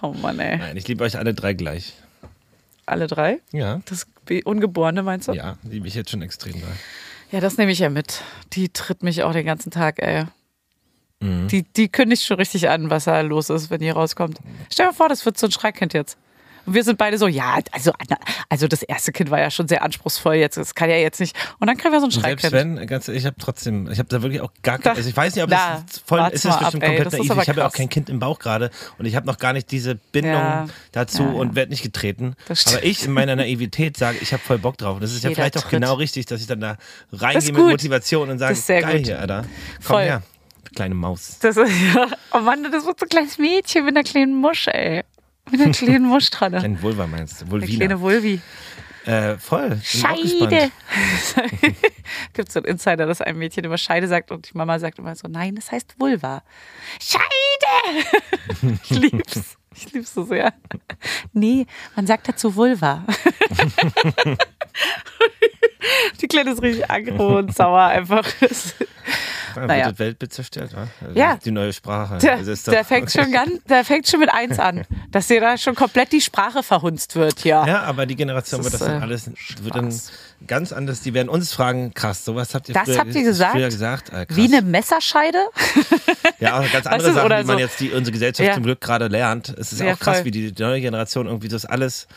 Oh 0.00 0.12
Mann, 0.12 0.38
ey. 0.38 0.56
Nein, 0.56 0.76
ich 0.76 0.88
liebe 0.88 1.04
euch 1.04 1.18
alle 1.18 1.34
drei 1.34 1.52
gleich. 1.52 1.94
Alle 2.86 3.06
drei? 3.06 3.40
Ja, 3.52 3.80
Das 3.86 4.06
Ungeborene 4.44 5.02
meinst 5.02 5.28
du? 5.28 5.32
ja, 5.32 5.56
liebe 5.62 5.86
ich 5.88 5.94
jetzt 5.94 6.10
schon 6.10 6.22
extrem 6.22 6.52
doll. 6.60 6.72
Ja, 7.30 7.40
das 7.40 7.56
nehme 7.58 7.72
ich 7.72 7.78
ja 7.78 7.90
mit. 7.90 8.22
Die 8.52 8.68
tritt 8.68 9.02
mich 9.02 9.22
auch 9.22 9.32
den 9.32 9.44
ganzen 9.46 9.70
Tag, 9.70 10.00
ey. 10.00 10.24
Mhm. 11.20 11.48
Die, 11.48 11.62
die 11.62 11.88
kündigt 11.88 12.22
schon 12.24 12.36
richtig 12.36 12.68
an, 12.68 12.90
was 12.90 13.04
da 13.04 13.20
los 13.22 13.50
ist, 13.50 13.70
wenn 13.70 13.80
ihr 13.82 13.94
rauskommt. 13.94 14.38
Stell 14.70 14.86
dir 14.86 14.92
mal 14.92 14.96
vor, 14.96 15.08
das 15.08 15.24
wird 15.24 15.38
so 15.38 15.46
ein 15.46 15.52
Schreikind 15.52 15.94
jetzt. 15.94 16.16
Und 16.66 16.74
wir 16.74 16.84
sind 16.84 16.98
beide 16.98 17.18
so, 17.18 17.26
ja, 17.26 17.58
also, 17.72 17.92
also 18.48 18.68
das 18.68 18.82
erste 18.82 19.12
Kind 19.12 19.30
war 19.30 19.40
ja 19.40 19.50
schon 19.50 19.68
sehr 19.68 19.82
anspruchsvoll 19.82 20.34
jetzt. 20.36 20.56
Das 20.56 20.74
kann 20.74 20.88
ja 20.90 20.96
jetzt 20.96 21.20
nicht. 21.20 21.36
Und 21.58 21.66
dann 21.66 21.76
kriegen 21.76 21.92
wir 21.92 22.00
so 22.00 22.06
ein 22.06 22.12
Und 22.12 22.20
selbst 22.22 22.52
wenn, 22.52 22.86
ganz 22.86 23.08
ich 23.08 23.26
habe 23.26 23.36
trotzdem, 23.38 23.90
ich 23.90 23.98
habe 23.98 24.08
da 24.08 24.22
wirklich 24.22 24.40
auch 24.40 24.50
gar 24.62 24.78
kein, 24.78 24.96
also 24.96 25.08
ich 25.08 25.16
weiß 25.16 25.34
nicht, 25.34 25.44
ob 25.44 25.50
da, 25.50 25.84
es 25.90 25.98
voll, 26.06 26.20
ist 26.32 26.44
es 26.44 26.56
bestimmt 26.56 26.64
ab, 26.64 26.70
komplett 26.72 27.06
das 27.06 27.12
naiv. 27.14 27.24
Ich 27.42 27.48
habe 27.48 27.60
ja 27.60 27.66
auch 27.66 27.72
kein 27.72 27.88
Kind 27.88 28.08
im 28.08 28.18
Bauch 28.18 28.38
gerade 28.38 28.70
und 28.98 29.06
ich 29.06 29.16
habe 29.16 29.26
noch 29.26 29.38
gar 29.38 29.52
nicht 29.52 29.70
diese 29.70 29.94
Bindung 29.96 30.32
Ja. 30.32 30.66
dazu 30.92 31.22
Ja, 31.22 31.28
ja. 31.28 31.34
und 31.34 31.54
werde 31.54 31.70
nicht 31.70 31.82
getreten. 31.82 32.34
Das 32.48 32.62
stimmt. 32.62 32.76
Aber 32.78 32.84
ich 32.86 33.04
in 33.04 33.12
meiner 33.12 33.36
Naivität 33.36 33.96
sage, 33.96 34.18
ich 34.20 34.32
habe 34.32 34.42
voll 34.42 34.58
Bock 34.58 34.78
drauf. 34.78 34.94
Und 34.96 35.02
das 35.02 35.12
ist 35.12 35.22
ja 35.24 35.30
Jeder 35.30 35.42
vielleicht 35.42 35.58
auch 35.58 35.62
tritt. 35.62 35.70
genau 35.80 35.94
richtig, 35.94 36.26
dass 36.26 36.40
ich 36.40 36.46
dann 36.46 36.60
da 36.60 36.76
Das 37.10 37.20
reingehe 37.22 37.52
mit. 37.52 37.62
Motivation 37.62 38.30
und 38.30 38.38
sage, 38.38 38.54
Das 38.54 38.66
geil 38.66 38.98
gut. 38.98 39.06
hier, 39.06 39.18
Alter. 39.20 39.42
Komm 39.42 39.82
Voll. 39.82 40.02
her, 40.04 40.22
kleine 40.74 40.94
Maus. 40.94 41.38
Das 41.40 41.56
ist, 41.56 41.70
ja. 41.94 42.06
Oh 42.32 42.40
Mann, 42.40 42.62
das 42.64 42.84
wird 42.86 42.98
so 42.98 43.06
ein 43.06 43.08
kleines 43.08 43.38
Mädchen 43.38 43.84
mit 43.84 43.96
einer 43.96 44.04
kleinen 44.04 44.34
Musch, 44.36 44.66
ey. 44.68 45.02
Mit 45.50 45.60
einer 45.60 45.72
kleinen 45.72 46.06
Musch 46.06 46.30
dran. 46.30 46.54
Eine 46.54 46.60
Kleine 46.60 46.82
Vulva 46.82 47.06
meinst 47.06 47.42
du? 47.42 47.50
Vulvina. 47.50 47.76
kleine 47.78 48.00
Vulvi. 48.00 48.40
Äh, 49.04 49.36
voll. 49.36 49.78
Scheide. 49.82 50.70
Gibt 52.32 52.50
so 52.50 52.60
einen 52.60 52.66
Insider, 52.66 53.06
dass 53.06 53.20
ein 53.20 53.36
Mädchen 53.36 53.64
immer 53.64 53.76
Scheide 53.76 54.08
sagt 54.08 54.30
und 54.30 54.50
die 54.50 54.56
Mama 54.56 54.78
sagt 54.78 54.98
immer 54.98 55.14
so, 55.14 55.28
nein, 55.28 55.54
das 55.54 55.70
heißt 55.70 55.96
Vulva. 55.98 56.42
Scheide! 57.00 58.78
ich 58.82 58.90
lieb's. 58.90 59.56
Ich 59.76 59.92
lieb's 59.92 60.14
so 60.14 60.24
sehr. 60.24 60.54
Nee, 61.32 61.66
man 61.96 62.06
sagt 62.06 62.28
dazu 62.28 62.54
Vulva. 62.54 63.04
die 66.20 66.26
Kleine 66.28 66.52
ist 66.52 66.62
richtig 66.62 66.90
aggro 66.90 67.38
und 67.38 67.54
sauer 67.54 67.82
einfach. 67.84 68.26
Ja, 69.56 69.66
Naja. 69.66 69.84
Wird 69.84 69.92
das 69.92 69.98
Weltbild 70.00 70.32
zerstört, 70.32 70.74
wa? 70.74 70.88
Also 71.06 71.16
Ja. 71.16 71.36
Die 71.44 71.50
neue 71.52 71.72
Sprache. 71.72 72.18
Der, 72.18 72.38
Also 72.38 72.54
doch- 72.54 72.72
der, 72.72 72.84
fängt 72.84 73.12
schon 73.12 73.30
ganz, 73.30 73.62
der 73.68 73.84
fängt 73.84 74.08
schon 74.08 74.18
mit 74.18 74.28
eins 74.32 74.58
an, 74.58 74.84
dass 75.12 75.28
dir 75.28 75.40
da 75.40 75.56
schon 75.58 75.76
komplett 75.76 76.10
die 76.10 76.20
Sprache 76.20 76.64
verhunzt 76.64 77.14
wird, 77.14 77.44
ja. 77.44 77.64
Ja, 77.64 77.82
aber 77.82 78.04
die 78.06 78.16
Generation 78.16 78.62
Das 78.62 78.72
wird 78.72 78.80
das 78.80 78.88
ist, 78.88 78.88
dann 78.92 79.00
äh, 79.00 79.04
alles 79.04 79.30
wird 79.62 79.74
dann 79.76 79.94
ganz 80.48 80.72
anders. 80.72 81.02
Die 81.02 81.14
werden 81.14 81.28
uns 81.28 81.52
fragen, 81.52 81.94
krass, 81.94 82.24
sowas 82.24 82.52
habt 82.54 82.68
ihr 82.68 82.74
Das 82.74 82.84
früher, 82.84 82.98
habt 82.98 83.14
ihr 83.14 83.22
gesagt? 83.22 83.52
früher 83.52 83.68
gesagt? 83.68 84.10
Krass. 84.10 84.26
Wie 84.30 84.44
eine 84.46 84.62
Messerscheide? 84.62 85.38
ja, 86.40 86.58
auch 86.58 86.72
ganz 86.72 86.86
andere 86.86 87.12
Sachen, 87.12 87.26
oder 87.26 87.40
die 87.42 87.46
man 87.46 87.56
so- 87.58 87.62
jetzt, 87.62 87.78
die 87.78 87.90
unsere 87.92 88.12
Gesellschaft 88.12 88.48
Ja. 88.48 88.54
zum 88.54 88.64
Glück 88.64 88.80
gerade 88.80 89.06
lernt. 89.08 89.50
Es 89.56 89.72
ist 89.72 89.80
Ja, 89.80 89.92
auch 89.94 89.98
krass, 90.00 90.16
voll. 90.16 90.24
wie 90.24 90.30
die 90.32 90.52
neue 90.58 90.80
Generation 90.80 91.26
irgendwie 91.26 91.48
das 91.48 91.64
alles 91.64 92.08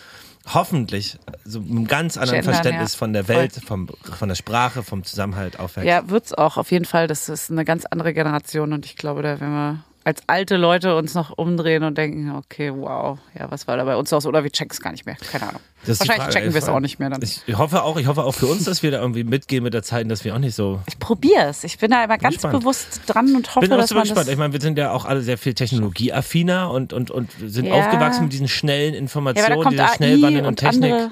hoffentlich 0.54 1.18
so 1.44 1.60
einem 1.60 1.88
ganz 1.88 2.18
anderen 2.18 2.42
Gendern, 2.42 2.54
Verständnis 2.54 2.94
ja. 2.94 2.98
von 2.98 3.14
der 3.14 3.26
Voll. 3.26 3.36
Welt, 3.36 3.54
vom, 3.66 3.88
von 3.88 4.30
der 4.30 4.36
Sprache, 4.36 4.84
vom 4.84 5.04
Zusammenhalt 5.04 5.60
aufwächst. 5.60 5.88
Ja, 5.88 6.10
wird's 6.10 6.34
auch, 6.34 6.58
auf 6.58 6.72
jeden 6.72 6.86
Fall. 6.86 7.08
Das 7.08 7.30
ist 7.30 7.52
eine 7.52 7.66
ganz 7.66 7.86
andere 7.86 8.14
Generation 8.14 8.74
und 8.74 8.86
ich 8.86 8.96
glaube, 8.96 9.22
da 9.22 9.40
wenn 9.40 9.52
wir 9.52 9.84
als 10.08 10.22
alte 10.28 10.56
Leute 10.56 10.96
uns 10.96 11.16
noch 11.16 11.38
umdrehen 11.38 11.84
und 11.84 11.98
denken, 11.98 12.32
okay, 12.34 12.72
wow, 12.74 13.20
ja, 13.38 13.52
was 13.52 13.68
war 13.68 13.76
da 13.76 13.84
bei 13.84 13.98
uns 13.98 14.10
los? 14.10 14.26
Oder 14.26 14.42
wir 14.42 14.50
checken 14.52 14.72
es 14.72 14.80
gar 14.80 14.92
nicht 14.94 15.06
mehr. 15.06 15.18
Keine 15.30 15.50
Ahnung. 15.50 15.60
Das 15.86 16.00
Wahrscheinlich 16.00 16.30
checken 16.30 16.54
wir 16.54 16.62
es 16.62 16.70
auch 16.70 16.80
nicht 16.80 16.98
mehr 16.98 17.10
dann. 17.10 17.22
Ich, 17.22 17.42
Ich 17.46 17.58
hoffe 17.58 17.84
auch, 17.84 17.98
ich 17.98 18.08
hoffe 18.08 18.24
auch 18.24 18.32
für 18.32 18.46
uns, 18.46 18.64
dass 18.64 18.82
wir 18.84 18.92
da 18.92 19.02
irgendwie 19.02 19.26
mitgehen 19.26 19.66
mit 19.66 19.74
der 19.74 19.84
Zeit, 19.84 20.10
dass 20.10 20.24
wir 20.24 20.34
auch 20.34 20.40
nicht 20.40 20.56
so 20.56 20.80
probiere 21.00 21.48
es. 21.48 21.66
Ich 21.66 21.78
bin 21.78 21.92
da 21.92 22.06
immer 22.06 22.18
ganz 22.18 22.36
gespannt. 22.36 22.58
bewusst 22.58 23.02
dran 23.06 23.36
und 23.36 23.50
hoffe, 23.54 23.68
bin 23.68 23.74
auch 23.74 23.82
dass 23.82 23.92
man 23.92 24.04
gespannt. 24.04 24.28
das... 24.28 24.34
Ich 24.34 24.38
meine, 24.40 24.54
wir 24.54 24.62
sind 24.62 24.78
ja 24.78 24.92
auch 24.94 25.04
alle 25.04 25.22
sehr 25.22 25.38
viel 25.38 25.54
technologieaffiner 25.54 26.72
und, 26.72 26.94
und, 26.94 27.12
und 27.12 27.30
sind 27.46 27.66
Ja. 27.66 27.74
aufgewachsen 27.74 28.24
mit 28.24 28.32
diesen 28.32 28.48
schnellen 28.48 28.94
Ja, 28.94 29.00
Informationen, 29.02 29.62
kommt 29.62 29.74
dieser 29.74 29.90
schnell 29.90 30.20
AI 30.20 30.22
wandelnden 30.22 30.46
und 30.46 30.56
Technik. 30.56 30.94
andere... 30.94 31.12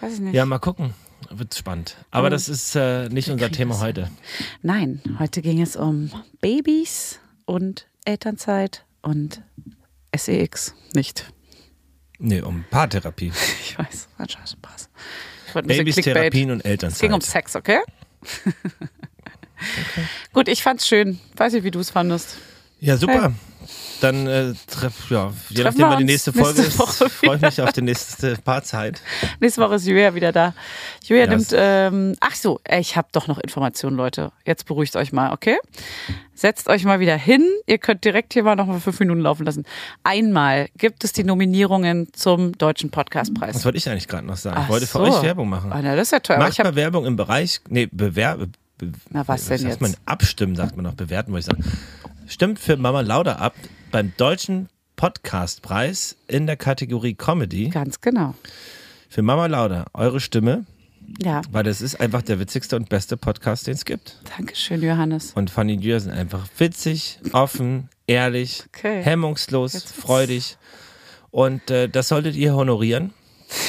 Weiß 0.00 0.14
ich 0.14 0.20
nicht. 0.20 0.34
Ja, 0.34 0.46
mal 0.46 0.58
gucken. 0.58 0.94
Wird 1.28 1.54
spannend. 1.54 1.96
Aber 2.10 2.30
das 2.30 2.48
ist 2.48 2.74
äh, 2.76 3.10
nicht 3.10 3.28
unser 3.28 3.50
Thema 3.50 3.78
heute. 3.80 4.10
Nein, 4.62 5.02
heute 5.18 5.42
ging 5.42 5.60
es 5.60 5.76
um 5.76 6.10
Babys 6.40 7.18
und 7.44 7.86
Elternzeit 8.04 8.84
und 9.02 9.42
SEX. 10.16 10.74
Nicht. 10.94 11.32
Nee, 12.18 12.40
um 12.40 12.64
Paartherapie. 12.70 13.32
Ich 13.64 13.78
weiß, 13.78 14.08
ein 14.18 14.28
scheiß 14.28 14.52
Spaß. 14.52 14.90
Babys. 15.54 15.96
Therapien 15.96 16.50
und 16.50 16.60
Es 16.60 16.64
Elternzeit. 16.66 17.00
ging 17.00 17.12
um 17.12 17.20
Sex, 17.20 17.56
okay? 17.56 17.80
Gut, 20.32 20.48
ich 20.48 20.62
fand's 20.62 20.86
schön. 20.86 21.18
Weiß 21.36 21.52
nicht, 21.52 21.64
wie 21.64 21.70
du 21.70 21.80
es 21.80 21.90
fandest. 21.90 22.36
Ja, 22.80 22.96
super. 22.96 23.32
Dann 24.02 24.26
äh, 24.26 24.52
treff, 24.66 25.10
ja, 25.10 25.32
je 25.48 25.62
Treffen 25.62 25.64
nachdem, 25.64 25.78
wir 25.78 25.88
wann 25.90 25.98
die 25.98 26.04
nächste 26.04 26.32
Folge 26.32 26.60
nächste 26.62 26.78
Woche 26.80 27.04
ist, 27.04 27.12
freue 27.14 27.36
ich 27.36 27.42
mich 27.42 27.60
auf 27.62 27.72
die 27.72 27.82
nächste 27.82 28.36
Paarzeit. 28.36 29.00
Nächste 29.38 29.60
Woche 29.60 29.76
ist 29.76 29.86
Julia 29.86 30.12
wieder 30.16 30.32
da. 30.32 30.54
Julia 31.04 31.24
Ja, 31.26 31.30
nimmt, 31.30 31.48
ähm, 31.54 32.16
ach 32.18 32.34
so, 32.34 32.58
ich 32.68 32.96
habe 32.96 33.06
doch 33.12 33.28
noch 33.28 33.38
Informationen, 33.38 33.96
Leute. 33.96 34.32
Jetzt 34.44 34.66
beruhigt 34.66 34.96
euch 34.96 35.12
mal, 35.12 35.32
okay? 35.32 35.56
Setzt 36.34 36.68
euch 36.68 36.84
mal 36.84 36.98
wieder 36.98 37.16
hin. 37.16 37.48
Ihr 37.68 37.78
könnt 37.78 38.04
direkt 38.04 38.32
hier 38.32 38.42
mal 38.42 38.56
noch 38.56 38.66
mal 38.66 38.80
fünf 38.80 38.98
Minuten 38.98 39.20
laufen 39.20 39.46
lassen. 39.46 39.64
Einmal 40.02 40.68
gibt 40.76 41.04
es 41.04 41.12
die 41.12 41.22
Nominierungen 41.22 42.12
zum 42.12 42.58
Deutschen 42.58 42.90
Das 42.90 42.96
Podcastpreis. 42.96 43.64
wollte 43.64 43.78
ich 43.78 43.88
eigentlich 43.88 44.08
gerade 44.08 44.26
noch 44.26 44.36
sagen. 44.36 44.56
Ach 44.58 44.64
Ich 44.64 44.68
wollte 44.68 44.86
für 44.88 44.98
so. 44.98 45.04
euch 45.04 45.22
Werbung 45.22 45.48
machen. 45.48 45.70
Ah, 45.72 45.78
na, 45.80 45.94
das 45.94 46.08
ist 46.08 46.10
ja 46.10 46.18
toll. 46.18 46.38
Macht 46.38 46.58
mal 46.58 46.74
Werbung 46.74 47.04
im 47.06 47.14
Bereich, 47.14 47.60
nee, 47.68 47.86
bewerbe. 47.92 48.48
Be, 48.78 48.90
Na, 49.10 49.28
was 49.28 49.46
denn 49.46 49.58
sagt 49.58 49.70
jetzt? 49.70 49.80
Man? 49.80 49.94
Abstimmen, 50.06 50.56
sagt 50.56 50.74
man 50.74 50.84
noch. 50.86 50.94
Bewerten, 50.94 51.30
wollte 51.32 51.52
ich 51.56 51.64
sagen. 51.64 51.78
Stimmt 52.26 52.58
für 52.58 52.76
Mama 52.76 53.02
Lauda 53.02 53.36
ab 53.36 53.54
beim 53.92 54.12
Deutschen 54.16 54.68
Podcastpreis 54.96 56.16
in 56.28 56.46
der 56.46 56.56
Kategorie 56.56 57.14
Comedy. 57.14 57.68
ganz 57.68 58.00
genau. 58.00 58.34
Für 59.08 59.22
Mama 59.22 59.46
Lauda, 59.46 59.84
eure 59.92 60.20
Stimme, 60.20 60.64
Ja, 61.22 61.42
weil 61.50 61.62
das 61.64 61.80
ist 61.82 62.00
einfach 62.00 62.22
der 62.22 62.38
witzigste 62.40 62.76
und 62.76 62.88
beste 62.88 63.16
Podcast, 63.16 63.66
den 63.66 63.74
es 63.74 63.84
gibt. 63.84 64.18
Dankeschön, 64.36 64.82
Johannes. 64.82 65.32
Und 65.34 65.50
Fanny 65.50 65.74
Julia 65.74 66.00
sind 66.00 66.12
einfach 66.12 66.46
witzig, 66.58 67.18
offen, 67.32 67.88
ehrlich, 68.06 68.64
Okay. 68.68 69.02
hemmungslos, 69.02 69.82
freudig. 69.84 70.56
Und 71.30 71.70
äh, 71.70 71.88
das 71.88 72.08
solltet 72.08 72.34
ihr 72.36 72.54
honorieren 72.54 73.12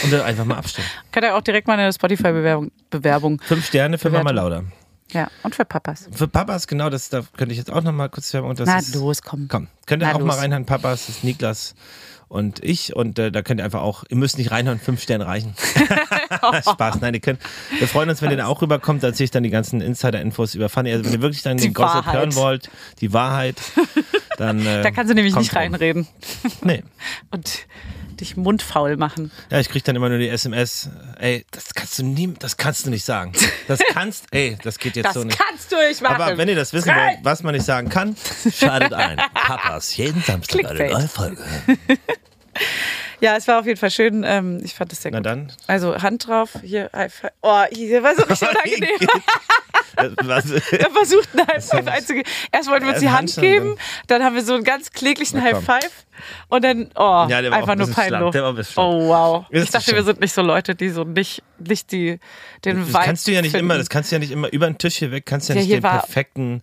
und 0.04 0.14
dann 0.14 0.22
einfach 0.22 0.46
mal 0.46 0.56
abstimmen. 0.58 0.88
Könnt 1.12 1.26
ihr 1.26 1.36
auch 1.36 1.42
direkt 1.42 1.68
mal 1.68 1.78
eine 1.78 1.92
Spotify-Bewerbung. 1.92 2.72
Bewerbung. 2.90 3.42
Fünf 3.42 3.66
Sterne 3.68 3.98
für 3.98 4.10
Mama 4.10 4.32
Bewertung. 4.32 4.52
Lauda. 4.62 4.83
Ja, 5.12 5.30
und 5.44 5.54
für 5.56 5.66
Papas. 5.66 6.10
Für 6.12 6.28
Papas, 6.28 6.68
genau, 6.68 6.90
das 6.90 7.10
da 7.10 7.22
könnte 7.38 7.52
ich 7.52 7.58
jetzt 7.60 7.72
auch 7.72 7.84
noch 7.84 7.92
mal 7.92 8.10
kurz 8.10 8.34
Werbung. 8.34 8.56
Das 8.56 8.68
Na 8.68 8.80
ist, 8.80 8.96
los, 8.96 9.22
komm. 9.22 9.48
Komm, 9.50 9.68
könnt 9.86 10.02
ihr 10.04 10.08
Na 10.08 10.16
auch 10.16 10.20
mal 10.20 10.28
los. 10.34 10.38
reinhören, 10.42 10.66
Papas, 10.66 11.06
das 11.06 11.18
ist 11.18 11.24
Niklas 11.24 11.76
und 12.30 12.64
ich. 12.64 12.96
Und 12.96 13.20
äh, 13.20 13.32
da 13.32 13.42
könnt 13.44 13.60
ihr 13.60 13.66
einfach 13.66 13.82
auch, 13.82 14.04
ihr 14.10 14.18
müsst 14.18 14.38
nicht 14.40 14.50
reinhören, 14.50 14.80
fünf 14.80 15.02
Sterne 15.04 15.28
reichen. 15.28 15.54
Spaß, 16.68 17.02
nein, 17.02 17.14
ihr 17.14 17.20
könnt. 17.20 17.40
Wir 17.78 17.88
freuen 17.88 18.10
uns, 18.10 18.22
wenn 18.24 18.32
ihr 18.32 18.38
da 18.38 18.48
auch 18.48 18.62
rüberkommt, 18.62 19.04
da 19.04 19.08
erzähle 19.08 19.26
ich 19.26 19.32
dann 19.32 19.44
die 19.44 19.50
ganzen 19.52 19.82
Insider-Infos 19.82 20.56
über 20.56 20.70
Fanny. 20.70 20.92
Also 20.92 21.06
wenn 21.06 21.14
ihr 21.14 21.22
wirklich 21.22 21.44
dann 21.44 21.58
Die 21.58 21.66
den 21.66 21.74
Gossip 21.74 22.06
Wahrheit. 22.06 22.16
hören 22.16 22.36
wollt, 22.36 22.70
die 23.02 23.14
Wahrheit, 23.14 23.58
dann. 24.38 24.60
Äh, 24.66 24.82
Da 24.82 24.90
kannst 24.92 25.12
du 25.12 25.16
nämlich 25.16 25.36
nicht 25.36 25.56
reinreden 25.56 26.08
Nee. 26.62 26.84
und 27.30 27.68
dich 28.24 28.38
mundfaul 28.38 28.98
machen. 28.98 29.32
Ja, 29.52 29.60
ich 29.60 29.70
krieg 29.70 29.84
dann 29.84 29.96
immer 29.96 30.10
nur 30.10 30.18
die 30.18 30.30
SMS, 30.30 30.90
ey, 31.20 31.46
das 31.52 31.74
kannst 31.74 32.00
du 32.00 32.04
nie, 32.04 32.34
das 32.40 32.58
kannst 32.58 32.86
du 32.86 32.90
nicht 32.90 33.06
sagen. 33.06 33.34
Das 33.68 33.80
kannst, 33.94 34.26
ey, 34.32 34.58
das 34.64 34.80
geht 34.80 34.96
jetzt 34.96 35.06
Das 35.08 35.14
so 35.14 35.24
nicht. 35.24 35.38
kannst 35.40 35.72
du 35.72 35.76
nicht 35.76 36.02
machen. 36.02 36.16
Aber 36.22 36.38
wenn 36.38 36.48
ihr 36.50 36.56
das 36.56 36.74
wissen 36.74 36.90
wollt, 36.94 37.20
was 37.24 37.44
man 37.44 37.54
nicht 37.54 37.66
sagen 37.66 37.90
kann, 37.90 38.16
schaltet 38.54 38.94
ein. 38.94 39.18
Papas, 39.34 39.96
jeden 39.98 40.22
Samstag 40.24 40.60
eine 40.66 40.68
Clickbait. 40.76 40.92
neue 40.94 41.08
Folge. 41.08 41.44
Ja, 43.24 43.38
es 43.38 43.48
war 43.48 43.60
auf 43.62 43.66
jeden 43.66 43.80
Fall 43.80 43.90
schön. 43.90 44.24
Ähm, 44.28 44.60
ich 44.64 44.74
fand 44.74 44.92
es 44.92 45.02
sehr 45.02 45.12
Na 45.12 45.20
gut. 45.20 45.26
dann. 45.28 45.52
Also 45.66 45.96
Hand 46.02 46.28
drauf, 46.28 46.50
hier, 46.62 46.90
High 46.94 47.14
Five. 47.14 47.32
Oh, 47.42 47.64
hier 47.72 48.04
war 48.04 48.14
so 48.16 48.24
richtig 48.24 48.50
unangenehm. 48.52 49.10
Was? 50.28 50.52
Er 50.52 50.90
versucht 50.90 51.30
einen 51.34 51.48
High 51.48 51.64
Five 51.66 51.88
einzugeben. 51.88 52.30
Erst 52.52 52.70
wollten 52.70 52.84
wir 52.86 52.92
uns 52.92 53.00
die 53.00 53.10
Hand 53.12 53.34
geben, 53.38 53.78
dann 54.08 54.24
haben 54.24 54.36
wir 54.36 54.44
so 54.44 54.56
einen 54.56 54.66
ganz 54.66 54.92
kläglichen 54.92 55.40
Na 55.40 55.46
High. 55.46 55.64
Five 55.64 56.06
und 56.50 56.66
dann, 56.66 56.90
oh, 56.96 57.26
Ja, 57.30 57.42
der 57.42 57.52
war 57.52 57.60
auch 57.60 57.62
einfach 57.62 57.72
ein 57.74 57.78
nur 57.78 57.92
peinlich. 57.92 58.32
Der 58.32 58.44
war 58.44 58.58
ein. 58.58 58.66
Oh, 58.76 59.08
wow. 59.08 59.46
Ist 59.52 59.64
Ich 59.66 59.70
dachte, 59.70 59.96
wir 59.96 60.04
sind 60.04 60.20
nicht 60.20 60.34
so 60.34 60.42
Leute, 60.42 60.76
die 60.76 60.90
so 60.90 61.06
nicht, 61.06 61.44
nicht 61.60 61.92
die, 61.94 62.20
den 62.66 62.80
Das 62.80 62.88
Vibe 62.90 63.00
kannst 63.06 63.28
du 63.28 63.32
ja 63.32 63.42
nicht 63.42 63.52
finden. 63.52 63.66
immer, 63.68 63.78
das 63.78 63.88
kannst 63.90 64.12
du 64.12 64.16
ja 64.16 64.20
nicht 64.20 64.32
immer 64.32 64.52
über 64.52 64.66
den 64.68 64.78
Tisch 64.78 64.96
hier 64.98 65.12
weg, 65.12 65.26
kannst 65.26 65.48
du 65.48 65.54
ja, 65.54 65.60
Ja, 65.60 65.66
nicht 65.66 65.74
den 65.78 65.84
war- 65.84 66.00
perfekten 66.00 66.62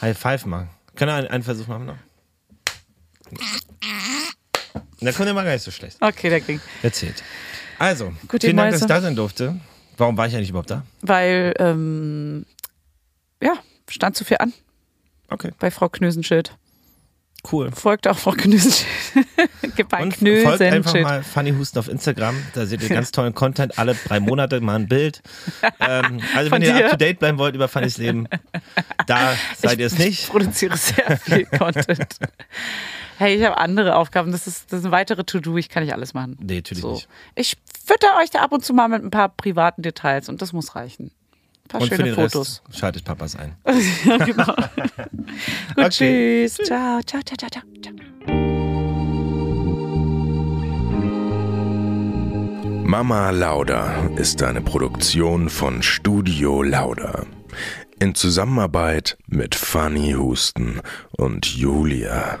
High 0.00 0.18
Five 0.18 0.46
machen. 0.46 0.70
Können 0.96 1.10
wir 1.12 1.14
einen, 1.16 1.28
einen 1.28 1.42
Versuch 1.44 1.68
machen 1.68 1.86
noch? 1.86 1.96
Der 5.00 5.34
mal 5.34 5.44
gar 5.44 5.52
nicht 5.52 5.62
so 5.62 5.70
schlecht. 5.70 5.96
Okay, 6.00 6.28
der 6.30 6.40
ging. 6.40 6.60
Erzählt. 6.82 7.22
Also, 7.78 8.12
Gut, 8.28 8.42
die 8.42 8.46
vielen 8.46 8.56
Dank, 8.58 8.72
dass 8.72 8.82
ich 8.82 8.86
da 8.86 9.00
sein 9.00 9.16
durfte. 9.16 9.56
Warum 9.96 10.16
war 10.16 10.26
ich 10.26 10.34
eigentlich 10.34 10.50
überhaupt 10.50 10.70
da? 10.70 10.84
Weil, 11.00 11.54
ähm, 11.58 12.46
ja, 13.42 13.54
stand 13.88 14.16
zu 14.16 14.24
viel 14.24 14.38
an 14.38 14.52
Okay, 15.28 15.50
bei 15.58 15.70
Frau 15.70 15.88
Knösenschild. 15.88 16.56
cool. 17.50 17.72
Folgt 17.72 18.06
auch 18.06 18.18
Frau 18.18 18.32
Knösenschild. 18.32 18.86
Und 19.62 19.74
folgt 19.74 19.92
einfach 19.92 20.18
Knösenschild. 20.18 21.02
mal 21.04 21.22
Funny 21.22 21.52
Husten 21.52 21.78
auf 21.78 21.88
Instagram. 21.88 22.36
Da 22.54 22.66
seht 22.66 22.82
ihr 22.82 22.88
ganz 22.88 23.10
tollen 23.10 23.34
Content. 23.34 23.78
Alle 23.78 23.94
drei 23.94 24.20
Monate 24.20 24.60
mal 24.60 24.76
ein 24.76 24.88
Bild. 24.88 25.22
Ähm, 25.80 26.20
also 26.36 26.48
Von 26.50 26.60
wenn 26.62 26.68
ihr 26.68 26.74
dir. 26.76 26.84
up 26.86 26.90
to 26.92 26.96
date 26.96 27.18
bleiben 27.18 27.38
wollt 27.38 27.54
über 27.56 27.66
Fannys 27.66 27.98
Leben, 27.98 28.28
da 29.06 29.34
seid 29.58 29.80
ihr 29.80 29.86
es 29.86 29.94
Ich 29.94 29.98
nicht. 29.98 30.28
produziere 30.30 30.76
sehr 30.76 31.16
viel 31.18 31.44
Content. 31.46 32.16
Hey, 33.18 33.36
ich 33.36 33.44
habe 33.44 33.58
andere 33.58 33.96
Aufgaben. 33.96 34.32
Das 34.32 34.46
ist, 34.46 34.72
das 34.72 34.80
ist 34.80 34.86
ein 34.86 34.92
weitere 34.92 35.24
To-Do. 35.24 35.56
Ich 35.58 35.68
kann 35.68 35.82
nicht 35.84 35.92
alles 35.92 36.14
machen. 36.14 36.36
Nee, 36.40 36.56
natürlich 36.56 36.82
So. 36.82 36.92
nicht. 36.92 37.08
Ich 37.34 37.56
fütter 37.86 38.08
euch 38.22 38.30
da 38.30 38.40
ab 38.40 38.52
und 38.52 38.64
zu 38.64 38.72
mal 38.74 38.88
mit 38.88 39.02
ein 39.04 39.10
paar 39.10 39.28
privaten 39.28 39.82
Details 39.82 40.28
und 40.28 40.40
das 40.42 40.52
muss 40.52 40.74
reichen. 40.74 41.10
Ein 41.64 41.68
paar 41.68 41.80
Und 41.82 41.88
für 41.88 41.96
schöne 41.96 42.08
den 42.10 42.14
Fotos. 42.14 42.62
Rest 42.68 42.78
schaltet 42.78 43.04
Papas 43.04 43.36
ein. 43.36 43.56
ja, 44.04 44.16
genau. 44.18 44.44
Gut, 44.54 45.78
Okay. 45.78 45.88
tschüss. 46.48 46.56
Ciao, 46.66 47.00
ciao, 47.06 47.20
ciao, 47.22 47.36
ciao, 47.36 47.48
ciao. 47.50 47.62
ciao. 47.82 47.92
Mama 52.84 53.30
Lauda 53.30 54.06
ist 54.16 54.42
eine 54.42 54.60
Produktion 54.60 55.48
von 55.48 55.82
Studio 55.82 56.62
Lauda. 56.62 57.24
In 58.00 58.14
Zusammenarbeit 58.14 59.16
mit 59.26 59.54
Fanny 59.54 60.12
Husten 60.12 60.80
und 61.12 61.46
Julia 61.46 62.40